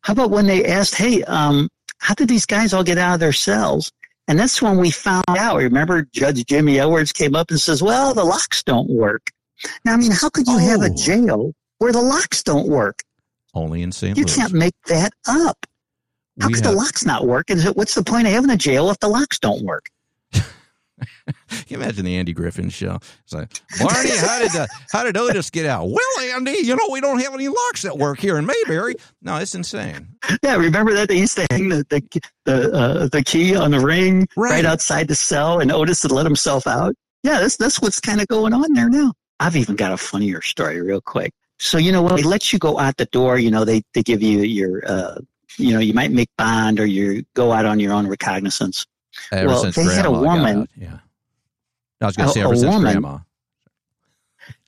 How 0.00 0.14
about 0.14 0.30
when 0.30 0.46
they 0.46 0.64
asked, 0.64 0.94
"Hey, 0.94 1.22
um, 1.24 1.68
how 1.98 2.14
did 2.14 2.28
these 2.28 2.46
guys 2.46 2.72
all 2.72 2.84
get 2.84 2.96
out 2.96 3.12
of 3.12 3.20
their 3.20 3.34
cells?" 3.34 3.92
And 4.28 4.38
that's 4.38 4.62
when 4.62 4.78
we 4.78 4.90
found 4.90 5.24
out. 5.28 5.58
Remember, 5.58 6.06
Judge 6.12 6.44
Jimmy 6.46 6.78
Edwards 6.78 7.12
came 7.12 7.34
up 7.34 7.50
and 7.50 7.60
says, 7.60 7.82
well, 7.82 8.14
the 8.14 8.24
locks 8.24 8.62
don't 8.62 8.88
work. 8.88 9.30
Now, 9.84 9.94
I 9.94 9.96
mean, 9.96 10.12
how 10.12 10.28
could 10.28 10.46
you 10.46 10.54
oh. 10.54 10.58
have 10.58 10.82
a 10.82 10.90
oh. 10.90 10.96
jail 10.96 11.52
where 11.78 11.92
the 11.92 12.00
locks 12.00 12.42
don't 12.42 12.68
work? 12.68 13.00
Only 13.54 13.82
in 13.82 13.92
St. 13.92 14.16
You 14.16 14.24
Louis. 14.24 14.34
can't 14.34 14.52
make 14.52 14.74
that 14.86 15.12
up. 15.28 15.66
How 16.40 16.46
we 16.46 16.54
could 16.54 16.64
have... 16.64 16.72
the 16.72 16.78
locks 16.78 17.04
not 17.04 17.26
work? 17.26 17.50
And 17.50 17.62
what's 17.76 17.94
the 17.94 18.02
point 18.02 18.26
of 18.26 18.32
having 18.32 18.50
a 18.50 18.56
jail 18.56 18.90
if 18.90 18.98
the 19.00 19.08
locks 19.08 19.38
don't 19.38 19.62
work? 19.62 19.86
Can 21.48 21.64
you 21.68 21.76
imagine 21.76 22.04
the 22.04 22.16
Andy 22.16 22.32
Griffith 22.32 22.72
show? 22.72 22.98
It's 23.24 23.32
like, 23.32 23.50
Barney, 23.78 24.10
how 24.16 24.38
did 24.38 24.54
uh, 24.56 24.66
how 24.90 25.04
did 25.04 25.16
Otis 25.16 25.50
get 25.50 25.66
out? 25.66 25.88
Well, 25.88 26.34
Andy, 26.34 26.52
you 26.62 26.76
know 26.76 26.88
we 26.90 27.00
don't 27.00 27.20
have 27.20 27.34
any 27.34 27.48
locks 27.48 27.82
that 27.82 27.98
work 27.98 28.18
here 28.18 28.38
in 28.38 28.46
Mayberry. 28.46 28.96
No, 29.22 29.36
it's 29.36 29.54
insane. 29.54 30.08
Yeah, 30.42 30.56
remember 30.56 30.92
that 30.94 31.08
they 31.08 31.18
used 31.18 31.36
to 31.36 31.46
hang 31.50 31.68
the 31.68 31.84
the 31.88 32.22
the, 32.44 32.72
uh, 32.72 33.08
the 33.08 33.22
key 33.22 33.56
on 33.56 33.70
the 33.70 33.80
ring 33.80 34.28
right. 34.36 34.50
right 34.50 34.64
outside 34.64 35.08
the 35.08 35.14
cell, 35.14 35.60
and 35.60 35.70
Otis 35.70 36.02
would 36.02 36.12
let 36.12 36.26
himself 36.26 36.66
out. 36.66 36.94
Yeah, 37.22 37.40
that's 37.40 37.56
that's 37.56 37.80
what's 37.80 38.00
kind 38.00 38.20
of 38.20 38.28
going 38.28 38.52
on 38.52 38.72
there 38.72 38.88
now. 38.88 39.12
I've 39.40 39.56
even 39.56 39.76
got 39.76 39.92
a 39.92 39.96
funnier 39.96 40.42
story, 40.42 40.80
real 40.80 41.00
quick. 41.00 41.32
So 41.58 41.78
you 41.78 41.92
know 41.92 42.02
when 42.02 42.16
they 42.16 42.22
let 42.22 42.52
you 42.52 42.58
go 42.58 42.78
out 42.78 42.96
the 42.96 43.06
door, 43.06 43.38
you 43.38 43.50
know 43.50 43.64
they 43.64 43.82
they 43.94 44.02
give 44.02 44.22
you 44.22 44.40
your 44.40 44.82
uh, 44.86 45.18
you 45.56 45.72
know 45.72 45.78
you 45.78 45.94
might 45.94 46.10
make 46.10 46.30
bond 46.36 46.80
or 46.80 46.86
you 46.86 47.24
go 47.34 47.52
out 47.52 47.66
on 47.66 47.78
your 47.78 47.92
own 47.92 48.06
recognizance. 48.06 48.86
Ever 49.30 49.48
well, 49.48 49.70
they 49.70 49.82
had 49.94 50.06
a 50.06 50.10
woman. 50.10 50.68
yeah 50.76 50.98
I 52.00 52.06
was 52.06 52.16
going 52.16 52.28
to 52.28 52.32
say 52.34 52.42
ever 52.42 52.56
since 52.56 52.74
woman, 52.74 52.92
grandma. 52.92 53.18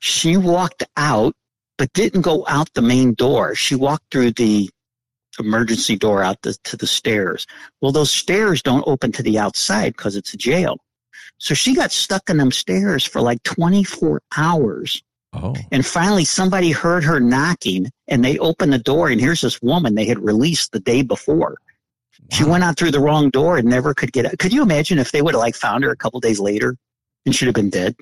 She 0.00 0.36
walked 0.36 0.84
out, 0.96 1.34
but 1.76 1.92
didn't 1.92 2.22
go 2.22 2.44
out 2.48 2.72
the 2.74 2.82
main 2.82 3.14
door. 3.14 3.54
She 3.54 3.74
walked 3.74 4.12
through 4.12 4.32
the 4.32 4.70
emergency 5.38 5.96
door 5.96 6.22
out 6.22 6.40
the, 6.42 6.56
to 6.64 6.76
the 6.76 6.86
stairs. 6.86 7.46
Well, 7.80 7.92
those 7.92 8.12
stairs 8.12 8.62
don't 8.62 8.84
open 8.86 9.10
to 9.12 9.22
the 9.22 9.38
outside 9.38 9.96
because 9.96 10.14
it's 10.16 10.34
a 10.34 10.36
jail. 10.36 10.78
So 11.38 11.54
she 11.54 11.74
got 11.74 11.90
stuck 11.90 12.30
in 12.30 12.36
them 12.36 12.52
stairs 12.52 13.04
for 13.04 13.20
like 13.20 13.42
24 13.42 14.22
hours. 14.36 15.02
Oh. 15.32 15.56
And 15.72 15.84
finally, 15.84 16.24
somebody 16.24 16.70
heard 16.70 17.02
her 17.02 17.18
knocking 17.18 17.90
and 18.06 18.24
they 18.24 18.38
opened 18.38 18.72
the 18.72 18.78
door. 18.78 19.08
And 19.08 19.20
here's 19.20 19.40
this 19.40 19.60
woman 19.60 19.96
they 19.96 20.04
had 20.04 20.20
released 20.20 20.70
the 20.70 20.80
day 20.80 21.02
before. 21.02 21.56
She 22.30 22.44
went 22.44 22.64
out 22.64 22.76
through 22.78 22.90
the 22.90 23.00
wrong 23.00 23.30
door 23.30 23.56
and 23.56 23.68
never 23.68 23.94
could 23.94 24.12
get 24.12 24.26
out. 24.26 24.38
Could 24.38 24.52
you 24.52 24.62
imagine 24.62 24.98
if 24.98 25.12
they 25.12 25.22
would 25.22 25.34
have 25.34 25.40
like 25.40 25.54
found 25.54 25.84
her 25.84 25.90
a 25.90 25.96
couple 25.96 26.20
days 26.20 26.40
later? 26.40 26.76
and 27.24 27.34
should 27.34 27.46
have 27.46 27.54
been 27.54 27.70
dead. 27.70 27.96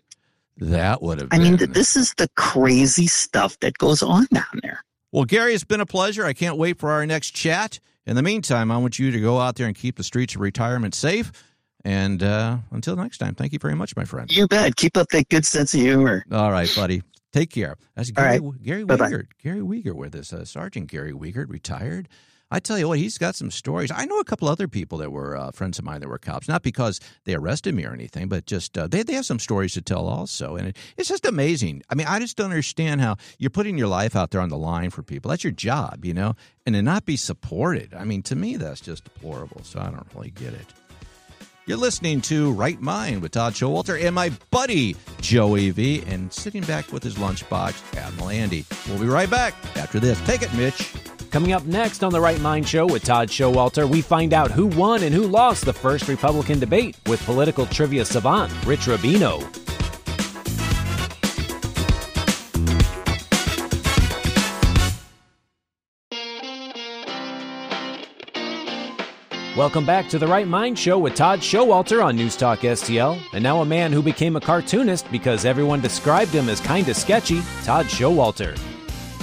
That 0.59 1.03
would 1.03 1.21
have. 1.21 1.29
I 1.33 1.39
mean, 1.39 1.57
this 1.57 1.97
is 1.97 2.15
the 2.15 2.29
crazy 2.37 3.07
stuff 3.07 3.59
that 3.61 3.79
goes 3.79 4.03
on 4.03 4.27
down 4.33 4.61
there. 4.63 4.85
Well, 5.11 5.25
Gary, 5.25 5.55
it's 5.55 5.65
been 5.65 5.81
a 5.81 5.87
pleasure. 5.87 6.25
I 6.25 6.33
can't 6.33 6.57
wait 6.57 6.79
for 6.79 6.91
our 6.91 7.07
next 7.07 7.31
chat. 7.31 7.81
In 8.07 8.17
the 8.17 8.23
meantime, 8.23 8.71
I 8.71 8.79
want 8.79 8.99
you 8.99 9.11
to 9.11 9.21
go 9.21 9.39
out 9.39 9.57
there 9.57 9.67
and 9.67 9.77
keep 9.77 9.97
the 9.97 10.05
streets 10.05 10.35
of 10.35 10.41
retirement 10.41 10.95
safe. 10.95 11.33
And 11.85 12.23
uh, 12.23 12.59
until 12.71 12.97
next 12.97 13.19
time, 13.19 13.35
thank 13.35 13.53
you 13.53 13.59
very 13.59 13.75
much, 13.75 13.97
my 13.97 14.05
friend. 14.05 14.31
You 14.31 14.47
bet. 14.47 14.77
Keep 14.77 14.97
up 14.97 15.09
that 15.09 15.29
good 15.29 15.45
sense 15.45 15.75
of 15.75 15.81
humor. 15.81 16.25
All 16.31 16.51
right, 16.51 16.71
buddy. 16.75 17.03
Take 17.33 17.51
care. 17.51 17.77
That's 17.95 18.11
Gary, 18.11 18.41
right. 18.41 18.63
Gary 18.63 18.85
Wiegert. 18.85 19.29
Gary 19.43 19.61
Wiegert 19.61 19.95
with 19.95 20.15
us. 20.15 20.33
Uh, 20.33 20.45
Sergeant 20.45 20.89
Gary 20.89 21.13
Wiegert, 21.13 21.49
retired. 21.49 22.09
I 22.53 22.61
tell 22.61 22.79
you 22.79 22.87
what, 22.87 22.99
he's 22.99 23.17
got 23.17 23.35
some 23.35 23.51
stories. 23.51 23.91
I 23.91 24.05
know 24.05 24.19
a 24.19 24.25
couple 24.25 24.47
other 24.47 24.69
people 24.69 24.99
that 24.99 25.11
were 25.11 25.35
uh, 25.35 25.53
friends 25.53 25.79
of 25.79 25.87
mine 25.87 26.01
that 26.03 26.09
were 26.09 26.19
cops, 26.19 26.49
not 26.49 26.63
because 26.63 27.01
they 27.25 27.35
arrested 27.35 27.75
me 27.75 27.87
or 27.87 27.95
anything, 27.95 28.29
but 28.29 28.45
just 28.45 28.77
uh, 28.77 28.87
they, 28.87 29.03
they 29.03 29.15
have 29.15 29.25
some 29.25 29.39
stories 29.39 29.73
to 29.73 29.81
tell 29.81 30.07
also. 30.07 30.57
And 30.57 30.69
it, 30.69 30.77
it's 30.99 31.09
just 31.09 31.25
amazing. 31.25 31.83
I 31.89 31.95
mean, 31.95 32.07
I 32.07 32.19
just 32.19 32.37
don't 32.37 32.51
understand 32.51 33.01
how 33.01 33.17
you're 33.39 33.49
putting 33.49 33.79
your 33.79 33.89
life 33.89 34.15
out 34.15 34.33
there 34.33 34.43
on 34.43 34.51
the 34.51 34.59
line 34.59 34.91
for 34.91 35.03
people. 35.03 35.31
That's 35.31 35.43
your 35.43 35.53
job, 35.53 36.05
you 36.05 36.13
know, 36.13 36.37
and 36.67 36.75
to 36.75 36.83
not 36.83 37.07
be 37.07 37.17
supported. 37.17 37.95
I 37.95 38.05
mean, 38.05 38.21
to 38.25 38.37
me, 38.37 38.57
that's 38.57 38.83
just 38.83 39.05
deplorable. 39.05 39.63
So 39.65 39.81
I 39.81 39.85
don't 39.85 40.07
really 40.15 40.31
get 40.31 40.53
it. 40.53 40.67
You're 41.65 41.79
listening 41.79 42.21
to 42.23 42.53
Right 42.53 42.81
Mind 42.83 43.23
with 43.23 43.33
Todd 43.33 43.55
Schowalter 43.55 43.99
and 44.05 44.15
my 44.15 44.31
buddy 44.51 44.95
Joey 45.23 45.71
V, 45.71 46.03
and 46.07 46.31
sitting 46.31 46.63
back 46.65 46.93
with 46.93 47.03
his 47.03 47.15
lunchbox, 47.15 47.97
Admiral 47.97 48.29
Andy. 48.29 48.67
We'll 48.89 48.99
be 48.99 49.07
right 49.07 49.31
back 49.31 49.55
after 49.77 50.01
this. 50.01 50.21
Take 50.27 50.43
it, 50.43 50.53
Mitch. 50.55 50.93
Coming 51.33 51.55
up 51.55 51.65
next 51.65 52.05
on 52.05 52.13
the 52.13 52.21
Right 52.21 52.39
Mind 52.41 52.69
Show 52.69 52.85
with 52.85 53.05
Todd 53.05 53.29
Schowalter, 53.29 53.89
we 53.89 54.03
find 54.03 54.35
out 54.35 54.51
who 54.51 54.67
won 54.67 55.03
and 55.03 55.15
who 55.15 55.23
lost 55.23 55.65
the 55.65 55.73
first 55.73 56.07
Republican 56.07 56.61
debate 56.61 56.95
with 57.07 57.25
political 57.25 57.65
trivia 57.65 58.05
savant 58.05 58.53
Rich 58.67 58.81
Rubino. 58.81 59.41
Welcome 69.57 69.87
back 69.87 70.11
to 70.11 70.19
the 70.19 70.27
Right 70.27 70.47
Mind 70.47 70.79
Show 70.79 70.99
with 70.99 71.15
Todd 71.15 71.41
Schowalter 71.41 72.05
on 72.05 72.15
News 72.15 72.37
Talk 72.37 72.59
STL. 72.59 73.19
And 73.33 73.43
now 73.43 73.63
a 73.63 73.65
man 73.65 73.91
who 73.91 74.03
became 74.03 74.37
a 74.37 74.41
cartoonist 74.41 75.11
because 75.11 75.47
everyone 75.47 75.81
described 75.81 76.33
him 76.33 76.51
as 76.51 76.61
kind 76.61 76.87
of 76.91 76.97
sketchy, 76.97 77.41
Todd 77.65 77.87
Schowalter. 77.87 78.55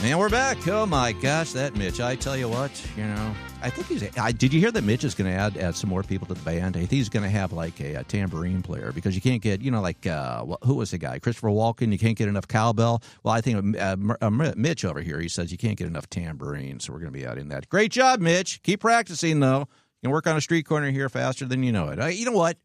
And 0.01 0.17
we're 0.17 0.29
back. 0.29 0.65
Oh 0.69 0.85
my 0.85 1.11
gosh, 1.11 1.51
that 1.51 1.75
Mitch! 1.75 1.99
I 1.99 2.15
tell 2.15 2.37
you 2.37 2.47
what, 2.47 2.71
you 2.95 3.03
know, 3.03 3.35
I 3.61 3.69
think 3.69 3.87
he's. 3.87 4.17
I, 4.17 4.31
did 4.31 4.53
you 4.53 4.59
hear 4.59 4.71
that 4.71 4.85
Mitch 4.85 5.03
is 5.03 5.13
going 5.13 5.29
to 5.29 5.37
add 5.37 5.57
add 5.57 5.75
some 5.75 5.89
more 5.89 6.03
people 6.03 6.25
to 6.27 6.35
the 6.35 6.39
band? 6.39 6.77
I 6.77 6.79
think 6.79 6.91
he's 6.91 7.09
going 7.09 7.23
to 7.23 7.29
have 7.29 7.51
like 7.51 7.81
a, 7.81 7.95
a, 7.95 8.03
tambourine 8.05 8.61
player 8.61 8.93
because 8.93 9.13
you 9.13 9.19
can't 9.19 9.41
get, 9.41 9.61
you 9.61 9.71
know, 9.71 9.81
like 9.81 10.07
uh, 10.07 10.45
who 10.63 10.75
was 10.75 10.91
the 10.91 10.97
guy? 10.97 11.19
Christopher 11.19 11.49
Walken. 11.49 11.91
You 11.91 11.99
can't 11.99 12.17
get 12.17 12.29
enough 12.29 12.47
cowbell. 12.47 13.03
Well, 13.23 13.33
I 13.33 13.41
think 13.41 13.77
uh, 13.77 13.97
uh, 14.21 14.29
Mitch 14.29 14.85
over 14.85 15.01
here. 15.01 15.19
He 15.19 15.27
says 15.27 15.51
you 15.51 15.57
can't 15.57 15.77
get 15.77 15.87
enough 15.87 16.09
tambourine, 16.09 16.79
so 16.79 16.93
we're 16.93 16.99
going 16.99 17.11
to 17.11 17.19
be 17.19 17.25
adding 17.25 17.49
that. 17.49 17.67
Great 17.67 17.91
job, 17.91 18.21
Mitch. 18.21 18.63
Keep 18.63 18.79
practicing 18.79 19.41
though. 19.41 19.67
You 20.01 20.07
can 20.07 20.11
work 20.11 20.27
on 20.27 20.37
a 20.37 20.41
street 20.41 20.65
corner 20.65 20.91
here 20.91 21.09
faster 21.09 21.45
than 21.45 21.61
you 21.61 21.73
know 21.73 21.89
it. 21.89 22.15
You 22.15 22.23
know 22.23 22.31
what? 22.31 22.57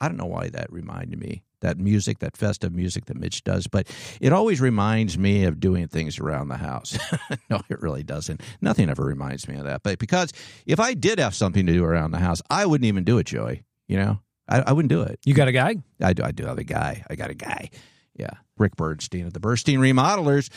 I 0.00 0.06
don't 0.06 0.16
know 0.16 0.26
why 0.26 0.50
that 0.50 0.72
reminded 0.72 1.18
me 1.18 1.42
that 1.64 1.78
music, 1.78 2.20
that 2.20 2.36
festive 2.36 2.72
music 2.72 3.06
that 3.06 3.16
Mitch 3.16 3.42
does, 3.42 3.66
but 3.66 3.88
it 4.20 4.32
always 4.32 4.60
reminds 4.60 5.18
me 5.18 5.44
of 5.44 5.58
doing 5.58 5.88
things 5.88 6.20
around 6.20 6.48
the 6.48 6.56
house. 6.56 6.96
no, 7.50 7.60
it 7.68 7.80
really 7.80 8.02
doesn't. 8.02 8.40
Nothing 8.60 8.88
ever 8.88 9.04
reminds 9.04 9.48
me 9.48 9.56
of 9.56 9.64
that. 9.64 9.82
But 9.82 9.98
because 9.98 10.32
if 10.66 10.78
I 10.78 10.94
did 10.94 11.18
have 11.18 11.34
something 11.34 11.66
to 11.66 11.72
do 11.72 11.84
around 11.84 12.12
the 12.12 12.18
house, 12.18 12.40
I 12.48 12.66
wouldn't 12.66 12.86
even 12.86 13.04
do 13.04 13.18
it, 13.18 13.26
Joey. 13.26 13.64
You 13.88 13.96
know, 13.96 14.20
I, 14.48 14.60
I 14.60 14.72
wouldn't 14.72 14.90
do 14.90 15.02
it. 15.02 15.18
You 15.24 15.34
got 15.34 15.48
a 15.48 15.52
guy? 15.52 15.76
I 16.00 16.12
do. 16.12 16.22
I 16.22 16.30
do 16.30 16.46
have 16.46 16.58
a 16.58 16.64
guy. 16.64 17.04
I 17.08 17.16
got 17.16 17.30
a 17.30 17.34
guy. 17.34 17.70
Yeah, 18.14 18.30
Rick 18.58 18.76
Bernstein 18.76 19.26
of 19.26 19.32
the 19.32 19.40
Bernstein 19.40 19.80
Remodelers. 19.80 20.50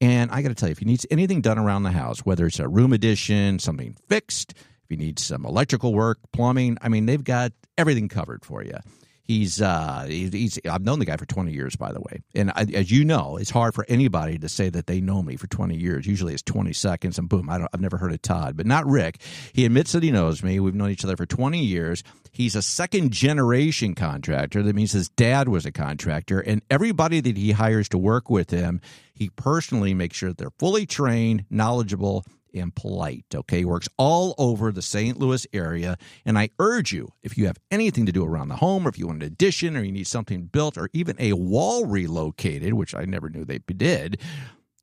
And 0.00 0.32
I 0.32 0.42
got 0.42 0.48
to 0.48 0.54
tell 0.56 0.68
you, 0.68 0.72
if 0.72 0.80
you 0.80 0.86
need 0.86 1.00
anything 1.12 1.40
done 1.40 1.58
around 1.58 1.84
the 1.84 1.92
house, 1.92 2.26
whether 2.26 2.46
it's 2.46 2.58
a 2.58 2.68
room 2.68 2.92
addition, 2.92 3.60
something 3.60 3.96
fixed, 4.08 4.52
if 4.52 4.90
you 4.90 4.96
need 4.96 5.20
some 5.20 5.46
electrical 5.46 5.94
work, 5.94 6.18
plumbing, 6.32 6.76
I 6.82 6.88
mean, 6.88 7.06
they've 7.06 7.22
got 7.22 7.52
everything 7.78 8.08
covered 8.08 8.44
for 8.44 8.64
you. 8.64 8.78
He's 9.24 9.62
uh, 9.62 10.06
he's 10.08 10.58
I've 10.68 10.82
known 10.82 10.98
the 10.98 11.04
guy 11.04 11.16
for 11.16 11.26
20 11.26 11.52
years, 11.52 11.76
by 11.76 11.92
the 11.92 12.00
way, 12.00 12.22
and 12.34 12.50
I, 12.50 12.66
as 12.74 12.90
you 12.90 13.04
know, 13.04 13.36
it's 13.36 13.50
hard 13.50 13.72
for 13.72 13.86
anybody 13.88 14.36
to 14.38 14.48
say 14.48 14.68
that 14.68 14.88
they 14.88 15.00
know 15.00 15.22
me 15.22 15.36
for 15.36 15.46
20 15.46 15.76
years. 15.76 16.06
Usually, 16.06 16.34
it's 16.34 16.42
20 16.42 16.72
seconds, 16.72 17.18
and 17.18 17.28
boom, 17.28 17.48
I 17.48 17.58
don't, 17.58 17.68
I've 17.72 17.80
never 17.80 17.98
heard 17.98 18.12
of 18.12 18.20
Todd, 18.20 18.56
but 18.56 18.66
not 18.66 18.84
Rick. 18.84 19.20
He 19.52 19.64
admits 19.64 19.92
that 19.92 20.02
he 20.02 20.10
knows 20.10 20.42
me. 20.42 20.58
We've 20.58 20.74
known 20.74 20.90
each 20.90 21.04
other 21.04 21.16
for 21.16 21.24
20 21.24 21.60
years. 21.60 22.02
He's 22.32 22.56
a 22.56 22.62
second 22.62 23.12
generation 23.12 23.94
contractor. 23.94 24.62
That 24.62 24.74
means 24.74 24.90
his 24.90 25.08
dad 25.08 25.48
was 25.48 25.66
a 25.66 25.72
contractor, 25.72 26.40
and 26.40 26.60
everybody 26.68 27.20
that 27.20 27.36
he 27.36 27.52
hires 27.52 27.88
to 27.90 27.98
work 27.98 28.28
with 28.28 28.50
him, 28.50 28.80
he 29.14 29.30
personally 29.30 29.94
makes 29.94 30.16
sure 30.16 30.32
they're 30.32 30.50
fully 30.58 30.84
trained, 30.84 31.44
knowledgeable, 31.48 32.24
and 32.54 32.74
polite. 32.74 33.26
Okay, 33.34 33.64
works 33.64 33.88
all 33.96 34.34
over 34.38 34.72
the 34.72 34.82
St. 34.82 35.18
Louis 35.18 35.46
area. 35.52 35.96
And 36.24 36.38
I 36.38 36.50
urge 36.58 36.92
you, 36.92 37.12
if 37.22 37.36
you 37.36 37.46
have 37.46 37.58
anything 37.70 38.06
to 38.06 38.12
do 38.12 38.24
around 38.24 38.48
the 38.48 38.56
home, 38.56 38.86
or 38.86 38.88
if 38.88 38.98
you 38.98 39.06
want 39.06 39.22
an 39.22 39.26
addition, 39.26 39.76
or 39.76 39.82
you 39.82 39.92
need 39.92 40.06
something 40.06 40.44
built, 40.44 40.76
or 40.76 40.88
even 40.92 41.16
a 41.18 41.32
wall 41.32 41.86
relocated, 41.86 42.74
which 42.74 42.94
I 42.94 43.04
never 43.04 43.28
knew 43.28 43.44
they 43.44 43.58
did, 43.58 44.20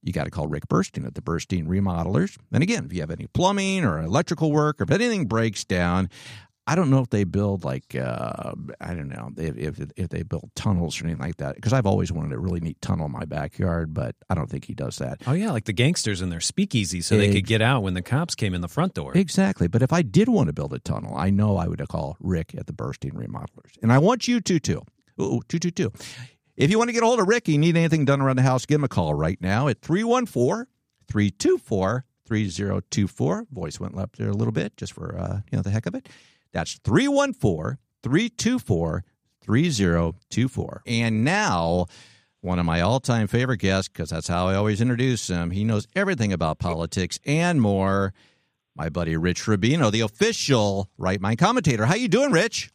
you 0.02 0.14
got 0.14 0.24
to 0.26 0.32
call 0.32 0.48
Rick 0.48 0.68
Bernstein 0.68 1.06
at 1.06 1.16
the 1.16 1.22
Bernstein 1.22 1.68
Remodelers. 1.68 2.38
And 2.52 2.64
again, 2.64 2.86
if 2.86 2.94
you 2.94 3.02
have 3.02 3.12
any 3.12 3.28
plumbing 3.28 3.84
or 3.84 4.00
electrical 4.00 4.52
work, 4.52 4.80
or 4.80 4.86
if 4.86 4.92
anything 4.92 5.26
breaks 5.26 5.66
down, 5.66 6.10
I 6.70 6.76
don't 6.76 6.92
know 6.92 7.00
if 7.00 7.10
they 7.10 7.24
build 7.24 7.64
like 7.64 7.96
uh, 7.96 8.54
I 8.80 8.94
don't 8.94 9.10
know 9.10 9.32
if, 9.38 9.80
if, 9.80 9.92
if 9.96 10.10
they 10.10 10.22
build 10.22 10.52
tunnels 10.54 11.02
or 11.02 11.06
anything 11.06 11.20
like 11.20 11.38
that 11.38 11.56
because 11.56 11.74
I've 11.74 11.88
always 11.88 12.12
wanted 12.12 12.32
a 12.34 12.38
really 12.38 12.60
neat 12.60 12.80
tunnel 12.80 13.08
in 13.08 13.12
my 13.12 13.26
backyard, 13.26 13.92
but 13.92 14.16
I 14.30 14.36
don't 14.36 14.48
think 14.48 14.66
he 14.66 14.76
does 14.76 14.98
that. 14.98 15.24
Oh 15.26 15.34
yeah, 15.34 15.50
like 15.50 15.66
the 15.66 15.74
gangsters 15.74 16.22
in 16.22 16.30
their 16.30 16.40
speakeasy, 16.40 17.02
so 17.02 17.18
they 17.18 17.34
could 17.34 17.48
get 17.48 17.64
out 17.64 17.82
when 17.82 17.96
the 17.96 18.04
cops 18.04 18.36
came 18.36 18.54
in 18.54 18.62
the 18.62 18.68
front 18.68 18.94
door. 18.94 19.18
Exactly. 19.18 19.68
But 19.68 19.82
if 19.82 19.92
I 19.92 20.04
did 20.04 20.30
want 20.30 20.46
to 20.46 20.54
build 20.54 20.72
a 20.72 20.78
tunnel, 20.78 21.18
I 21.18 21.32
know 21.32 21.58
I 21.58 21.68
would 21.68 21.82
call 21.88 22.18
Rick 22.20 22.54
at 22.56 22.68
the 22.68 22.74
Bernstein 22.74 23.14
Remodelers, 23.14 23.76
and 23.82 23.92
I 23.92 23.98
want 23.98 24.28
you 24.28 24.40
to 24.40 24.60
too. 24.60 24.84
Ooh, 25.20 25.42
two 25.50 25.58
two 25.58 25.72
two. 25.72 25.92
If 26.56 26.70
you 26.70 26.78
want 26.78 26.90
to 26.90 26.94
get 26.94 27.02
a 27.02 27.06
hold 27.08 27.20
of 27.20 27.28
Rick, 27.28 27.48
you 27.48 27.58
need 27.58 27.78
anything 27.78 28.06
done 28.06 28.22
around 28.22 28.36
the 28.36 28.44
house, 28.44 28.68
give 28.68 28.76
him 28.76 28.84
a 28.84 28.90
call 28.90 29.16
right 29.16 29.42
now 29.42 29.70
at 29.70 29.82
314 29.82 30.68
324 31.08 32.06
3024. 32.28 33.48
Voice 33.52 33.80
went 33.80 33.98
up 33.98 34.16
there 34.18 34.30
a 34.30 34.34
little 34.34 34.52
bit 34.52 34.78
just 34.78 34.94
for 34.94 35.18
uh, 35.18 35.42
you 35.52 35.58
know 35.58 35.64
the 35.64 35.72
heck 35.72 35.88
of 35.88 35.96
it. 35.96 36.08
That's 36.52 36.80
314 36.84 37.78
324 38.04 39.04
3024. 39.42 40.82
And 40.86 41.24
now, 41.24 41.86
one 42.42 42.60
of 42.60 42.66
my 42.66 42.82
all 42.82 43.00
time 43.00 43.28
favorite 43.28 43.58
guests, 43.58 43.90
because 43.90 44.10
that's 44.10 44.28
how 44.28 44.48
I 44.48 44.56
always 44.56 44.82
introduce 44.82 45.28
him. 45.28 45.52
He 45.52 45.64
knows 45.64 45.88
everything 45.96 46.32
about 46.32 46.60
politics 46.60 47.20
and 47.26 47.62
more. 47.62 48.14
My 48.76 48.90
buddy 48.90 49.18
Rich 49.18 49.44
Rubino, 49.44 49.92
the 49.92 50.02
official 50.02 50.90
Right 50.98 51.20
Mind 51.20 51.40
commentator. 51.40 51.86
How 51.86 51.96
you 51.96 52.08
doing, 52.08 52.32
Rich? 52.32 52.72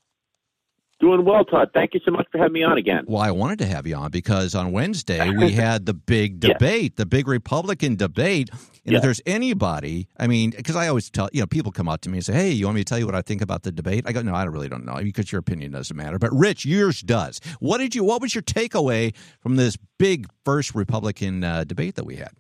Doing 1.01 1.25
well, 1.25 1.45
Todd. 1.45 1.71
Thank 1.75 1.95
you 1.95 2.01
so 2.05 2.13
much 2.13 2.27
for 2.31 2.39
having 2.39 2.53
me 2.53 2.63
on 2.63 2.79
again. 2.79 3.05
Well, 3.07 3.21
I 3.21 3.33
wanted 3.33 3.59
to 3.61 3.67
have 3.67 3.87
you 3.87 3.97
on 3.97 4.11
because 4.11 4.55
on 4.55 4.71
Wednesday 4.71 5.29
we 5.37 5.53
had 5.53 5.87
the 5.87 5.95
big 5.95 6.39
debate, 6.39 6.93
yeah. 6.93 7.03
the 7.03 7.07
big 7.07 7.27
Republican 7.27 7.97
debate. 7.97 8.51
And 8.85 8.93
yeah. 8.93 8.99
if 8.99 9.03
there's 9.03 9.21
anybody, 9.27 10.09
I 10.19 10.29
mean, 10.29 10.51
because 10.51 10.77
I 10.77 10.87
always 10.87 11.11
tell, 11.11 11.29
you 11.33 11.41
know, 11.41 11.47
people 11.47 11.73
come 11.73 11.89
up 11.89 12.03
to 12.03 12.11
me 12.11 12.19
and 12.19 12.25
say, 12.25 12.33
hey, 12.33 12.51
you 12.51 12.67
want 12.67 12.77
me 12.77 12.83
to 12.83 12.85
tell 12.85 12.99
you 12.99 13.07
what 13.07 13.15
I 13.15 13.23
think 13.23 13.43
about 13.43 13.65
the 13.65 13.73
debate? 13.73 14.05
I 14.07 14.13
go, 14.13 14.23
no, 14.23 14.35
I 14.35 14.45
really 14.45 14.69
don't 14.69 14.85
know 14.85 14.95
because 15.03 15.33
your 15.33 15.41
opinion 15.41 15.73
doesn't 15.73 15.97
matter. 15.97 16.19
But 16.19 16.33
Rich, 16.33 16.65
yours 16.65 17.01
does. 17.01 17.41
What 17.59 17.79
did 17.79 17.95
you, 17.95 18.05
what 18.05 18.21
was 18.21 18.35
your 18.35 18.43
takeaway 18.43 19.17
from 19.41 19.57
this 19.57 19.77
big 19.99 20.29
first 20.45 20.75
Republican 20.75 21.43
uh, 21.43 21.65
debate 21.65 21.97
that 21.97 22.07
we 22.07 22.17
had? 22.17 22.31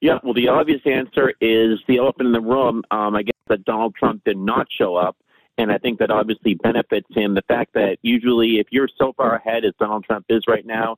Yeah, 0.00 0.18
well, 0.22 0.34
the 0.34 0.48
obvious 0.48 0.80
answer 0.86 1.32
is 1.40 1.78
the 1.88 1.98
elephant 1.98 2.26
in 2.26 2.32
the 2.32 2.40
room. 2.40 2.82
Um, 2.90 3.16
I 3.16 3.22
guess 3.22 3.32
that 3.48 3.64
Donald 3.64 3.94
Trump 3.96 4.22
did 4.24 4.38
not 4.38 4.66
show 4.70 4.96
up 4.96 5.16
and 5.58 5.72
I 5.72 5.78
think 5.78 5.98
that 5.98 6.10
obviously 6.10 6.54
benefits 6.54 7.08
him. 7.10 7.34
The 7.34 7.42
fact 7.42 7.74
that 7.74 7.98
usually, 8.02 8.60
if 8.60 8.68
you're 8.70 8.88
so 8.96 9.12
far 9.12 9.34
ahead 9.34 9.64
as 9.64 9.72
Donald 9.78 10.04
Trump 10.04 10.24
is 10.28 10.44
right 10.46 10.64
now, 10.64 10.96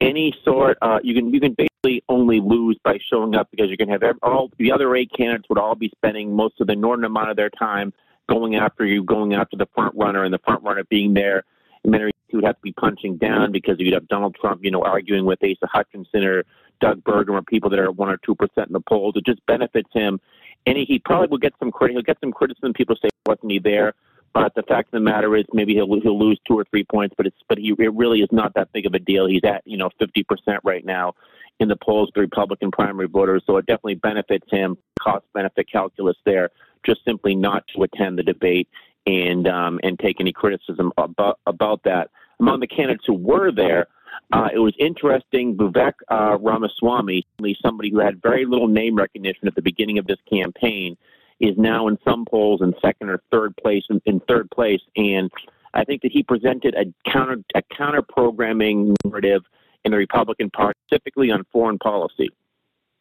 any 0.00 0.32
sort 0.44 0.78
uh, 0.80 1.00
you 1.02 1.14
can 1.14 1.34
you 1.34 1.40
can 1.40 1.54
basically 1.54 2.04
only 2.08 2.40
lose 2.40 2.78
by 2.84 2.98
showing 3.10 3.34
up 3.34 3.50
because 3.50 3.68
you 3.68 3.76
can 3.76 3.88
have 3.88 4.02
all 4.22 4.50
the 4.56 4.70
other 4.70 4.94
eight 4.94 5.10
candidates 5.14 5.48
would 5.48 5.58
all 5.58 5.74
be 5.74 5.90
spending 5.96 6.32
most 6.32 6.60
of 6.60 6.68
the 6.68 6.76
normal 6.76 7.06
amount 7.06 7.30
of 7.30 7.36
their 7.36 7.50
time 7.50 7.92
going 8.28 8.54
after 8.54 8.84
you, 8.84 9.02
going 9.02 9.34
after 9.34 9.56
the 9.56 9.66
front 9.74 9.94
runner, 9.96 10.22
and 10.22 10.32
the 10.32 10.38
front 10.38 10.62
runner 10.62 10.84
being 10.84 11.14
there. 11.14 11.42
And 11.82 11.92
then 11.92 12.10
you 12.28 12.38
would 12.38 12.44
have 12.44 12.56
to 12.56 12.62
be 12.62 12.72
punching 12.72 13.16
down 13.16 13.50
because 13.50 13.76
you'd 13.80 13.94
have 13.94 14.06
Donald 14.06 14.36
Trump, 14.40 14.60
you 14.62 14.70
know, 14.70 14.82
arguing 14.82 15.24
with 15.24 15.42
Asa 15.42 15.66
Hutchinson 15.66 16.24
or 16.24 16.44
Doug 16.80 17.02
Burgum 17.02 17.30
or 17.30 17.42
people 17.42 17.70
that 17.70 17.78
are 17.80 17.90
one 17.90 18.08
or 18.08 18.18
two 18.18 18.36
percent 18.36 18.68
in 18.68 18.74
the 18.74 18.80
polls. 18.80 19.14
It 19.16 19.26
just 19.26 19.44
benefits 19.46 19.90
him 19.92 20.20
and 20.68 20.78
he, 20.78 20.98
probably 20.98 21.28
will 21.28 21.38
get 21.38 21.54
some 21.58 21.70
credit. 21.70 21.94
He'll 21.94 22.02
get 22.02 22.18
some 22.20 22.32
criticism. 22.32 22.72
People 22.72 22.96
say, 22.96 23.08
"Wasn't 23.26 23.50
he 23.50 23.58
there?" 23.58 23.94
But 24.34 24.54
the 24.54 24.62
fact 24.62 24.88
of 24.88 24.92
the 24.92 25.00
matter 25.00 25.34
is, 25.36 25.44
maybe 25.52 25.74
he'll 25.74 26.00
he'll 26.00 26.18
lose 26.18 26.38
two 26.46 26.58
or 26.58 26.64
three 26.64 26.84
points, 26.84 27.14
but 27.16 27.26
it's 27.26 27.36
but 27.48 27.58
he 27.58 27.74
it 27.78 27.94
really 27.94 28.20
is 28.20 28.28
not 28.30 28.54
that 28.54 28.72
big 28.72 28.86
of 28.86 28.94
a 28.94 28.98
deal. 28.98 29.26
He's 29.26 29.44
at 29.44 29.62
you 29.64 29.76
know 29.76 29.90
50 29.98 30.22
percent 30.24 30.60
right 30.64 30.84
now 30.84 31.14
in 31.60 31.68
the 31.68 31.76
polls, 31.76 32.10
the 32.14 32.20
Republican 32.20 32.70
primary 32.70 33.08
voters. 33.08 33.42
So 33.46 33.56
it 33.56 33.66
definitely 33.66 33.96
benefits 33.96 34.46
him. 34.50 34.76
Cost 35.00 35.24
benefit 35.34 35.70
calculus 35.70 36.16
there, 36.24 36.50
just 36.84 37.04
simply 37.04 37.34
not 37.34 37.64
to 37.74 37.82
attend 37.82 38.18
the 38.18 38.22
debate 38.22 38.68
and 39.06 39.48
um, 39.48 39.80
and 39.82 39.98
take 39.98 40.20
any 40.20 40.32
criticism 40.32 40.92
about 40.98 41.40
about 41.46 41.82
that. 41.84 42.10
Among 42.40 42.60
the 42.60 42.68
candidates 42.68 43.04
who 43.06 43.14
were 43.14 43.50
there, 43.50 43.88
uh, 44.32 44.48
it 44.52 44.58
was 44.58 44.74
interesting. 44.78 45.56
Vivek 45.56 45.94
uh, 46.08 46.38
Ramaswamy, 46.40 47.26
somebody 47.62 47.90
who 47.90 47.98
had 47.98 48.20
very 48.22 48.44
little 48.44 48.68
name 48.68 48.96
recognition 48.96 49.48
at 49.48 49.54
the 49.54 49.62
beginning 49.62 49.98
of 49.98 50.06
this 50.06 50.18
campaign, 50.30 50.96
is 51.40 51.56
now 51.56 51.88
in 51.88 51.98
some 52.04 52.24
polls 52.24 52.60
in 52.62 52.74
second 52.82 53.08
or 53.08 53.22
third 53.30 53.56
place. 53.56 53.84
In, 53.90 54.00
in 54.06 54.20
third 54.20 54.50
place, 54.50 54.80
and 54.96 55.30
I 55.74 55.84
think 55.84 56.02
that 56.02 56.12
he 56.12 56.22
presented 56.22 56.74
a 56.74 57.10
counter 57.10 57.42
a 57.54 57.62
counter 57.76 58.02
programming 58.02 58.94
narrative 59.04 59.42
in 59.84 59.92
the 59.92 59.98
Republican 59.98 60.50
Party, 60.50 60.78
specifically 60.86 61.30
on 61.30 61.44
foreign 61.52 61.78
policy. 61.78 62.28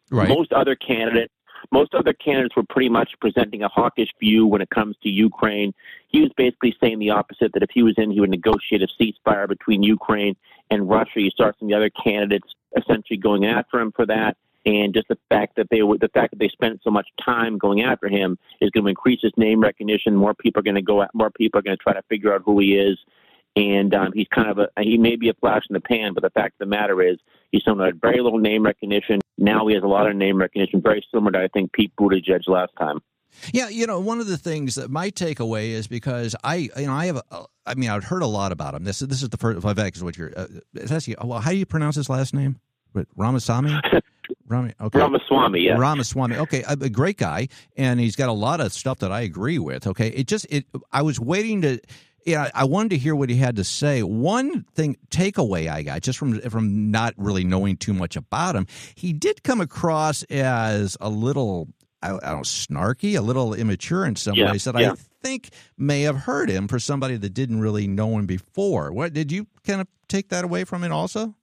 Right. 0.10 0.30
Most 0.30 0.54
other 0.54 0.76
candidates 0.76 1.34
most 1.72 1.94
other 1.94 2.14
candidates 2.14 2.56
were 2.56 2.64
pretty 2.70 2.90
much 2.90 3.14
presenting 3.20 3.64
a 3.64 3.68
hawkish 3.68 4.10
view 4.20 4.46
when 4.46 4.62
it 4.62 4.70
comes 4.70 4.96
to 5.04 5.10
Ukraine. 5.10 5.74
He 6.08 6.22
was 6.22 6.32
basically 6.38 6.76
saying 6.80 7.00
the 7.00 7.10
opposite 7.10 7.54
that 7.54 7.64
if 7.64 7.70
he 7.74 7.84
was 7.84 7.96
in, 7.98 8.12
he 8.12 8.20
would 8.20 8.30
negotiate 8.30 8.82
a 8.82 8.88
ceasefire 9.02 9.48
between 9.48 9.84
Ukraine 9.84 10.36
and 10.70 10.90
Russia. 10.90 11.22
You 11.22 11.30
start 11.30 11.56
some 11.60 11.68
of 11.68 11.70
the 11.72 11.78
other 11.78 11.90
candidates 11.90 12.48
essentially 12.76 13.18
going 13.18 13.46
after 13.46 13.80
him 13.80 13.92
for 13.92 14.06
that. 14.06 14.38
And 14.66 14.94
just 14.94 15.08
the 15.08 15.18
fact 15.30 15.56
that 15.56 15.68
they 15.70 15.80
the 15.80 16.10
fact 16.14 16.32
that 16.32 16.40
they 16.40 16.50
spent 16.50 16.82
so 16.84 16.92
much 16.92 17.08
time 17.24 17.58
going 17.58 17.84
after 17.84 18.10
him 18.10 18.38
is 18.60 18.70
going 18.72 18.84
to 18.84 18.90
increase 18.90 19.22
his 19.22 19.32
name 19.38 19.62
recognition. 19.62 20.14
More 20.16 20.34
people 20.34 20.60
are 20.60 20.64
going 20.64 20.76
to 20.76 20.82
go. 20.82 21.06
More 21.14 21.32
people 21.32 21.60
are 21.60 21.62
going 21.62 21.78
to 21.78 21.82
try 21.82 21.94
to 21.94 22.02
figure 22.10 22.34
out 22.34 22.42
who 22.46 22.60
he 22.60 22.76
is 22.76 22.98
and 23.58 23.96
um, 23.96 24.12
he's 24.14 24.28
kind 24.28 24.50
of 24.50 24.60
a 24.60 24.70
he 24.82 24.98
may 24.98 25.16
be 25.16 25.30
a 25.30 25.34
flash 25.34 25.64
in 25.68 25.74
the 25.74 25.80
pan, 25.80 26.14
but 26.14 26.22
the 26.22 26.30
fact 26.30 26.54
of 26.54 26.60
the 26.60 26.66
matter 26.68 27.02
is 27.02 27.18
he's 27.52 27.64
someone 27.64 27.80
who 27.80 27.86
had 27.86 28.02
very 28.02 28.22
little 28.22 28.38
name 28.38 28.64
recognition. 28.64 29.20
Now 29.40 29.66
he 29.68 29.74
has 29.74 29.84
a 29.84 29.88
lot 29.88 30.08
of 30.08 30.16
name 30.16 30.38
recognition, 30.38 30.80
very 30.80 31.04
similar 31.12 31.32
to 31.32 31.40
I 31.40 31.48
think 31.48 31.74
Pete 31.74 31.92
Buttigieg 32.00 32.48
last 32.48 32.72
time. 32.78 33.00
Yeah, 33.54 33.70
you 33.70 33.88
know, 33.88 34.00
one 34.00 34.20
of 34.20 34.28
the 34.28 34.38
things 34.38 34.76
that 34.76 34.90
my 34.90 35.10
takeaway 35.12 35.70
is 35.70 35.88
because 35.88 36.36
I, 36.44 36.70
you 36.78 36.88
know, 36.88 36.94
I 36.94 37.06
have, 37.06 37.22
a, 37.32 37.46
I 37.66 37.76
mean, 37.76 37.90
I've 37.90 38.04
heard 38.04 38.24
a 38.24 38.28
lot 38.28 38.52
about 38.52 38.74
him. 38.74 38.84
This, 38.84 39.00
this 39.00 39.22
is 39.22 39.30
the 39.30 39.38
first. 39.38 39.60
Vivek 39.60 39.96
is 39.96 40.04
what 40.04 40.18
you're. 40.18 40.32
Uh, 40.36 40.48
that's, 40.74 41.08
well, 41.24 41.40
how 41.40 41.52
do 41.52 41.58
you 41.58 41.66
pronounce 41.66 41.96
his 41.96 42.10
last 42.10 42.34
name? 42.34 42.60
But 42.94 43.08
Ramasamy. 43.16 43.80
Rami, 44.48 44.74
okay. 44.80 45.00
Ramaswamy, 45.00 45.62
yeah. 45.62 45.78
Ramaswamy. 45.78 46.38
Okay, 46.38 46.64
a, 46.64 46.72
a, 46.72 46.90
great 46.90 47.18
guy, 47.18 47.50
and 47.76 48.00
he's 48.00 48.16
got 48.16 48.30
a 48.30 48.34
lot 48.34 48.62
of 48.62 48.72
stuff 48.74 49.00
that 49.00 49.12
I 49.12 49.22
agree 49.22 49.60
with. 49.60 49.88
Okay, 49.88 50.08
it 50.08 50.28
just 50.28 50.48
it. 50.50 50.66
I 50.92 51.02
was 51.02 51.20
waiting 51.20 51.62
to 51.64 51.80
yeah, 52.28 52.52
I 52.54 52.66
wanted 52.66 52.90
to 52.90 52.98
hear 52.98 53.16
what 53.16 53.30
he 53.30 53.38
had 53.38 53.56
to 53.56 53.64
say. 53.64 54.04
One 54.04 54.66
thing 54.76 54.98
takeaway 55.10 55.70
I 55.70 55.82
got 55.82 56.02
just 56.02 56.20
from 56.20 56.42
from 56.42 56.92
not 56.92 57.14
really 57.16 57.46
knowing 57.46 57.78
too 57.78 57.94
much 57.94 58.18
about 58.18 58.54
him, 58.54 58.68
he 58.96 59.14
did 59.14 59.44
come 59.44 59.62
across 59.62 60.24
as 60.24 60.98
a 61.00 61.10
little 61.10 61.70
I, 62.02 62.10
don't 62.10 62.24
know, 62.24 62.42
snarky, 62.42 63.18
a 63.18 63.22
little 63.22 63.54
immature 63.54 64.06
in 64.06 64.16
some 64.16 64.36
yeah, 64.36 64.52
ways 64.52 64.66
that 64.66 64.78
yeah. 64.80 64.92
I 64.92 64.96
think 65.24 65.50
may 65.78 66.02
have 66.02 66.16
hurt 66.16 66.50
him 66.50 66.68
for 66.68 66.80
somebody 66.80 67.18
that 67.18 67.34
didn't 67.34 67.60
really 67.60 67.88
know 67.88 68.18
him 68.18 68.26
before. 68.26 68.92
What 68.92 69.14
did 69.14 69.32
you 69.32 69.48
kind 69.66 69.82
of 69.82 69.88
take 70.08 70.30
that 70.30 70.44
away 70.44 70.64
from 70.64 70.84
it 70.84 70.92
also? 70.92 71.36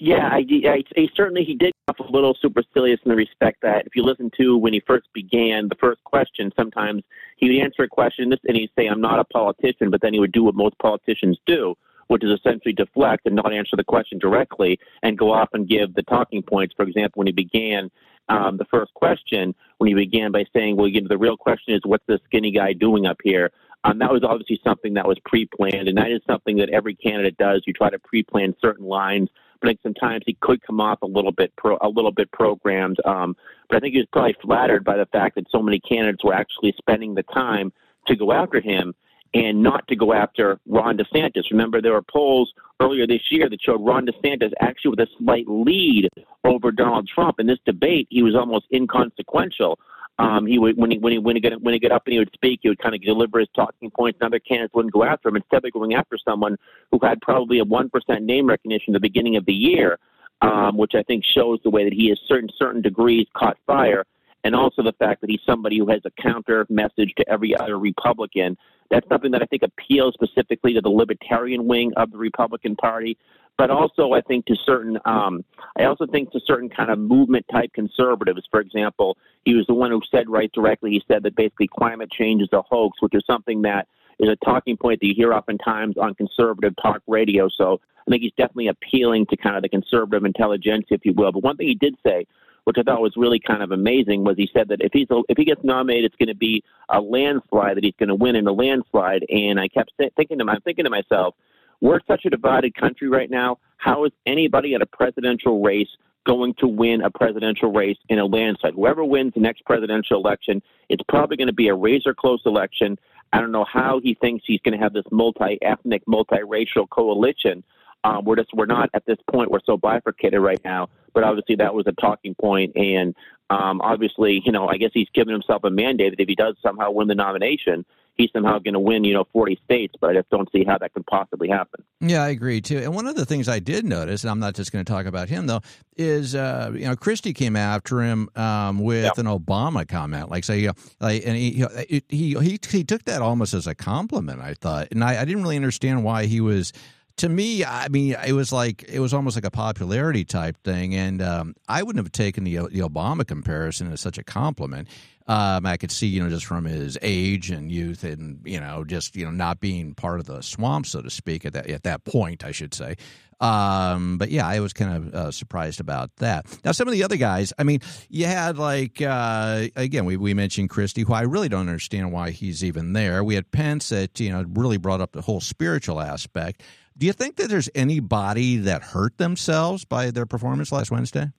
Yeah, 0.00 0.28
I, 0.30 0.44
I, 0.64 0.84
I 0.96 1.08
certainly 1.14 1.44
he 1.44 1.54
did 1.54 1.72
off 1.88 1.98
a 1.98 2.04
little 2.04 2.36
supercilious 2.40 3.00
in 3.04 3.10
the 3.10 3.16
respect 3.16 3.62
that 3.62 3.86
if 3.86 3.96
you 3.96 4.04
listen 4.04 4.30
to 4.38 4.56
when 4.56 4.72
he 4.72 4.80
first 4.86 5.08
began 5.12 5.68
the 5.68 5.74
first 5.74 6.02
question, 6.04 6.52
sometimes 6.56 7.02
he 7.36 7.48
would 7.48 7.64
answer 7.64 7.82
a 7.82 7.88
question 7.88 8.32
and 8.32 8.56
he'd 8.56 8.70
say, 8.78 8.86
"I'm 8.86 9.00
not 9.00 9.18
a 9.18 9.24
politician," 9.24 9.90
but 9.90 10.00
then 10.00 10.12
he 10.12 10.20
would 10.20 10.30
do 10.30 10.44
what 10.44 10.54
most 10.54 10.78
politicians 10.78 11.36
do, 11.46 11.74
which 12.06 12.22
is 12.22 12.30
essentially 12.30 12.72
deflect 12.72 13.26
and 13.26 13.34
not 13.34 13.52
answer 13.52 13.74
the 13.74 13.82
question 13.82 14.18
directly 14.18 14.78
and 15.02 15.18
go 15.18 15.32
off 15.32 15.48
and 15.52 15.68
give 15.68 15.94
the 15.94 16.02
talking 16.04 16.42
points. 16.42 16.74
For 16.76 16.84
example, 16.84 17.18
when 17.18 17.26
he 17.26 17.32
began 17.32 17.90
um, 18.28 18.56
the 18.56 18.64
first 18.66 18.92
question, 18.94 19.54
when 19.78 19.88
he 19.88 19.94
began 19.94 20.32
by 20.32 20.44
saying, 20.52 20.76
"Well, 20.76 20.88
you 20.88 21.00
know, 21.00 21.08
the 21.08 21.18
real 21.18 21.36
question 21.36 21.74
is, 21.74 21.80
what's 21.84 22.04
the 22.06 22.20
skinny 22.24 22.50
guy 22.50 22.72
doing 22.72 23.06
up 23.06 23.18
here?" 23.22 23.50
Um, 23.84 23.98
that 23.98 24.12
was 24.12 24.24
obviously 24.24 24.60
something 24.64 24.94
that 24.94 25.06
was 25.06 25.18
pre-planned, 25.24 25.88
and 25.88 25.96
that 25.98 26.10
is 26.10 26.20
something 26.26 26.56
that 26.56 26.68
every 26.70 26.94
candidate 26.94 27.36
does. 27.36 27.62
You 27.66 27.72
try 27.72 27.90
to 27.90 27.98
pre-plan 27.98 28.54
certain 28.60 28.86
lines 28.86 29.28
but 29.60 29.68
I 29.68 29.70
think 29.70 29.80
sometimes 29.82 30.22
he 30.26 30.36
could 30.40 30.62
come 30.62 30.80
off 30.80 31.02
a 31.02 31.06
little 31.06 31.32
bit 31.32 31.52
pro, 31.56 31.78
a 31.80 31.88
little 31.88 32.12
bit 32.12 32.30
programmed. 32.32 32.98
Um, 33.04 33.36
but 33.68 33.76
I 33.76 33.80
think 33.80 33.92
he 33.92 33.98
was 33.98 34.08
probably 34.12 34.36
flattered 34.40 34.84
by 34.84 34.96
the 34.96 35.06
fact 35.06 35.34
that 35.34 35.50
so 35.50 35.62
many 35.62 35.80
candidates 35.80 36.24
were 36.24 36.34
actually 36.34 36.74
spending 36.78 37.14
the 37.14 37.24
time 37.24 37.72
to 38.06 38.16
go 38.16 38.32
after 38.32 38.60
him 38.60 38.94
and 39.34 39.62
not 39.62 39.86
to 39.88 39.96
go 39.96 40.12
after 40.12 40.58
Ron 40.66 40.96
DeSantis. 40.98 41.50
Remember, 41.50 41.82
there 41.82 41.92
were 41.92 42.02
polls 42.02 42.52
earlier 42.80 43.06
this 43.06 43.30
year 43.30 43.48
that 43.48 43.60
showed 43.60 43.84
Ron 43.84 44.06
DeSantis 44.06 44.52
actually 44.60 44.90
with 44.90 45.00
a 45.00 45.08
slight 45.18 45.46
lead 45.48 46.08
over 46.44 46.70
Donald 46.72 47.08
Trump. 47.08 47.40
In 47.40 47.46
this 47.46 47.58
debate, 47.66 48.06
he 48.10 48.22
was 48.22 48.34
almost 48.34 48.66
inconsequential. 48.72 49.78
Um, 50.20 50.46
he 50.46 50.58
would 50.58 50.76
when 50.76 50.90
he 50.90 50.98
when 50.98 51.12
he 51.12 51.18
when 51.18 51.36
he 51.36 51.40
get 51.40 51.60
when 51.62 51.74
he 51.74 51.78
get 51.78 51.92
up 51.92 52.02
and 52.06 52.12
he 52.12 52.18
would 52.18 52.32
speak, 52.32 52.60
he 52.62 52.68
would 52.68 52.80
kind 52.80 52.94
of 52.94 53.00
deliver 53.02 53.38
his 53.38 53.48
talking 53.54 53.90
points, 53.90 54.18
and 54.20 54.26
other 54.26 54.40
candidates 54.40 54.74
wouldn't 54.74 54.92
go 54.92 55.04
after 55.04 55.28
him. 55.28 55.36
Instead, 55.36 55.62
they're 55.62 55.70
going 55.70 55.94
after 55.94 56.18
someone 56.18 56.56
who 56.90 56.98
had 57.00 57.20
probably 57.20 57.60
a 57.60 57.64
one 57.64 57.88
percent 57.88 58.24
name 58.24 58.48
recognition 58.48 58.94
at 58.94 59.00
the 59.00 59.08
beginning 59.08 59.36
of 59.36 59.46
the 59.46 59.52
year, 59.52 59.98
um, 60.40 60.76
which 60.76 60.94
I 60.96 61.04
think 61.04 61.24
shows 61.24 61.60
the 61.62 61.70
way 61.70 61.84
that 61.84 61.92
he 61.92 62.08
has 62.08 62.18
certain 62.26 62.48
certain 62.58 62.82
degrees 62.82 63.28
caught 63.36 63.58
fire, 63.64 64.06
and 64.42 64.56
also 64.56 64.82
the 64.82 64.92
fact 64.94 65.20
that 65.20 65.30
he's 65.30 65.42
somebody 65.46 65.78
who 65.78 65.88
has 65.88 66.00
a 66.04 66.10
counter 66.20 66.66
message 66.68 67.14
to 67.18 67.28
every 67.28 67.56
other 67.56 67.78
Republican. 67.78 68.56
That's 68.90 69.08
something 69.08 69.30
that 69.32 69.42
I 69.42 69.46
think 69.46 69.62
appeals 69.62 70.14
specifically 70.14 70.72
to 70.74 70.80
the 70.80 70.88
libertarian 70.88 71.66
wing 71.66 71.92
of 71.96 72.10
the 72.10 72.18
Republican 72.18 72.76
Party, 72.76 73.18
but 73.58 73.70
also 73.70 74.12
I 74.12 74.20
think 74.22 74.46
to 74.46 74.56
certain, 74.64 74.98
um, 75.04 75.44
I 75.78 75.84
also 75.84 76.06
think 76.06 76.32
to 76.32 76.40
certain 76.46 76.70
kind 76.70 76.90
of 76.90 76.98
movement 76.98 77.44
type 77.50 77.72
conservatives. 77.74 78.46
For 78.50 78.60
example, 78.60 79.18
he 79.44 79.54
was 79.54 79.66
the 79.66 79.74
one 79.74 79.90
who 79.90 80.00
said 80.10 80.28
right 80.28 80.50
directly, 80.52 80.90
he 80.92 81.02
said 81.08 81.22
that 81.24 81.36
basically 81.36 81.68
climate 81.68 82.10
change 82.10 82.40
is 82.40 82.48
a 82.52 82.62
hoax, 82.62 83.02
which 83.02 83.14
is 83.14 83.24
something 83.26 83.62
that 83.62 83.88
is 84.18 84.28
a 84.28 84.36
talking 84.36 84.76
point 84.76 85.00
that 85.00 85.06
you 85.06 85.14
hear 85.14 85.32
oftentimes 85.32 85.96
on 85.96 86.14
conservative 86.14 86.74
talk 86.80 87.02
radio. 87.06 87.48
So 87.48 87.80
I 88.06 88.10
think 88.10 88.22
he's 88.22 88.32
definitely 88.36 88.68
appealing 88.68 89.26
to 89.26 89.36
kind 89.36 89.56
of 89.56 89.62
the 89.62 89.68
conservative 89.68 90.24
intelligentsia, 90.24 90.94
if 90.94 91.04
you 91.04 91.12
will. 91.12 91.30
But 91.30 91.42
one 91.42 91.56
thing 91.56 91.68
he 91.68 91.74
did 91.74 91.94
say, 92.04 92.26
which 92.68 92.76
I 92.76 92.82
thought 92.82 93.00
was 93.00 93.16
really 93.16 93.40
kind 93.40 93.62
of 93.62 93.70
amazing, 93.70 94.24
was 94.24 94.36
he 94.36 94.46
said 94.52 94.68
that 94.68 94.82
if 94.82 94.92
he's 94.92 95.06
if 95.30 95.38
he 95.38 95.46
gets 95.46 95.64
nominated, 95.64 96.04
it's 96.04 96.16
going 96.16 96.28
to 96.28 96.34
be 96.34 96.62
a 96.90 97.00
landslide 97.00 97.78
that 97.78 97.82
he's 97.82 97.94
going 97.98 98.10
to 98.10 98.14
win 98.14 98.36
in 98.36 98.46
a 98.46 98.52
landslide. 98.52 99.24
And 99.30 99.58
I 99.58 99.68
kept 99.68 99.90
thinking 99.96 100.38
to 100.38 100.44
I'm 100.46 100.60
thinking 100.60 100.84
to 100.84 100.90
myself, 100.90 101.34
we're 101.80 102.00
such 102.06 102.26
a 102.26 102.28
divided 102.28 102.74
country 102.74 103.08
right 103.08 103.30
now. 103.30 103.56
How 103.78 104.04
is 104.04 104.12
anybody 104.26 104.74
at 104.74 104.82
a 104.82 104.86
presidential 104.86 105.62
race 105.62 105.88
going 106.26 106.52
to 106.58 106.68
win 106.68 107.00
a 107.00 107.10
presidential 107.10 107.72
race 107.72 107.96
in 108.10 108.18
a 108.18 108.26
landslide? 108.26 108.74
Whoever 108.74 109.02
wins 109.02 109.32
the 109.32 109.40
next 109.40 109.64
presidential 109.64 110.18
election, 110.18 110.60
it's 110.90 111.02
probably 111.08 111.38
going 111.38 111.46
to 111.46 111.54
be 111.54 111.68
a 111.68 111.74
razor 111.74 112.12
close 112.12 112.42
election. 112.44 112.98
I 113.32 113.40
don't 113.40 113.50
know 113.50 113.64
how 113.64 113.98
he 114.02 114.12
thinks 114.12 114.44
he's 114.46 114.60
going 114.60 114.76
to 114.76 114.84
have 114.84 114.92
this 114.92 115.06
multi 115.10 115.56
ethnic, 115.62 116.02
multiracial 116.04 116.86
coalition. 116.90 117.64
Um, 118.04 118.24
we're 118.24 118.36
just 118.36 118.50
we're 118.54 118.66
not 118.66 118.90
at 118.94 119.04
this 119.06 119.18
point. 119.30 119.50
We're 119.50 119.60
so 119.64 119.76
bifurcated 119.76 120.40
right 120.40 120.60
now. 120.64 120.88
But 121.14 121.24
obviously 121.24 121.56
that 121.56 121.74
was 121.74 121.86
a 121.86 121.92
talking 121.92 122.34
point, 122.34 122.76
and 122.76 123.14
um, 123.50 123.80
obviously 123.80 124.42
you 124.44 124.52
know 124.52 124.68
I 124.68 124.76
guess 124.76 124.90
he's 124.94 125.08
given 125.14 125.32
himself 125.32 125.64
a 125.64 125.70
mandate 125.70 126.12
that 126.12 126.22
if 126.22 126.28
he 126.28 126.34
does 126.34 126.56
somehow 126.62 126.90
win 126.90 127.08
the 127.08 127.14
nomination, 127.14 127.84
he's 128.18 128.30
somehow 128.32 128.58
going 128.58 128.74
to 128.74 128.80
win, 128.80 129.04
you 129.04 129.14
know, 129.14 129.24
40 129.32 129.58
states, 129.64 129.94
but 130.00 130.10
I 130.10 130.14
just 130.14 130.28
don't 130.28 130.50
see 130.52 130.64
how 130.64 130.76
that 130.78 130.92
could 130.92 131.06
possibly 131.06 131.48
happen. 131.48 131.84
Yeah, 132.00 132.24
I 132.24 132.28
agree 132.28 132.60
too. 132.60 132.78
And 132.78 132.94
one 132.94 133.06
of 133.06 133.14
the 133.14 133.24
things 133.24 133.48
I 133.48 133.60
did 133.60 133.84
notice, 133.84 134.24
and 134.24 134.30
I'm 134.30 134.40
not 134.40 134.54
just 134.54 134.72
going 134.72 134.84
to 134.84 134.92
talk 134.92 135.06
about 135.06 135.28
him 135.28 135.46
though, 135.46 135.62
is 135.96 136.34
uh, 136.34 136.72
you 136.74 136.84
know 136.84 136.96
Christie 136.96 137.32
came 137.32 137.56
after 137.56 138.02
him 138.02 138.28
um, 138.36 138.80
with 138.80 139.04
yep. 139.04 139.18
an 139.18 139.26
Obama 139.26 139.88
comment, 139.88 140.30
like 140.30 140.44
say, 140.44 140.58
you 140.58 140.72
like, 141.00 141.22
and 141.24 141.36
he, 141.36 141.64
he 141.88 142.34
he 142.34 142.58
he 142.68 142.84
took 142.84 143.04
that 143.04 143.22
almost 143.22 143.54
as 143.54 143.66
a 143.66 143.74
compliment. 143.74 144.40
I 144.40 144.54
thought, 144.54 144.88
and 144.90 145.02
I, 145.02 145.20
I 145.22 145.24
didn't 145.24 145.42
really 145.42 145.56
understand 145.56 146.04
why 146.04 146.26
he 146.26 146.40
was 146.40 146.72
to 147.18 147.28
me, 147.28 147.64
I 147.64 147.88
mean, 147.88 148.16
it 148.26 148.32
was 148.32 148.52
like 148.52 148.84
it 148.88 149.00
was 149.00 149.12
almost 149.12 149.36
like 149.36 149.44
a 149.44 149.50
popularity 149.50 150.24
type 150.24 150.56
thing, 150.64 150.94
and 150.94 151.20
um, 151.20 151.54
I 151.68 151.82
wouldn't 151.82 152.04
have 152.04 152.12
taken 152.12 152.44
the 152.44 152.56
the 152.56 152.80
Obama 152.80 153.26
comparison 153.26 153.92
as 153.92 154.00
such 154.00 154.18
a 154.18 154.24
compliment. 154.24 154.88
Um, 155.26 155.66
I 155.66 155.76
could 155.76 155.90
see, 155.90 156.06
you 156.06 156.22
know, 156.22 156.30
just 156.30 156.46
from 156.46 156.64
his 156.64 156.96
age 157.02 157.50
and 157.50 157.70
youth, 157.70 158.02
and 158.02 158.40
you 158.44 158.60
know, 158.60 158.84
just 158.84 159.14
you 159.14 159.24
know, 159.24 159.30
not 159.30 159.60
being 159.60 159.94
part 159.94 160.20
of 160.20 160.26
the 160.26 160.42
swamp, 160.42 160.86
so 160.86 161.02
to 161.02 161.10
speak, 161.10 161.44
at 161.44 161.52
that 161.52 161.68
at 161.68 161.82
that 161.82 162.04
point, 162.04 162.44
I 162.44 162.52
should 162.52 162.72
say. 162.72 162.96
Um, 163.40 164.18
but 164.18 164.30
yeah, 164.30 164.46
I 164.46 164.60
was 164.60 164.72
kind 164.72 164.96
of 164.96 165.14
uh, 165.14 165.30
surprised 165.30 165.80
about 165.80 166.14
that. 166.16 166.46
Now, 166.64 166.72
some 166.72 166.88
of 166.88 166.92
the 166.92 167.04
other 167.04 167.16
guys, 167.16 167.52
I 167.56 167.62
mean, 167.62 167.80
you 168.08 168.26
had 168.26 168.58
like 168.58 169.02
uh, 169.02 169.66
again, 169.76 170.04
we 170.04 170.16
we 170.16 170.34
mentioned 170.34 170.70
Christie, 170.70 171.02
who 171.02 171.12
I 171.12 171.22
really 171.22 171.48
don't 171.48 171.68
understand 171.68 172.12
why 172.12 172.30
he's 172.30 172.64
even 172.64 172.92
there. 172.92 173.22
We 173.22 173.34
had 173.34 173.50
Pence 173.50 173.88
that 173.90 174.18
you 174.20 174.30
know 174.30 174.44
really 174.54 174.76
brought 174.76 175.00
up 175.00 175.12
the 175.12 175.22
whole 175.22 175.40
spiritual 175.40 176.00
aspect. 176.00 176.62
Do 176.98 177.06
you 177.06 177.12
think 177.12 177.36
that 177.36 177.48
there's 177.48 177.70
anybody 177.76 178.56
that 178.56 178.82
hurt 178.82 179.18
themselves 179.18 179.84
by 179.84 180.10
their 180.10 180.26
performance 180.26 180.72
last 180.72 180.90
Wednesday? 180.90 181.30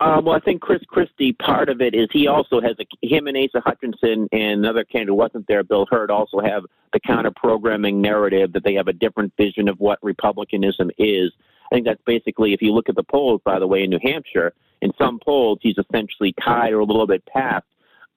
Um, 0.00 0.24
well, 0.24 0.34
I 0.34 0.40
think 0.40 0.60
Chris 0.60 0.82
Christie, 0.88 1.32
part 1.32 1.68
of 1.68 1.80
it 1.80 1.94
is 1.94 2.08
he 2.12 2.26
also 2.26 2.60
has 2.60 2.76
a, 2.80 3.06
him 3.06 3.28
and 3.28 3.36
Asa 3.36 3.60
Hutchinson 3.64 4.28
and 4.32 4.58
another 4.58 4.82
candidate 4.82 5.10
who 5.10 5.14
wasn't 5.14 5.46
there, 5.46 5.62
Bill 5.62 5.86
Hurd, 5.88 6.10
also 6.10 6.40
have 6.40 6.64
the 6.92 6.98
counter 6.98 7.30
programming 7.30 8.02
narrative 8.02 8.52
that 8.52 8.64
they 8.64 8.74
have 8.74 8.88
a 8.88 8.92
different 8.92 9.32
vision 9.36 9.68
of 9.68 9.78
what 9.78 10.00
Republicanism 10.02 10.90
is. 10.98 11.30
I 11.70 11.76
think 11.76 11.86
that's 11.86 12.02
basically, 12.04 12.52
if 12.52 12.60
you 12.60 12.72
look 12.72 12.88
at 12.88 12.96
the 12.96 13.04
polls, 13.04 13.40
by 13.44 13.60
the 13.60 13.68
way, 13.68 13.84
in 13.84 13.90
New 13.90 14.00
Hampshire, 14.02 14.52
in 14.82 14.92
some 14.98 15.20
polls, 15.24 15.60
he's 15.62 15.78
essentially 15.78 16.34
tied 16.44 16.72
or 16.72 16.80
a 16.80 16.84
little 16.84 17.06
bit 17.06 17.24
past 17.26 17.64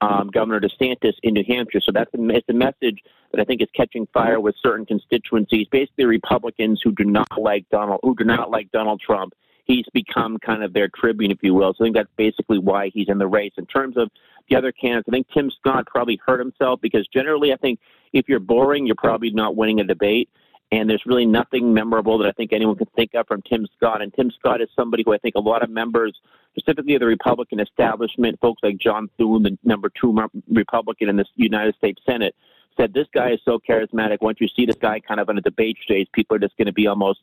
um, 0.02 0.30
Governor 0.30 0.60
DeSantis 0.60 1.14
in 1.24 1.34
New 1.34 1.44
Hampshire. 1.48 1.82
So 1.82 1.92
that's 1.92 2.14
a, 2.14 2.30
it's 2.30 2.50
a 2.50 2.54
message 2.54 3.04
that 3.32 3.42
I 3.42 3.44
think 3.44 3.62
is 3.62 3.68
catching 3.76 4.08
fire 4.14 4.40
with 4.40 4.56
certain 4.62 4.86
constituencies, 4.86 5.68
basically 5.72 6.06
Republicans 6.06 6.82
who 6.84 6.92
do 6.92 7.04
not 7.04 7.28
like 7.40 7.66
Donald, 7.70 8.00
who 8.04 8.16
do 8.16 8.24
not 8.24 8.52
like 8.52 8.72
Donald 8.72 9.02
Trump. 9.02 9.34
he's 9.68 9.86
become 9.94 10.38
kind 10.40 10.64
of 10.64 10.74
their 10.74 10.88
tribune, 10.88 11.30
if 11.30 11.40
you 11.44 11.54
will. 11.54 11.74
So 11.74 11.84
I 11.84 11.86
think 11.86 11.96
that's 11.96 12.10
basically 12.18 12.58
why 12.58 12.90
he's 12.94 13.10
in 13.10 13.18
the 13.18 13.28
race. 13.28 13.52
In 13.58 13.66
terms 13.66 13.98
of 13.98 14.10
the 14.50 14.56
other 14.56 14.72
candidates, 14.72 15.08
I 15.10 15.12
think 15.12 15.28
Tim 15.34 15.52
Scott 15.52 15.86
probably 15.86 16.20
hurt 16.26 16.40
himself 16.40 16.80
because 16.82 17.06
generally, 17.08 17.54
I 17.54 17.58
think 17.58 17.80
if 18.14 18.28
you're 18.30 18.40
boring, 18.40 18.86
you're 18.88 18.96
probably 18.96 19.30
not 19.32 19.56
winning 19.56 19.80
a 19.80 19.84
debate. 19.84 20.30
And 20.72 20.90
there's 20.90 21.04
really 21.06 21.26
nothing 21.26 21.74
memorable 21.74 22.18
that 22.18 22.28
I 22.28 22.32
think 22.32 22.52
anyone 22.52 22.76
can 22.76 22.88
think 22.96 23.14
of 23.14 23.28
from 23.28 23.42
Tim 23.42 23.68
Scott. 23.78 24.02
And 24.02 24.14
Tim 24.14 24.32
Scott 24.32 24.62
is 24.62 24.68
somebody 24.76 25.04
who 25.06 25.14
I 25.14 25.18
think 25.18 25.36
a 25.36 25.40
lot 25.40 25.64
of 25.64 25.70
members, 25.70 26.20
specifically 26.58 26.96
of 26.96 27.02
the 27.02 27.06
Republican 27.06 27.60
establishment, 27.60 28.40
folks 28.40 28.62
like 28.64 28.78
John 28.78 29.10
Thune, 29.18 29.44
the 29.44 29.58
number 29.64 29.90
two 29.90 30.18
Republican 30.50 31.10
in 31.10 31.16
the 31.18 31.26
United 31.36 31.76
States 31.76 32.02
Senate, 32.06 32.36
said 32.78 32.94
this 32.94 33.08
guy 33.14 33.32
is 33.32 33.40
so 33.44 33.60
charismatic. 33.68 34.18
Once 34.22 34.40
you 34.40 34.48
see 34.48 34.66
this 34.66 34.76
guy 34.76 35.00
kind 35.00 35.20
of 35.20 35.30
on 35.30 35.38
a 35.38 35.42
debate 35.42 35.78
stage, 35.84 36.08
people 36.14 36.36
are 36.36 36.40
just 36.40 36.56
going 36.58 36.68
to 36.68 36.74
be 36.74 36.88
almost 36.88 37.20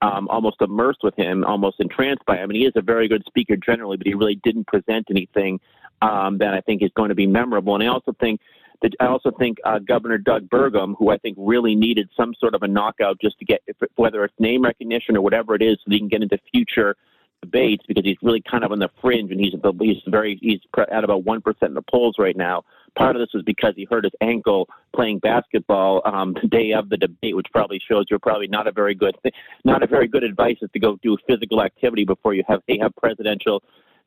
um, 0.00 0.28
almost 0.28 0.60
immersed 0.60 1.00
with 1.02 1.16
him, 1.16 1.44
almost 1.44 1.80
entranced 1.80 2.24
by 2.24 2.36
him. 2.36 2.50
Mean, 2.50 2.60
he 2.60 2.66
is 2.66 2.72
a 2.76 2.82
very 2.82 3.08
good 3.08 3.24
speaker 3.26 3.56
generally, 3.56 3.96
but 3.96 4.06
he 4.06 4.14
really 4.14 4.36
didn't 4.44 4.68
present 4.68 5.06
anything 5.10 5.58
um, 6.02 6.38
that 6.38 6.54
I 6.54 6.60
think 6.60 6.82
is 6.82 6.90
going 6.94 7.08
to 7.08 7.16
be 7.16 7.26
memorable. 7.26 7.74
And 7.74 7.82
I 7.82 7.88
also 7.88 8.12
think 8.20 8.40
that 8.82 8.92
I 9.00 9.06
also 9.06 9.32
think 9.32 9.58
uh, 9.64 9.80
Governor 9.80 10.18
Doug 10.18 10.48
Burgum, 10.48 10.94
who 10.96 11.10
I 11.10 11.18
think 11.18 11.36
really 11.36 11.74
needed 11.74 12.08
some 12.16 12.32
sort 12.38 12.54
of 12.54 12.62
a 12.62 12.68
knockout 12.68 13.20
just 13.20 13.38
to 13.40 13.44
get, 13.44 13.60
whether 13.96 14.22
it's 14.24 14.34
name 14.38 14.62
recognition 14.62 15.16
or 15.16 15.20
whatever 15.20 15.56
it 15.56 15.62
is, 15.62 15.78
so 15.84 15.90
he 15.90 15.98
can 15.98 16.08
get 16.08 16.22
into 16.22 16.38
future 16.52 16.94
debates 17.42 17.84
because 17.86 18.04
he's 18.04 18.16
really 18.22 18.42
kind 18.42 18.64
of 18.64 18.72
on 18.72 18.78
the 18.78 18.90
fringe 19.00 19.30
and 19.30 19.40
he's 19.40 19.54
he's 19.80 20.02
very 20.06 20.38
he's 20.40 20.60
at 20.90 21.04
about 21.04 21.24
one 21.24 21.40
percent 21.40 21.70
in 21.70 21.74
the 21.74 21.82
polls 21.82 22.16
right 22.18 22.36
now. 22.36 22.64
Part 22.96 23.14
of 23.14 23.20
this 23.20 23.28
is 23.34 23.42
because 23.42 23.74
he 23.76 23.86
hurt 23.88 24.04
his 24.04 24.12
ankle 24.20 24.68
playing 24.94 25.20
basketball 25.20 26.02
um, 26.04 26.34
the 26.40 26.48
day 26.48 26.72
of 26.72 26.88
the 26.88 26.96
debate, 26.96 27.36
which 27.36 27.46
probably 27.52 27.80
shows 27.86 28.06
you're 28.10 28.18
probably 28.18 28.48
not 28.48 28.66
a 28.66 28.72
very 28.72 28.94
good 28.94 29.16
not 29.64 29.82
a 29.82 29.86
very 29.86 30.08
good 30.08 30.24
advice 30.24 30.56
is 30.62 30.70
to 30.72 30.80
go 30.80 30.96
do 31.02 31.16
physical 31.28 31.62
activity 31.62 32.04
before 32.04 32.34
you 32.34 32.42
have 32.48 32.60
a 32.68 32.90
presidential 32.90 33.62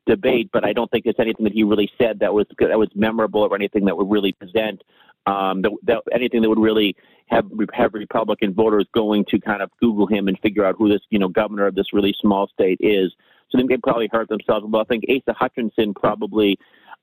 debate. 0.06 0.50
But 0.52 0.66
I 0.66 0.74
don't 0.74 0.90
think 0.92 1.06
there's 1.06 1.16
anything 1.20 1.46
that 1.46 1.54
he 1.54 1.64
really 1.64 1.90
said 1.98 2.20
that 2.20 2.34
was 2.34 2.46
that 2.60 2.78
was 2.78 2.90
memorable 2.96 3.42
or 3.42 3.56
anything 3.56 3.86
that 3.86 3.96
would 3.98 4.10
really 4.10 4.34
present 4.34 4.84
um, 5.26 5.62
that, 5.62 5.72
that 5.84 6.04
anything 6.14 6.42
that 6.42 6.50
would 6.50 6.60
really 6.60 6.96
have 7.28 7.46
have 7.74 7.94
Republican 7.94 8.54
voters 8.54 8.86
going 8.94 9.26
to 9.26 9.40
kind 9.40 9.62
of 9.62 9.70
Google 9.80 10.08
him 10.08 10.28
and 10.28 10.38
figure 10.40 10.66
out 10.66 10.76
who 10.78 10.90
this 10.90 11.02
you 11.10 11.20
know 11.20 11.30
governor 11.30 11.68
of 11.68 11.76
this 11.76 11.94
really 11.94 12.14
small 12.20 12.48
state 12.48 12.78
is. 12.82 13.12
So 13.50 13.58
they 13.58 13.78
probably 13.78 14.10
hurt 14.12 14.30
themselves. 14.30 14.66
Well, 14.68 14.82
I 14.82 14.86
think 14.86 15.06
Asa 15.10 15.34
Hutchinson 15.38 15.94
probably 15.94 16.58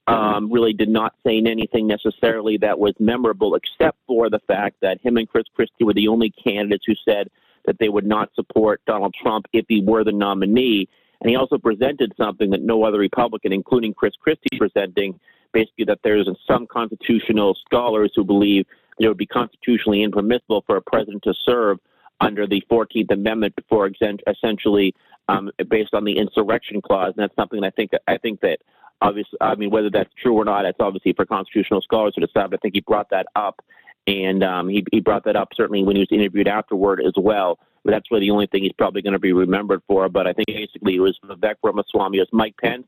um, 0.07 0.51
really 0.51 0.73
did 0.73 0.89
not 0.89 1.15
say 1.25 1.39
anything 1.39 1.87
necessarily 1.87 2.57
that 2.59 2.79
was 2.79 2.95
memorable, 2.99 3.55
except 3.55 3.99
for 4.07 4.31
the 4.31 4.39
fact 4.47 4.77
that 4.81 5.01
him 5.03 5.19
and 5.19 5.29
Chris 5.29 5.45
Christie 5.55 5.85
were 5.85 5.93
the 5.93 6.09
only 6.09 6.31
candidates 6.31 6.85
who 6.87 6.95
said 7.05 7.29
that 7.67 7.79
they 7.79 7.91
would 7.91 8.07
not 8.07 8.31
support 8.35 8.81
Donald 8.87 9.15
Trump 9.23 9.47
if 9.53 9.67
he 9.69 9.83
were 9.83 10.05
the 10.05 10.13
nominee. 10.13 10.89
And 11.21 11.29
he 11.29 11.37
also 11.37 11.59
presented 11.59 12.15
something 12.17 12.51
that 12.51 12.63
no 12.63 12.85
other 12.85 12.99
Republican, 12.99 13.53
including 13.53 13.93
Chris 13.93 14.15
Christie, 14.19 14.57
presenting 14.57 15.21
basically 15.53 15.85
that 15.87 16.01
there's 16.03 16.29
some 16.47 16.67
constitutional 16.67 17.55
scholars 17.55 18.13
who 18.15 18.25
believe 18.25 18.67
it 18.99 19.09
would 19.09 19.17
be 19.17 19.27
constitutionally 19.27 20.03
impermissible 20.03 20.63
for 20.67 20.77
a 20.77 20.83
president 20.83 21.23
to 21.25 21.35
serve 21.45 21.79
under 22.21 22.47
the 22.47 22.63
14th 22.71 23.11
Amendment 23.11 23.55
for 23.69 23.91
essentially 24.27 24.95
um, 25.29 25.51
based 25.69 25.95
on 25.95 26.05
the 26.05 26.17
insurrection 26.19 26.81
clause, 26.81 27.13
and 27.17 27.23
that's 27.23 27.37
something 27.37 27.63
I 27.63 27.71
think 27.71 27.93
I 28.07 28.17
think 28.17 28.41
that 28.41 28.61
obviously 29.01 29.39
I 29.41 29.55
mean 29.55 29.71
whether 29.71 29.91
that's 29.91 30.13
true 30.21 30.35
or 30.35 30.45
not, 30.45 30.65
it's 30.65 30.81
obviously 30.81 31.13
for 31.13 31.27
constitutional 31.27 31.83
scholars 31.83 32.15
to 32.15 32.21
decide. 32.21 32.51
But 32.51 32.55
I 32.55 32.63
think 32.63 32.75
he 32.75 32.81
brought 32.81 33.11
that 33.11 33.27
up, 33.37 33.63
and 34.07 34.43
um, 34.43 34.69
he 34.69 34.85
he 34.91 35.01
brought 35.01 35.25
that 35.25 35.37
up 35.37 35.51
certainly 35.55 35.83
when 35.83 35.97
he 35.97 36.01
was 36.01 36.09
interviewed 36.11 36.49
afterward 36.49 37.01
as 37.01 37.13
well. 37.17 37.59
But 37.85 37.93
that's 37.93 38.11
really 38.11 38.27
the 38.27 38.31
only 38.31 38.47
thing 38.47 38.63
he's 38.63 38.73
probably 38.73 39.03
going 39.03 39.13
to 39.13 39.19
be 39.19 39.33
remembered 39.33 39.83
for. 39.87 40.09
But 40.09 40.27
I 40.27 40.33
think 40.33 40.49
basically 40.49 40.97
it 40.97 41.01
was 41.01 41.19
Vivek 41.25 41.57
Ramaswamy, 41.63 42.19
it 42.19 42.23
was 42.23 42.29
Mike 42.33 42.57
Pence, 42.61 42.87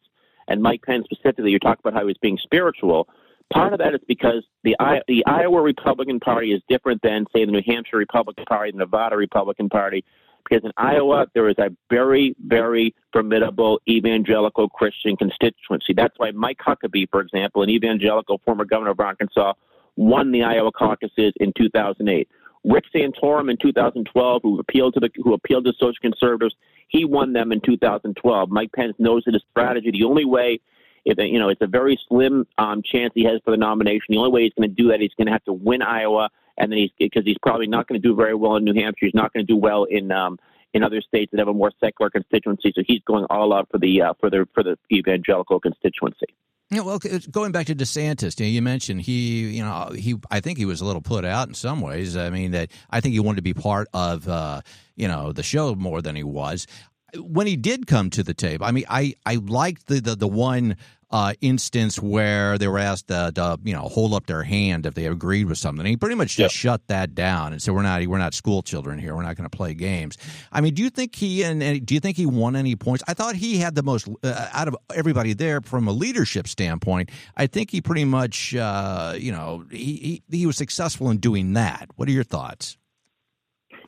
and 0.50 0.62
Mike 0.62 0.82
Pence 0.82 1.06
specifically, 1.10 1.52
you 1.52 1.58
talk 1.58 1.78
about 1.78 1.94
how 1.94 2.00
he 2.00 2.06
was 2.06 2.18
being 2.20 2.36
spiritual. 2.42 3.08
Part 3.52 3.72
of 3.72 3.78
that 3.78 3.94
is 3.94 4.00
because 4.06 4.44
the 4.64 4.76
the 5.08 5.24
Iowa 5.26 5.62
Republican 5.62 6.20
Party 6.20 6.52
is 6.52 6.60
different 6.68 7.00
than, 7.02 7.24
say, 7.34 7.44
the 7.44 7.52
New 7.52 7.62
Hampshire 7.66 7.96
Republican 7.96 8.44
Party, 8.44 8.72
the 8.72 8.78
Nevada 8.78 9.16
Republican 9.16 9.68
Party, 9.68 10.04
because 10.48 10.64
in 10.64 10.72
Iowa 10.76 11.26
there 11.34 11.48
is 11.48 11.56
a 11.58 11.70
very, 11.88 12.34
very 12.44 12.94
formidable 13.12 13.80
evangelical 13.88 14.68
Christian 14.68 15.16
constituency. 15.16 15.94
That's 15.94 16.14
why 16.18 16.32
Mike 16.32 16.58
Huckabee, 16.58 17.08
for 17.10 17.20
example, 17.20 17.62
an 17.62 17.70
evangelical 17.70 18.40
former 18.44 18.64
governor 18.64 18.90
of 18.90 19.00
Arkansas, 19.00 19.54
won 19.96 20.32
the 20.32 20.42
Iowa 20.42 20.72
caucuses 20.72 21.32
in 21.40 21.52
2008. 21.56 22.28
Rick 22.64 22.84
Santorum 22.94 23.50
in 23.50 23.56
2012, 23.56 24.42
who 24.42 24.58
appealed 24.58 24.94
to 24.94 25.00
the 25.00 25.10
who 25.22 25.32
appealed 25.32 25.64
to 25.64 25.72
social 25.72 26.00
conservatives, 26.00 26.54
he 26.88 27.04
won 27.04 27.32
them 27.32 27.52
in 27.52 27.60
2012. 27.60 28.50
Mike 28.50 28.72
Pence 28.72 28.94
knows 28.98 29.24
that 29.24 29.34
his 29.34 29.42
strategy. 29.50 29.90
The 29.90 30.04
only 30.04 30.24
way, 30.24 30.60
if 31.04 31.18
you 31.18 31.38
know, 31.38 31.48
it's 31.48 31.62
a 31.62 31.66
very 31.66 31.98
slim 32.08 32.46
um, 32.58 32.82
chance 32.82 33.12
he 33.14 33.24
has 33.24 33.40
for 33.44 33.50
the 33.50 33.56
nomination. 33.56 34.06
The 34.10 34.18
only 34.18 34.30
way 34.30 34.42
he's 34.42 34.52
going 34.58 34.68
to 34.68 34.74
do 34.74 34.88
that, 34.88 35.00
he's 35.00 35.14
going 35.16 35.26
to 35.26 35.32
have 35.32 35.44
to 35.44 35.52
win 35.52 35.80
Iowa, 35.80 36.28
and 36.58 36.70
then 36.70 36.78
he's 36.78 36.90
because 36.98 37.24
he's 37.24 37.38
probably 37.42 37.66
not 37.66 37.86
going 37.86 38.00
to 38.00 38.06
do 38.06 38.14
very 38.14 38.34
well 38.34 38.56
in 38.56 38.64
New 38.64 38.74
Hampshire. 38.74 39.06
He's 39.06 39.14
not 39.14 39.32
going 39.32 39.46
to 39.46 39.50
do 39.50 39.56
well 39.56 39.84
in 39.84 40.12
um, 40.12 40.38
in 40.74 40.82
other 40.82 41.00
states 41.00 41.30
that 41.30 41.38
have 41.38 41.48
a 41.48 41.54
more 41.54 41.72
secular 41.80 42.10
constituency. 42.10 42.72
So 42.74 42.82
he's 42.86 43.00
going 43.06 43.24
all 43.30 43.54
out 43.54 43.68
for 43.70 43.78
the 43.78 44.02
uh, 44.02 44.14
for 44.20 44.28
the 44.28 44.46
for 44.54 44.62
the 44.62 44.76
evangelical 44.92 45.60
constituency. 45.60 46.26
Yeah, 46.72 46.82
well, 46.82 47.00
going 47.32 47.50
back 47.50 47.66
to 47.66 47.74
DeSantis, 47.74 48.38
you, 48.38 48.46
know, 48.46 48.50
you 48.50 48.62
mentioned 48.62 49.02
he, 49.02 49.48
you 49.48 49.64
know, 49.64 49.90
he. 49.92 50.14
I 50.30 50.38
think 50.38 50.56
he 50.56 50.64
was 50.64 50.80
a 50.80 50.84
little 50.84 51.02
put 51.02 51.24
out 51.24 51.48
in 51.48 51.54
some 51.54 51.80
ways. 51.80 52.16
I 52.16 52.30
mean, 52.30 52.52
that 52.52 52.70
I 52.90 53.00
think 53.00 53.12
he 53.12 53.18
wanted 53.18 53.36
to 53.36 53.42
be 53.42 53.54
part 53.54 53.88
of, 53.92 54.28
uh, 54.28 54.60
you 54.94 55.08
know, 55.08 55.32
the 55.32 55.42
show 55.42 55.74
more 55.74 56.00
than 56.00 56.14
he 56.14 56.22
was. 56.22 56.68
When 57.16 57.48
he 57.48 57.56
did 57.56 57.88
come 57.88 58.08
to 58.10 58.22
the 58.22 58.34
table, 58.34 58.66
I 58.66 58.70
mean, 58.70 58.84
I 58.88 59.14
I 59.26 59.34
liked 59.34 59.88
the 59.88 60.00
the, 60.00 60.14
the 60.14 60.28
one 60.28 60.76
uh, 61.10 61.32
instance 61.40 62.00
where 62.00 62.56
they 62.56 62.68
were 62.68 62.78
asked 62.78 63.10
uh, 63.10 63.30
to, 63.32 63.58
you 63.64 63.72
know, 63.72 63.82
hold 63.82 64.14
up 64.14 64.26
their 64.26 64.44
hand 64.44 64.86
if 64.86 64.94
they 64.94 65.06
agreed 65.06 65.46
with 65.46 65.58
something. 65.58 65.84
He 65.84 65.96
pretty 65.96 66.14
much 66.14 66.36
just 66.36 66.38
yep. 66.38 66.50
shut 66.50 66.86
that 66.86 67.14
down 67.14 67.52
and 67.52 67.60
said, 67.60 67.74
"We're 67.74 67.82
not, 67.82 68.06
we're 68.06 68.18
not 68.18 68.34
school 68.34 68.62
children 68.62 68.98
here. 68.98 69.14
We're 69.16 69.22
not 69.22 69.36
going 69.36 69.48
to 69.48 69.56
play 69.56 69.74
games." 69.74 70.16
I 70.52 70.60
mean, 70.60 70.74
do 70.74 70.82
you 70.82 70.90
think 70.90 71.14
he 71.14 71.42
and, 71.42 71.62
and, 71.62 71.84
do 71.84 71.94
you 71.94 72.00
think 72.00 72.16
he 72.16 72.26
won 72.26 72.54
any 72.54 72.76
points? 72.76 73.02
I 73.08 73.14
thought 73.14 73.34
he 73.34 73.58
had 73.58 73.74
the 73.74 73.82
most 73.82 74.08
uh, 74.22 74.48
out 74.52 74.68
of 74.68 74.76
everybody 74.94 75.32
there 75.32 75.60
from 75.60 75.88
a 75.88 75.92
leadership 75.92 76.46
standpoint. 76.46 77.10
I 77.36 77.46
think 77.46 77.70
he 77.70 77.80
pretty 77.80 78.04
much, 78.04 78.54
uh, 78.54 79.14
you 79.18 79.32
know, 79.32 79.64
he, 79.70 80.22
he 80.28 80.38
he 80.38 80.46
was 80.46 80.56
successful 80.56 81.10
in 81.10 81.18
doing 81.18 81.54
that. 81.54 81.88
What 81.96 82.08
are 82.08 82.12
your 82.12 82.24
thoughts? 82.24 82.76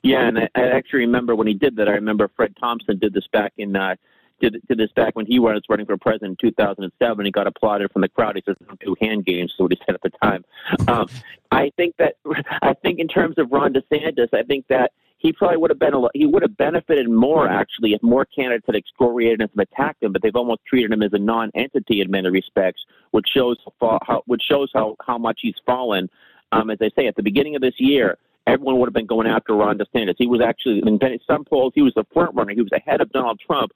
Yeah, 0.03 0.27
and 0.27 0.39
I, 0.39 0.49
I 0.57 0.63
actually 0.71 1.01
remember 1.01 1.37
when 1.37 1.47
he 1.47 1.55
did 1.55 1.77
that. 1.77 1.89
I 1.89 1.93
remember 1.93 2.29
Fred 2.35 2.57
Thompson 2.59 2.99
did 2.99 3.15
this 3.15 3.29
back 3.33 3.53
in 3.57 3.77
uh, 3.77 3.95
did, 4.43 4.61
did 4.69 4.79
this 4.79 4.91
back 4.93 5.15
when 5.17 5.25
he 5.25 5.39
was 5.39 5.63
running 5.69 5.87
for 5.87 5.97
president 5.97 6.39
in 6.43 6.49
2007. 6.49 7.25
He 7.25 7.31
got 7.31 7.47
applauded 7.47 7.91
from 7.93 8.03
the 8.03 8.09
crowd. 8.09 8.37
He 8.37 8.43
says, 8.45 8.57
"Do 8.85 8.97
hand 9.01 9.25
games," 9.25 9.55
so 9.57 9.65
what 9.65 9.73
he 9.73 9.79
said 9.87 9.95
at 9.95 10.03
the 10.03 10.11
time. 10.23 10.45
Um, 10.89 11.07
I 11.51 11.71
think 11.77 11.97
that 11.99 12.17
I 12.63 12.75
think 12.75 12.99
in 12.99 13.09
terms 13.09 13.39
of 13.39 13.51
Ron 13.51 13.73
DeSantis, 13.73 14.35
I 14.35 14.43
think 14.43 14.67
that 14.69 14.93
he 15.19 15.33
probably 15.33 15.57
would 15.57 15.71
have 15.71 15.79
been 15.79 15.95
a, 15.95 16.03
he 16.15 16.27
would 16.27 16.43
have 16.43 16.57
benefited 16.57 17.09
more 17.09 17.49
actually 17.49 17.93
if 17.93 18.03
more 18.03 18.25
candidates 18.25 18.67
had 18.67 18.75
excoriated 18.75 19.41
him 19.41 19.51
and 19.57 19.63
attacked 19.63 20.03
him, 20.03 20.13
but 20.13 20.21
they've 20.21 20.35
almost 20.35 20.65
treated 20.67 20.93
him 20.93 21.03
as 21.03 21.13
a 21.13 21.19
non-entity 21.19 22.01
in 22.01 22.11
many 22.11 22.29
respects, 22.29 22.85
which 23.13 23.29
shows 23.33 23.57
how 23.81 24.23
which 24.27 24.43
shows 24.43 24.71
how 24.75 24.97
how 25.07 25.17
much 25.17 25.41
he's 25.43 25.55
fallen. 25.65 26.11
Um, 26.51 26.69
as 26.71 26.79
I 26.83 26.91
say, 26.97 27.07
at 27.07 27.15
the 27.17 27.23
beginning 27.23 27.55
of 27.55 27.63
this 27.63 27.79
year, 27.79 28.19
everyone 28.47 28.79
would 28.79 28.87
have 28.87 28.95
been 28.95 29.07
going 29.07 29.27
after 29.27 29.55
Ron 29.55 29.79
DeSantis. 29.79 30.17
He 30.19 30.27
was 30.27 30.41
actually 30.41 30.83
in 30.85 30.99
some 31.27 31.45
polls 31.45 31.73
he 31.75 31.83
was 31.83 31.95
the 31.95 32.05
front 32.13 32.35
runner. 32.35 32.53
He 32.53 32.61
was 32.61 32.73
ahead 32.73 33.01
of 33.01 33.11
Donald 33.13 33.41
Trump 33.47 33.73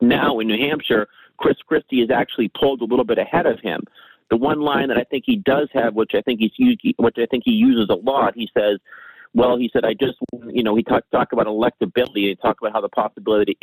now 0.00 0.38
in 0.38 0.48
New 0.48 0.58
Hampshire, 0.58 1.08
Chris 1.38 1.56
Christie 1.66 2.02
is 2.02 2.10
actually 2.10 2.48
pulled 2.48 2.80
a 2.80 2.84
little 2.84 3.04
bit 3.04 3.18
ahead 3.18 3.46
of 3.46 3.60
him. 3.60 3.82
The 4.30 4.36
one 4.36 4.60
line 4.60 4.88
that 4.88 4.96
I 4.96 5.04
think 5.04 5.24
he 5.26 5.36
does 5.36 5.68
have, 5.72 5.94
which 5.94 6.12
I 6.14 6.20
think 6.22 6.40
he's 6.40 6.52
used, 6.56 6.80
which 6.98 7.16
I 7.18 7.26
think 7.26 7.44
he 7.44 7.52
uses 7.52 7.88
a 7.90 7.94
lot, 7.94 8.34
he 8.34 8.48
says, 8.56 8.78
"Well, 9.34 9.56
he 9.56 9.70
said 9.72 9.84
I 9.84 9.94
just, 9.94 10.18
you 10.48 10.64
know, 10.64 10.74
he 10.74 10.82
talked 10.82 11.12
talk 11.12 11.32
about 11.32 11.46
electability. 11.46 12.28
He 12.28 12.34
talked 12.34 12.60
about 12.60 12.72
how 12.72 12.80
the 12.80 12.88
possibility 12.88 13.56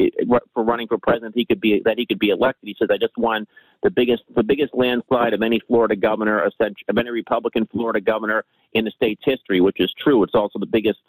for 0.54 0.64
running 0.64 0.88
for 0.88 0.98
president 0.98 1.36
he 1.36 1.46
could 1.46 1.60
be 1.60 1.82
that 1.84 1.98
he 1.98 2.06
could 2.06 2.20
be 2.20 2.30
elected. 2.30 2.68
He 2.68 2.76
says 2.80 2.88
I 2.92 2.98
just 2.98 3.18
won 3.18 3.46
the 3.82 3.92
biggest 3.92 4.24
the 4.36 4.44
biggest 4.44 4.74
landslide 4.74 5.34
of 5.34 5.42
any 5.42 5.60
Florida 5.60 5.98
governor, 5.98 6.40
of 6.40 6.98
any 6.98 7.10
Republican 7.10 7.66
Florida 7.66 8.00
governor 8.00 8.46
in 8.74 8.86
the 8.86 8.92
state's 8.92 9.24
history, 9.26 9.60
which 9.60 9.82
is 9.82 9.94
true. 10.00 10.24
It's 10.24 10.36
also 10.36 10.60
the 10.60 10.66
biggest 10.66 11.00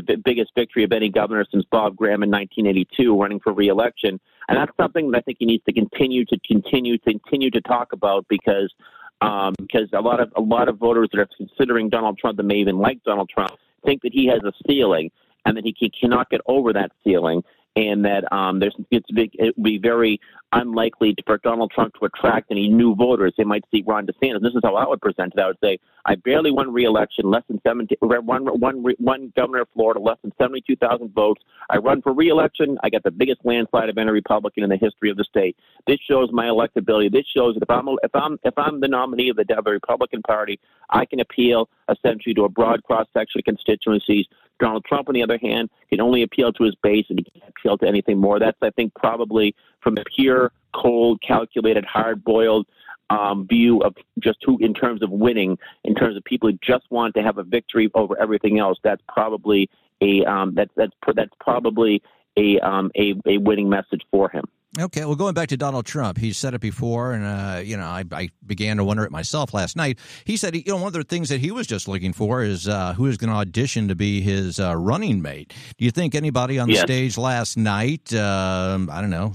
the 0.00 0.16
biggest 0.16 0.52
victory 0.54 0.84
of 0.84 0.92
any 0.92 1.08
governor 1.08 1.44
since 1.50 1.64
Bob 1.70 1.96
Graham 1.96 2.22
in 2.22 2.30
1982 2.30 3.20
running 3.20 3.40
for 3.40 3.52
reelection. 3.52 4.20
And 4.48 4.58
that's 4.58 4.72
something 4.76 5.10
that 5.10 5.18
I 5.18 5.20
think 5.22 5.38
he 5.40 5.46
needs 5.46 5.64
to 5.64 5.72
continue 5.72 6.24
to 6.26 6.38
continue 6.46 6.98
to 6.98 7.04
continue 7.04 7.50
to 7.50 7.60
talk 7.60 7.92
about 7.92 8.26
because 8.28 8.72
um, 9.20 9.54
because 9.58 9.88
a 9.92 10.00
lot 10.00 10.20
of 10.20 10.32
a 10.36 10.40
lot 10.40 10.68
of 10.68 10.78
voters 10.78 11.08
that 11.12 11.20
are 11.20 11.28
considering 11.36 11.88
Donald 11.88 12.18
Trump 12.18 12.36
that 12.36 12.42
may 12.42 12.56
even 12.56 12.78
like 12.78 13.02
Donald 13.04 13.28
Trump 13.28 13.52
think 13.84 14.02
that 14.02 14.12
he 14.12 14.26
has 14.26 14.40
a 14.44 14.52
ceiling 14.66 15.10
and 15.46 15.56
that 15.56 15.64
he 15.64 15.72
can, 15.72 15.90
cannot 15.90 16.30
get 16.30 16.40
over 16.46 16.72
that 16.72 16.90
ceiling. 17.04 17.42
And 17.76 18.04
that 18.04 18.30
um, 18.32 18.60
there's 18.60 18.76
it's 18.90 19.10
big, 19.10 19.30
it 19.34 19.56
would 19.56 19.64
be 19.64 19.78
very 19.78 20.20
unlikely 20.52 21.14
for 21.26 21.38
Donald 21.38 21.72
Trump 21.72 21.94
to 21.94 22.06
attract 22.06 22.50
any 22.50 22.68
new 22.68 22.94
voters. 22.94 23.34
They 23.36 23.44
might 23.44 23.64
see 23.70 23.82
Ron 23.86 24.06
DeSantis. 24.06 24.42
This 24.42 24.54
is 24.54 24.60
how 24.62 24.76
I 24.76 24.86
would 24.86 25.00
present 25.00 25.32
it. 25.36 25.40
I 25.40 25.48
would 25.48 25.58
say 25.62 25.78
I 26.06 26.14
barely 26.14 26.52
won 26.52 26.72
re-election, 26.72 27.30
less 27.30 27.42
than 27.48 27.60
70, 27.66 27.96
one, 28.00 28.44
one, 28.60 28.84
one 28.98 29.32
governor 29.36 29.62
of 29.62 29.68
Florida, 29.74 30.00
less 30.00 30.18
than 30.22 30.32
72,000 30.38 31.12
votes. 31.12 31.42
I 31.70 31.78
run 31.78 32.02
for 32.02 32.12
re-election. 32.12 32.78
I 32.84 32.90
got 32.90 33.02
the 33.02 33.10
biggest 33.10 33.40
landslide 33.44 33.88
of 33.88 33.98
any 33.98 34.10
Republican 34.10 34.62
in 34.62 34.70
the 34.70 34.76
history 34.76 35.10
of 35.10 35.16
the 35.16 35.24
state. 35.24 35.56
This 35.86 35.98
shows 36.08 36.28
my 36.32 36.46
electability. 36.46 37.10
This 37.10 37.26
shows 37.26 37.54
that 37.54 37.62
if 37.62 37.70
I'm 37.70 37.88
if 38.02 38.14
I'm 38.14 38.38
if 38.44 38.54
I'm 38.56 38.80
the 38.80 38.88
nominee 38.88 39.30
of 39.30 39.36
the, 39.36 39.56
of 39.56 39.64
the 39.64 39.72
Republican 39.72 40.22
Party, 40.22 40.60
I 40.90 41.04
can 41.04 41.20
appeal 41.20 41.68
essentially 41.90 42.34
to 42.34 42.44
a 42.44 42.48
broad 42.48 42.82
cross 42.84 43.06
section 43.12 43.40
of 43.40 43.44
constituencies. 43.44 44.26
Donald 44.60 44.84
Trump, 44.84 45.08
on 45.08 45.14
the 45.14 45.22
other 45.22 45.38
hand, 45.38 45.70
can 45.90 46.00
only 46.00 46.22
appeal 46.22 46.52
to 46.52 46.64
his 46.64 46.74
base 46.82 47.06
and 47.08 47.18
he 47.18 47.40
can't 47.40 47.52
appeal 47.56 47.78
to 47.78 47.86
anything 47.86 48.18
more. 48.18 48.38
That's, 48.38 48.58
I 48.62 48.70
think, 48.70 48.94
probably 48.94 49.54
from 49.80 49.96
a 49.98 50.04
pure, 50.16 50.52
cold, 50.74 51.20
calculated, 51.22 51.84
hard 51.84 52.24
boiled 52.24 52.66
um, 53.10 53.46
view 53.46 53.80
of 53.80 53.94
just 54.18 54.38
who, 54.44 54.58
in 54.60 54.74
terms 54.74 55.02
of 55.02 55.10
winning, 55.10 55.58
in 55.84 55.94
terms 55.94 56.16
of 56.16 56.24
people 56.24 56.50
who 56.50 56.58
just 56.62 56.84
want 56.90 57.14
to 57.14 57.22
have 57.22 57.38
a 57.38 57.42
victory 57.42 57.90
over 57.94 58.18
everything 58.20 58.58
else. 58.58 58.78
That's 58.82 59.02
probably 59.08 59.68
a 60.00 60.24
um, 60.24 60.54
that's 60.54 60.72
that's 60.76 60.92
that's 61.14 61.34
probably 61.40 62.02
a 62.36 62.58
um, 62.60 62.90
a, 62.96 63.14
a 63.26 63.38
winning 63.38 63.68
message 63.68 64.02
for 64.10 64.28
him. 64.28 64.44
Okay, 64.76 65.04
well, 65.04 65.14
going 65.14 65.34
back 65.34 65.48
to 65.50 65.56
Donald 65.56 65.86
Trump, 65.86 66.18
he 66.18 66.32
said 66.32 66.52
it 66.52 66.60
before, 66.60 67.12
and 67.12 67.24
uh, 67.24 67.60
you 67.60 67.76
know, 67.76 67.84
I, 67.84 68.02
I, 68.10 68.30
began 68.44 68.76
to 68.78 68.84
wonder 68.84 69.04
it 69.04 69.12
myself 69.12 69.54
last 69.54 69.76
night. 69.76 70.00
He 70.24 70.36
said, 70.36 70.56
you 70.56 70.64
know, 70.66 70.76
one 70.76 70.88
of 70.88 70.92
the 70.94 71.04
things 71.04 71.28
that 71.28 71.38
he 71.38 71.52
was 71.52 71.68
just 71.68 71.86
looking 71.86 72.12
for 72.12 72.42
is 72.42 72.66
uh, 72.66 72.92
who 72.94 73.06
is 73.06 73.16
going 73.16 73.30
to 73.30 73.36
audition 73.36 73.86
to 73.86 73.94
be 73.94 74.20
his 74.20 74.58
uh, 74.58 74.74
running 74.74 75.22
mate. 75.22 75.52
Do 75.78 75.84
you 75.84 75.92
think 75.92 76.16
anybody 76.16 76.58
on 76.58 76.66
the 76.66 76.74
yes. 76.74 76.82
stage 76.82 77.16
last 77.16 77.56
night, 77.56 78.12
um, 78.14 78.90
I 78.90 79.00
don't 79.00 79.10
know, 79.10 79.34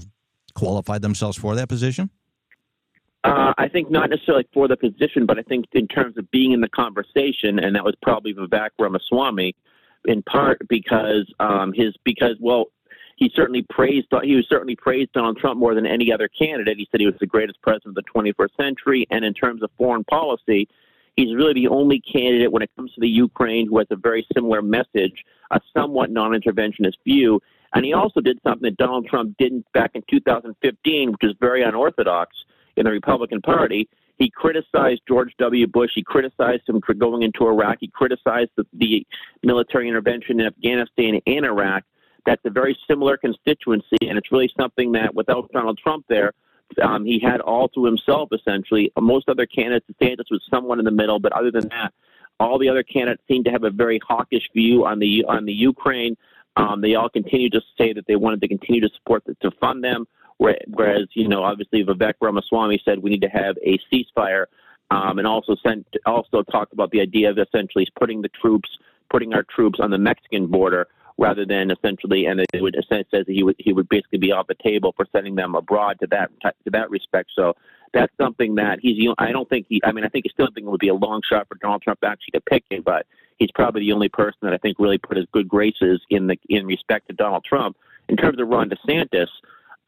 qualified 0.54 1.00
themselves 1.00 1.38
for 1.38 1.54
that 1.54 1.70
position? 1.70 2.10
Uh, 3.24 3.54
I 3.56 3.68
think 3.68 3.90
not 3.90 4.10
necessarily 4.10 4.46
for 4.52 4.68
the 4.68 4.76
position, 4.76 5.24
but 5.24 5.38
I 5.38 5.42
think 5.42 5.66
in 5.72 5.88
terms 5.88 6.18
of 6.18 6.30
being 6.30 6.52
in 6.52 6.60
the 6.60 6.68
conversation, 6.68 7.58
and 7.58 7.74
that 7.76 7.84
was 7.84 7.94
probably 8.02 8.34
Vivek 8.34 8.70
Ramaswamy, 8.78 9.54
in 10.04 10.22
part 10.22 10.66
because 10.68 11.32
um, 11.40 11.72
his 11.74 11.94
because 12.04 12.36
well 12.40 12.66
he 13.20 13.30
certainly 13.34 13.62
praised 13.68 14.08
he 14.24 14.34
was 14.34 14.48
certainly 14.48 14.74
praised 14.74 15.12
Donald 15.12 15.36
Trump 15.36 15.60
more 15.60 15.74
than 15.74 15.86
any 15.86 16.10
other 16.10 16.26
candidate. 16.26 16.78
He 16.78 16.88
said 16.90 17.00
he 17.00 17.06
was 17.06 17.14
the 17.20 17.26
greatest 17.26 17.60
president 17.60 17.96
of 17.96 18.04
the 18.04 18.32
21st 18.32 18.56
century, 18.56 19.06
and 19.10 19.24
in 19.24 19.34
terms 19.34 19.62
of 19.62 19.70
foreign 19.76 20.04
policy, 20.04 20.66
he's 21.16 21.36
really 21.36 21.52
the 21.52 21.68
only 21.68 22.00
candidate 22.00 22.50
when 22.50 22.62
it 22.62 22.70
comes 22.76 22.92
to 22.94 23.00
the 23.00 23.08
Ukraine 23.08 23.68
who 23.68 23.76
has 23.78 23.86
a 23.90 23.96
very 23.96 24.26
similar 24.34 24.62
message, 24.62 25.24
a 25.50 25.60
somewhat 25.76 26.10
non-interventionist 26.10 26.94
view. 27.04 27.40
And 27.74 27.84
he 27.84 27.92
also 27.92 28.20
did 28.20 28.40
something 28.42 28.62
that 28.62 28.78
Donald 28.78 29.06
Trump 29.06 29.36
didn't 29.38 29.70
back 29.74 29.90
in 29.94 30.02
2015, 30.10 31.12
which 31.12 31.22
is 31.22 31.34
very 31.38 31.62
unorthodox 31.62 32.34
in 32.76 32.86
the 32.86 32.90
Republican 32.90 33.42
Party. 33.42 33.86
He 34.16 34.30
criticized 34.30 35.02
George 35.06 35.34
W. 35.38 35.66
Bush. 35.66 35.90
He 35.94 36.02
criticized 36.02 36.66
him 36.66 36.80
for 36.80 36.94
going 36.94 37.22
into 37.22 37.46
Iraq. 37.46 37.78
He 37.80 37.88
criticized 37.88 38.50
the, 38.56 38.64
the 38.72 39.06
military 39.42 39.88
intervention 39.88 40.40
in 40.40 40.46
Afghanistan 40.46 41.20
and 41.26 41.44
Iraq 41.44 41.84
that's 42.24 42.44
a 42.44 42.50
very 42.50 42.76
similar 42.88 43.16
constituency, 43.16 43.98
and 44.02 44.18
it's 44.18 44.32
really 44.32 44.52
something 44.58 44.92
that 44.92 45.14
without 45.14 45.50
Donald 45.52 45.78
Trump 45.78 46.04
there, 46.08 46.32
um, 46.82 47.04
he 47.04 47.18
had 47.18 47.40
all 47.40 47.68
to 47.68 47.84
himself 47.84 48.30
essentially. 48.32 48.92
Most 48.98 49.28
other 49.28 49.46
candidates, 49.46 49.86
DeSantis 49.92 50.30
was 50.30 50.42
someone 50.50 50.78
in 50.78 50.84
the 50.84 50.90
middle, 50.90 51.18
but 51.18 51.32
other 51.32 51.50
than 51.50 51.68
that, 51.68 51.92
all 52.38 52.58
the 52.58 52.68
other 52.68 52.82
candidates 52.82 53.22
seem 53.28 53.44
to 53.44 53.50
have 53.50 53.64
a 53.64 53.70
very 53.70 54.00
hawkish 54.06 54.48
view 54.54 54.86
on 54.86 54.98
the 54.98 55.24
on 55.28 55.44
the 55.44 55.52
Ukraine. 55.52 56.16
Um, 56.56 56.80
they 56.80 56.94
all 56.94 57.08
continue 57.08 57.50
to 57.50 57.60
say 57.78 57.92
that 57.92 58.06
they 58.06 58.16
wanted 58.16 58.40
to 58.42 58.48
continue 58.48 58.80
to 58.80 58.88
support 58.94 59.24
the, 59.24 59.34
to 59.42 59.50
fund 59.60 59.84
them, 59.84 60.06
whereas 60.38 61.08
you 61.12 61.28
know 61.28 61.42
obviously 61.42 61.84
Vivek 61.84 62.14
Ramaswamy 62.20 62.80
said 62.84 62.98
we 62.98 63.10
need 63.10 63.22
to 63.22 63.28
have 63.28 63.56
a 63.64 63.78
ceasefire, 63.92 64.46
um, 64.90 65.18
and 65.18 65.26
also 65.26 65.56
sent 65.62 65.86
also 66.06 66.42
talked 66.42 66.72
about 66.72 66.90
the 66.90 67.00
idea 67.00 67.30
of 67.30 67.38
essentially 67.38 67.86
putting 67.98 68.22
the 68.22 68.28
troops 68.28 68.70
putting 69.10 69.34
our 69.34 69.42
troops 69.42 69.80
on 69.80 69.90
the 69.90 69.98
Mexican 69.98 70.46
border 70.46 70.86
rather 71.20 71.44
than 71.44 71.70
essentially, 71.70 72.24
and 72.24 72.40
it 72.40 72.62
would 72.62 72.74
essentially 72.74 73.06
says 73.10 73.26
that 73.26 73.32
he 73.32 73.42
would 73.44 73.54
he 73.58 73.72
would 73.72 73.88
basically 73.88 74.18
be 74.18 74.32
off 74.32 74.46
the 74.46 74.54
table 74.54 74.92
for 74.96 75.06
sending 75.12 75.36
them 75.36 75.54
abroad 75.54 75.98
to 76.00 76.06
that 76.08 76.30
to 76.42 76.70
that 76.72 76.90
respect. 76.90 77.30
So 77.36 77.54
that's 77.92 78.12
something 78.18 78.54
that 78.56 78.80
he's. 78.80 79.06
I 79.18 79.30
don't 79.30 79.48
think 79.48 79.66
he. 79.68 79.80
I 79.84 79.92
mean, 79.92 80.04
I 80.04 80.08
think 80.08 80.24
he 80.24 80.30
still 80.30 80.48
think 80.52 80.66
it 80.66 80.70
would 80.70 80.80
be 80.80 80.88
a 80.88 80.94
long 80.94 81.20
shot 81.28 81.46
for 81.46 81.56
Donald 81.56 81.82
Trump 81.82 82.00
actually 82.02 82.32
to 82.32 82.40
pick 82.40 82.64
him, 82.70 82.82
but 82.84 83.06
he's 83.38 83.50
probably 83.54 83.82
the 83.82 83.92
only 83.92 84.08
person 84.08 84.38
that 84.42 84.54
I 84.54 84.56
think 84.56 84.78
really 84.78 84.98
put 84.98 85.18
his 85.18 85.26
good 85.32 85.46
graces 85.46 86.00
in 86.08 86.26
the 86.26 86.38
in 86.48 86.66
respect 86.66 87.08
to 87.08 87.14
Donald 87.14 87.44
Trump. 87.44 87.76
In 88.08 88.16
terms 88.16 88.40
of 88.40 88.48
Ron 88.48 88.70
DeSantis, 88.70 89.28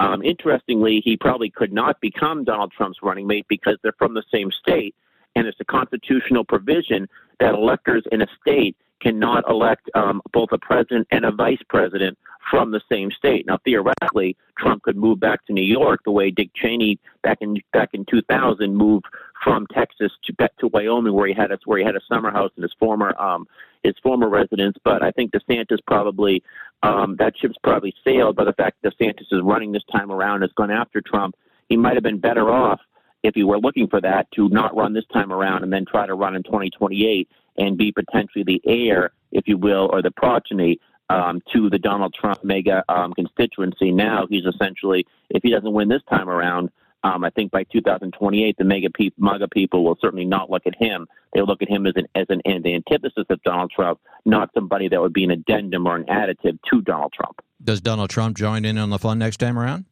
um, 0.01 0.23
interestingly, 0.23 1.01
he 1.03 1.17
probably 1.17 1.51
could 1.51 1.73
not 1.73 2.01
become 2.01 2.45
Donald 2.45 2.73
Trump's 2.73 2.99
running 3.03 3.27
mate 3.27 3.47
because 3.49 3.79
they're 3.83 3.95
from 3.99 4.15
the 4.15 4.23
same 4.33 4.51
state, 4.53 4.95
and 5.35 5.47
it's 5.47 5.59
a 5.61 5.65
constitutional 5.65 6.45
provision 6.45 7.09
that 7.41 7.55
electors 7.55 8.05
in 8.13 8.21
a 8.21 8.27
state 8.41 8.77
cannot 9.03 9.49
elect 9.49 9.91
um, 9.95 10.23
both 10.33 10.51
a 10.53 10.59
president 10.59 11.09
and 11.11 11.25
a 11.25 11.33
vice 11.33 11.63
president 11.69 12.17
from 12.51 12.71
the 12.71 12.81
same 12.91 13.11
state. 13.11 13.47
Now, 13.47 13.59
theoretically, 13.65 14.37
Trump 14.59 14.83
could 14.83 14.97
move 14.97 15.21
back 15.21 15.45
to 15.47 15.53
New 15.53 15.65
York 15.65 16.01
the 16.05 16.11
way 16.11 16.31
Dick 16.31 16.51
Cheney 16.55 16.99
back 17.23 17.39
in 17.41 17.57
back 17.73 17.91
in 17.93 18.05
2000 18.05 18.75
moved 18.75 19.07
from 19.43 19.67
Texas 19.69 20.13
to 20.25 20.33
back 20.35 20.57
to 20.59 20.69
Wyoming, 20.69 21.15
where 21.15 21.27
he 21.27 21.35
had 21.35 21.51
a 21.51 21.59
where 21.65 21.79
he 21.79 21.85
had 21.85 21.97
a 21.97 22.01
summer 22.09 22.31
house 22.31 22.51
in 22.57 22.63
his 22.63 22.75
former 22.79 23.19
um, 23.21 23.47
his 23.83 23.95
former 24.03 24.29
residence. 24.29 24.77
But 24.85 25.03
I 25.03 25.11
think 25.11 25.33
DeSantis 25.33 25.79
probably 25.87 26.43
um, 26.83 27.17
that 27.19 27.35
ship's 27.39 27.59
probably 27.63 27.95
sailed 28.05 28.37
by 28.37 28.45
the 28.45 28.53
fact 28.53 28.83
DeSantis 28.83 29.33
is 29.33 29.41
running 29.43 29.73
this 29.73 29.85
time 29.91 30.13
around, 30.13 30.43
has 30.43 30.53
gone 30.53 30.71
after 30.71 31.01
Trump. 31.01 31.35
He 31.69 31.77
might 31.77 31.95
have 31.95 32.03
been 32.03 32.19
better 32.19 32.51
off 32.51 32.81
if 33.23 33.35
he 33.35 33.45
were 33.45 33.59
looking 33.59 33.89
for 33.89 34.01
that 34.01 34.31
to 34.33 34.49
not 34.49 34.77
run 34.77 34.93
this 34.93 35.07
time 35.13 35.33
around 35.33 35.63
and 35.63 35.73
then 35.73 35.85
try 35.85 36.07
to 36.07 36.15
run 36.15 36.35
in 36.35 36.43
2028 36.43 37.29
and 37.57 37.77
be 37.77 37.93
potentially 37.93 38.45
the 38.45 38.63
heir, 38.67 39.13
if 39.31 39.47
you 39.47 39.59
will, 39.59 39.89
or 39.93 40.03
the 40.03 40.11
progeny 40.11 40.79
um, 41.11 41.43
to 41.53 41.69
the 41.69 41.79
Donald 41.79 42.15
Trump 42.15 42.43
MAGA 42.45 42.85
um, 42.89 43.13
constituency. 43.13 43.93
Now 43.93 44.27
he's 44.29 44.45
essentially, 44.45 45.07
if 45.31 45.43
he 45.43 45.51
doesn't 45.51 45.73
win 45.73 45.89
this 45.89 46.03
time 46.11 46.29
around, 46.29 46.71
um, 47.05 47.25
I 47.25 47.31
think 47.31 47.51
by 47.51 47.65
2028, 47.65 48.57
the 48.57 48.65
MAGA 48.65 48.91
pe- 48.91 49.11
MAGA 49.19 49.49
people 49.49 49.85
will 49.85 49.99
certainly 50.01 50.25
not 50.25 50.51
look 50.51 50.67
at 50.67 50.75
him. 50.77 51.07
They'll 51.35 51.47
look 51.47 51.63
at 51.63 51.69
him 51.69 51.87
as 51.87 51.95
an 51.97 52.07
as 52.15 52.27
an, 52.29 52.41
an 52.45 52.65
antithesis 52.65 53.25
of 53.29 53.43
Donald 53.43 53.73
Trump, 53.73 54.01
not 54.25 54.51
somebody 54.55 54.89
that 54.89 55.01
would 55.01 55.13
be 55.13 55.25
an 55.25 55.33
addendum 55.33 55.87
or 55.87 55.97
an 55.97 56.05
additive 56.05 56.59
to 56.71 56.81
Donald 56.83 57.13
Trump. 57.13 57.43
Does 57.63 57.81
Donald 57.81 58.11
Trump 58.11 58.37
join 58.37 58.65
in 58.65 58.79
on 58.79 58.91
the 58.91 58.99
fun 58.99 59.19
next 59.19 59.39
time 59.39 59.59
around? 59.59 59.87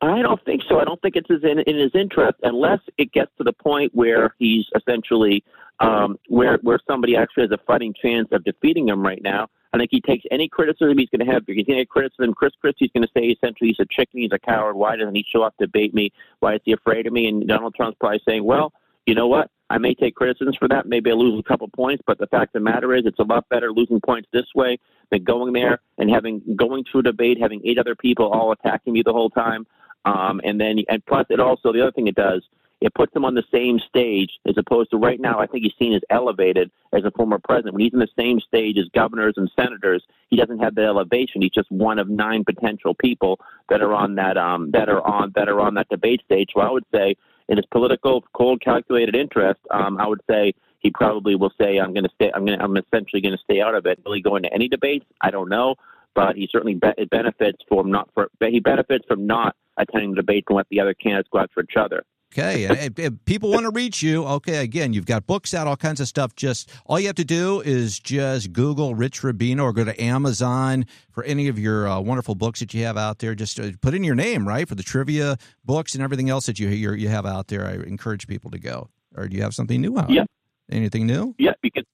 I 0.00 0.22
don't 0.22 0.42
think 0.44 0.62
so. 0.68 0.78
I 0.78 0.84
don't 0.84 1.00
think 1.02 1.16
it's 1.16 1.28
in, 1.30 1.58
in 1.60 1.76
his 1.76 1.90
interest 1.94 2.38
unless 2.42 2.78
it 2.98 3.12
gets 3.12 3.32
to 3.38 3.44
the 3.44 3.52
point 3.52 3.92
where 3.94 4.34
he's 4.38 4.64
essentially 4.76 5.42
um, 5.80 6.18
where 6.28 6.58
where 6.62 6.78
somebody 6.86 7.16
actually 7.16 7.44
has 7.44 7.52
a 7.52 7.58
fighting 7.66 7.94
chance 8.00 8.28
of 8.32 8.44
defeating 8.44 8.88
him 8.88 9.02
right 9.02 9.22
now. 9.22 9.48
I 9.72 9.78
think 9.78 9.90
he 9.90 10.00
takes 10.00 10.24
any 10.30 10.48
criticism 10.48 10.96
he's 10.96 11.10
going 11.10 11.26
to 11.26 11.30
have. 11.32 11.42
If 11.46 11.56
he's 11.56 11.66
going 11.66 11.78
to 11.78 11.86
criticism, 11.86 12.32
Chris 12.32 12.52
Christie's 12.60 12.90
going 12.94 13.06
to 13.06 13.10
say 13.14 13.26
essentially 13.26 13.68
he's 13.68 13.80
a 13.80 13.86
chicken, 13.90 14.20
he's 14.20 14.32
a 14.32 14.38
coward. 14.38 14.76
Why 14.76 14.96
doesn't 14.96 15.14
he 15.14 15.24
show 15.30 15.42
up 15.42 15.56
to 15.58 15.66
debate 15.66 15.92
me? 15.92 16.10
Why 16.40 16.54
is 16.54 16.60
he 16.64 16.72
afraid 16.72 17.06
of 17.06 17.12
me? 17.12 17.28
And 17.28 17.46
Donald 17.46 17.74
Trump's 17.74 17.98
probably 18.00 18.22
saying, 18.26 18.44
well, 18.44 18.72
you 19.06 19.14
know 19.14 19.26
what? 19.26 19.50
I 19.70 19.76
may 19.76 19.92
take 19.92 20.14
criticisms 20.14 20.56
for 20.56 20.68
that. 20.68 20.86
Maybe 20.86 21.10
I 21.10 21.14
lose 21.14 21.38
a 21.38 21.42
couple 21.42 21.68
points, 21.68 22.02
but 22.06 22.18
the 22.18 22.26
fact 22.28 22.56
of 22.56 22.60
the 22.60 22.70
matter 22.70 22.94
is, 22.94 23.04
it's 23.04 23.18
a 23.18 23.24
lot 23.24 23.46
better 23.50 23.70
losing 23.70 24.00
points 24.00 24.28
this 24.32 24.46
way 24.54 24.78
than 25.10 25.24
going 25.24 25.52
there 25.52 25.80
and 25.98 26.10
having 26.10 26.40
going 26.56 26.84
to 26.92 27.00
a 27.00 27.02
debate, 27.02 27.38
having 27.38 27.60
eight 27.66 27.78
other 27.78 27.94
people 27.94 28.30
all 28.30 28.52
attacking 28.52 28.94
me 28.94 29.02
the 29.02 29.12
whole 29.12 29.28
time. 29.28 29.66
Um, 30.06 30.40
and 30.44 30.58
then, 30.58 30.78
and 30.88 31.04
plus, 31.04 31.26
it 31.28 31.40
also 31.40 31.72
the 31.72 31.82
other 31.82 31.92
thing 31.92 32.06
it 32.06 32.14
does 32.14 32.42
it 32.80 32.94
puts 32.94 33.14
him 33.14 33.24
on 33.24 33.34
the 33.34 33.44
same 33.52 33.78
stage 33.80 34.30
as 34.46 34.56
opposed 34.56 34.90
to 34.90 34.96
right 34.96 35.20
now. 35.20 35.40
I 35.40 35.46
think 35.46 35.64
he's 35.64 35.74
seen 35.78 35.94
as 35.94 36.02
elevated 36.10 36.70
as 36.92 37.04
a 37.04 37.10
former 37.10 37.38
president. 37.38 37.74
When 37.74 37.82
he's 37.82 37.92
in 37.92 37.98
the 37.98 38.08
same 38.16 38.40
stage 38.40 38.78
as 38.78 38.86
governors 38.94 39.34
and 39.36 39.50
senators, 39.58 40.04
he 40.28 40.36
doesn't 40.36 40.60
have 40.60 40.74
that 40.76 40.84
elevation. 40.84 41.42
He's 41.42 41.50
just 41.50 41.70
one 41.70 41.98
of 41.98 42.08
nine 42.08 42.44
potential 42.44 42.94
people 42.94 43.40
that 43.68 43.82
are 43.82 43.94
on 43.94 44.14
that 44.16 44.36
um, 44.36 44.70
that 44.72 44.88
are 44.88 45.04
on 45.04 45.32
that 45.34 45.48
are 45.48 45.60
on 45.60 45.74
that 45.74 45.88
debate 45.88 46.22
stage. 46.24 46.50
So 46.54 46.60
I 46.60 46.70
would 46.70 46.84
say, 46.94 47.16
in 47.48 47.56
his 47.56 47.66
political, 47.66 48.22
cold, 48.34 48.60
calculated 48.60 49.16
interest, 49.16 49.60
um, 49.70 49.98
I 49.98 50.06
would 50.06 50.20
say 50.30 50.54
he 50.78 50.90
probably 50.90 51.34
will 51.34 51.52
say, 51.60 51.78
"I'm 51.78 51.92
going 51.92 52.04
to 52.04 52.10
stay. 52.14 52.30
I'm 52.32 52.46
going. 52.46 52.60
I'm 52.60 52.76
essentially 52.76 53.20
going 53.20 53.36
to 53.36 53.42
stay 53.42 53.60
out 53.60 53.74
of 53.74 53.86
it." 53.86 54.00
Will 54.04 54.14
he 54.14 54.22
go 54.22 54.36
into 54.36 54.52
any 54.52 54.68
debates? 54.68 55.06
I 55.20 55.30
don't 55.30 55.48
know, 55.48 55.74
but 56.14 56.36
he 56.36 56.48
certainly 56.50 56.74
be- 56.74 57.04
benefits 57.10 57.58
from 57.68 57.90
not 57.90 58.08
for 58.14 58.28
he 58.40 58.60
benefits 58.60 59.04
from 59.08 59.26
not 59.26 59.56
attending 59.76 60.10
the 60.10 60.16
debates 60.16 60.46
and 60.48 60.56
let 60.56 60.68
the 60.70 60.80
other 60.80 60.94
candidates 60.94 61.28
go 61.32 61.38
out 61.38 61.50
for 61.52 61.62
each 61.62 61.76
other. 61.76 62.04
Okay, 62.32 62.64
if, 62.64 62.98
if, 62.98 63.12
people 63.24 63.50
want 63.50 63.64
to 63.64 63.70
reach 63.70 64.02
you, 64.02 64.24
okay, 64.26 64.58
again, 64.58 64.92
you've 64.92 65.06
got 65.06 65.26
books 65.26 65.54
out, 65.54 65.66
all 65.66 65.78
kinds 65.78 65.98
of 65.98 66.08
stuff. 66.08 66.34
Just 66.36 66.70
all 66.84 67.00
you 67.00 67.06
have 67.06 67.16
to 67.16 67.24
do 67.24 67.62
is 67.62 67.98
just 67.98 68.52
Google 68.52 68.94
Rich 68.94 69.22
Rubino 69.22 69.62
or 69.62 69.72
go 69.72 69.82
to 69.82 69.98
Amazon 70.00 70.84
for 71.10 71.24
any 71.24 71.48
of 71.48 71.58
your 71.58 71.88
uh, 71.88 72.00
wonderful 72.00 72.34
books 72.34 72.60
that 72.60 72.74
you 72.74 72.84
have 72.84 72.98
out 72.98 73.20
there. 73.20 73.34
Just 73.34 73.58
uh, 73.58 73.70
put 73.80 73.94
in 73.94 74.04
your 74.04 74.14
name, 74.14 74.46
right, 74.46 74.68
for 74.68 74.74
the 74.74 74.82
trivia 74.82 75.38
books 75.64 75.94
and 75.94 76.02
everything 76.02 76.28
else 76.28 76.44
that 76.46 76.58
you 76.58 76.68
you 76.68 77.08
have 77.08 77.24
out 77.24 77.48
there. 77.48 77.66
I 77.66 77.74
encourage 77.74 78.26
people 78.26 78.50
to 78.50 78.58
go. 78.58 78.90
Or 79.16 79.26
do 79.26 79.34
you 79.34 79.42
have 79.42 79.54
something 79.54 79.80
new 79.80 79.98
out? 79.98 80.10
Yeah. 80.10 80.24
Anything 80.70 81.06
new? 81.06 81.34
Yeah, 81.38 81.52
because 81.62 81.84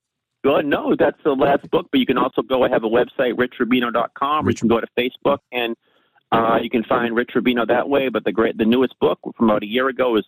Good. 0.44 0.66
No, 0.66 0.94
that's 0.94 1.16
the 1.24 1.30
last 1.30 1.70
book, 1.70 1.86
but 1.90 1.98
you 1.98 2.04
can 2.04 2.18
also 2.18 2.42
go. 2.42 2.64
I 2.64 2.68
have 2.68 2.84
a 2.84 2.88
website, 2.88 3.32
richrubino.com, 3.32 4.46
or 4.46 4.50
you 4.50 4.56
can 4.56 4.68
go 4.68 4.78
to 4.78 4.86
Facebook 4.96 5.38
and 5.52 5.74
uh, 6.34 6.58
you 6.60 6.70
can 6.70 6.84
find 6.84 7.14
Rich 7.14 7.30
Rubino 7.34 7.66
that 7.66 7.88
way. 7.88 8.08
But 8.08 8.24
the 8.24 8.32
great, 8.32 8.58
the 8.58 8.64
newest 8.64 8.98
book 8.98 9.18
from 9.36 9.50
about 9.50 9.62
a 9.62 9.66
year 9.66 9.88
ago 9.88 10.16
is 10.16 10.24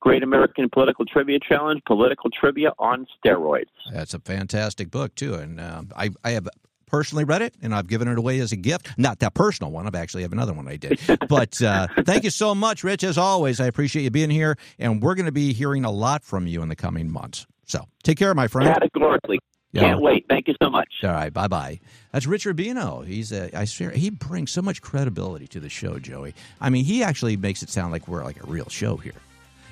Great 0.00 0.22
American 0.22 0.68
Political 0.68 1.06
Trivia 1.06 1.38
Challenge: 1.40 1.80
Political 1.86 2.30
Trivia 2.30 2.72
on 2.78 3.06
Steroids. 3.24 3.64
That's 3.92 4.14
a 4.14 4.20
fantastic 4.20 4.90
book 4.90 5.14
too, 5.14 5.34
and 5.34 5.60
uh, 5.60 5.82
I 5.96 6.10
I 6.24 6.30
have 6.30 6.48
personally 6.88 7.24
read 7.24 7.42
it 7.42 7.54
and 7.62 7.74
I've 7.74 7.86
given 7.86 8.08
it 8.08 8.18
away 8.18 8.40
as 8.40 8.52
a 8.52 8.56
gift. 8.56 8.88
Not 8.96 9.18
that 9.20 9.34
personal 9.34 9.70
one. 9.70 9.86
I've 9.86 9.94
actually 9.94 10.22
have 10.22 10.32
another 10.32 10.52
one 10.52 10.66
I 10.66 10.76
did. 10.76 10.98
but 11.28 11.60
uh, 11.62 11.86
thank 12.04 12.24
you 12.24 12.30
so 12.30 12.54
much, 12.54 12.82
Rich. 12.82 13.04
As 13.04 13.18
always, 13.18 13.60
I 13.60 13.66
appreciate 13.66 14.02
you 14.02 14.10
being 14.10 14.30
here, 14.30 14.56
and 14.78 15.02
we're 15.02 15.14
going 15.14 15.26
to 15.26 15.32
be 15.32 15.52
hearing 15.52 15.84
a 15.84 15.90
lot 15.90 16.24
from 16.24 16.46
you 16.46 16.62
in 16.62 16.68
the 16.68 16.76
coming 16.76 17.10
months. 17.10 17.46
So 17.66 17.84
take 18.02 18.18
care, 18.18 18.34
my 18.34 18.48
friend. 18.48 18.72
Categorically. 18.72 19.38
Yeah. 19.72 19.82
Can't 19.82 20.00
wait. 20.00 20.24
Thank 20.28 20.48
you 20.48 20.54
so 20.62 20.70
much. 20.70 20.88
All 21.02 21.10
right. 21.10 21.32
Bye 21.32 21.48
bye. 21.48 21.80
That's 22.12 22.26
Rich 22.26 22.46
Rubino. 22.46 23.06
He's 23.06 23.32
a, 23.32 23.56
I 23.56 23.64
swear, 23.66 23.90
he 23.90 24.10
brings 24.10 24.50
so 24.50 24.62
much 24.62 24.80
credibility 24.80 25.46
to 25.48 25.60
the 25.60 25.68
show, 25.68 25.98
Joey. 25.98 26.34
I 26.60 26.70
mean, 26.70 26.84
he 26.84 27.02
actually 27.02 27.36
makes 27.36 27.62
it 27.62 27.68
sound 27.68 27.92
like 27.92 28.08
we're 28.08 28.24
like 28.24 28.42
a 28.42 28.46
real 28.46 28.68
show 28.68 28.96
here. 28.96 29.12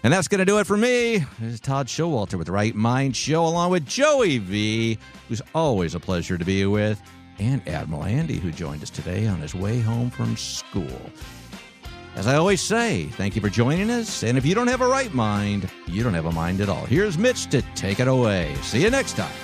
And 0.03 0.13
that's 0.13 0.29
going 0.29 0.39
to 0.41 0.45
do 0.45 0.59
it 0.59 0.67
for 0.67 0.77
me. 0.77 1.19
This 1.41 1.55
is 1.55 1.61
Todd 1.61 1.89
Schowalter 1.89 2.35
with 2.35 2.47
the 2.47 2.53
Right 2.53 2.75
Mind 2.75 3.17
Show, 3.17 3.45
along 3.45 3.71
with 3.71 3.87
Joey 3.87 4.39
V, 4.39 4.99
who's 5.29 5.43
always 5.55 5.95
a 5.95 6.01
pleasure 6.01 6.37
to 6.39 6.45
be 6.45 6.65
with, 6.67 7.01
and 7.39 7.67
Admiral 7.67 8.05
Andy, 8.05 8.39
who 8.39 8.53
joined 8.53 8.83
us 8.83 8.91
today 8.91 9.27
on 9.27 9.41
his 9.41 9.55
way 9.55 9.81
home 9.81 10.11
from 10.11 10.37
school. 10.37 11.11
As 12.15 12.27
I 12.27 12.37
always 12.37 12.61
say, 12.61 13.07
thank 13.07 13.35
you 13.35 13.43
for 13.43 13.49
joining 13.51 13.91
us. 13.91 14.23
And 14.23 14.39
if 14.39 14.47
you 14.47 14.55
don't 14.55 14.69
have 14.69 14.81
a 14.81 14.87
right 14.87 15.13
mind, 15.13 15.69
you 15.87 16.03
don't 16.03 16.15
have 16.15 16.27
a 16.27 16.33
mind 16.33 16.61
at 16.61 16.69
all. 16.69 16.85
Here's 16.87 17.19
Mitch 17.19 17.47
to 17.49 17.63
take 17.75 17.99
it 17.99 18.09
away. 18.09 18.55
See 18.63 18.83
you 18.83 18.91
next 18.91 19.17
time. 19.17 19.35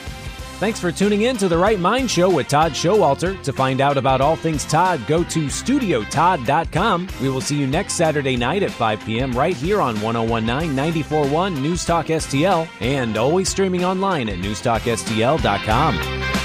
Thanks 0.63 0.79
for 0.79 0.93
tuning 0.93 1.23
in 1.23 1.37
to 1.39 1.49
the 1.49 1.59
Right 1.59 1.81
Mind 1.81 2.09
Show 2.09 2.31
with 2.31 2.47
Todd 2.47 2.71
Schowalter. 2.71 3.43
To 3.43 3.53
find 3.53 3.81
out 3.81 3.97
about 3.97 4.21
all 4.21 4.37
things 4.37 4.65
Todd, 4.65 5.05
go 5.09 5.25
to 5.25 5.47
studiotodd.com. 5.47 7.09
We 7.21 7.31
will 7.31 7.41
see 7.41 7.59
you 7.59 7.67
next 7.67 7.95
Saturday 7.95 8.37
night 8.37 8.63
at 8.63 8.71
5 8.71 9.05
p.m. 9.05 9.33
right 9.33 9.57
here 9.57 9.81
on 9.81 10.01
1019 10.01 10.77
941 10.77 11.61
News 11.61 11.85
Talk 11.85 12.07
STL 12.07 12.69
and 12.81 13.17
always 13.17 13.49
streaming 13.49 13.85
online 13.85 14.29
at 14.29 14.39
newstalkstl.com. 14.39 16.42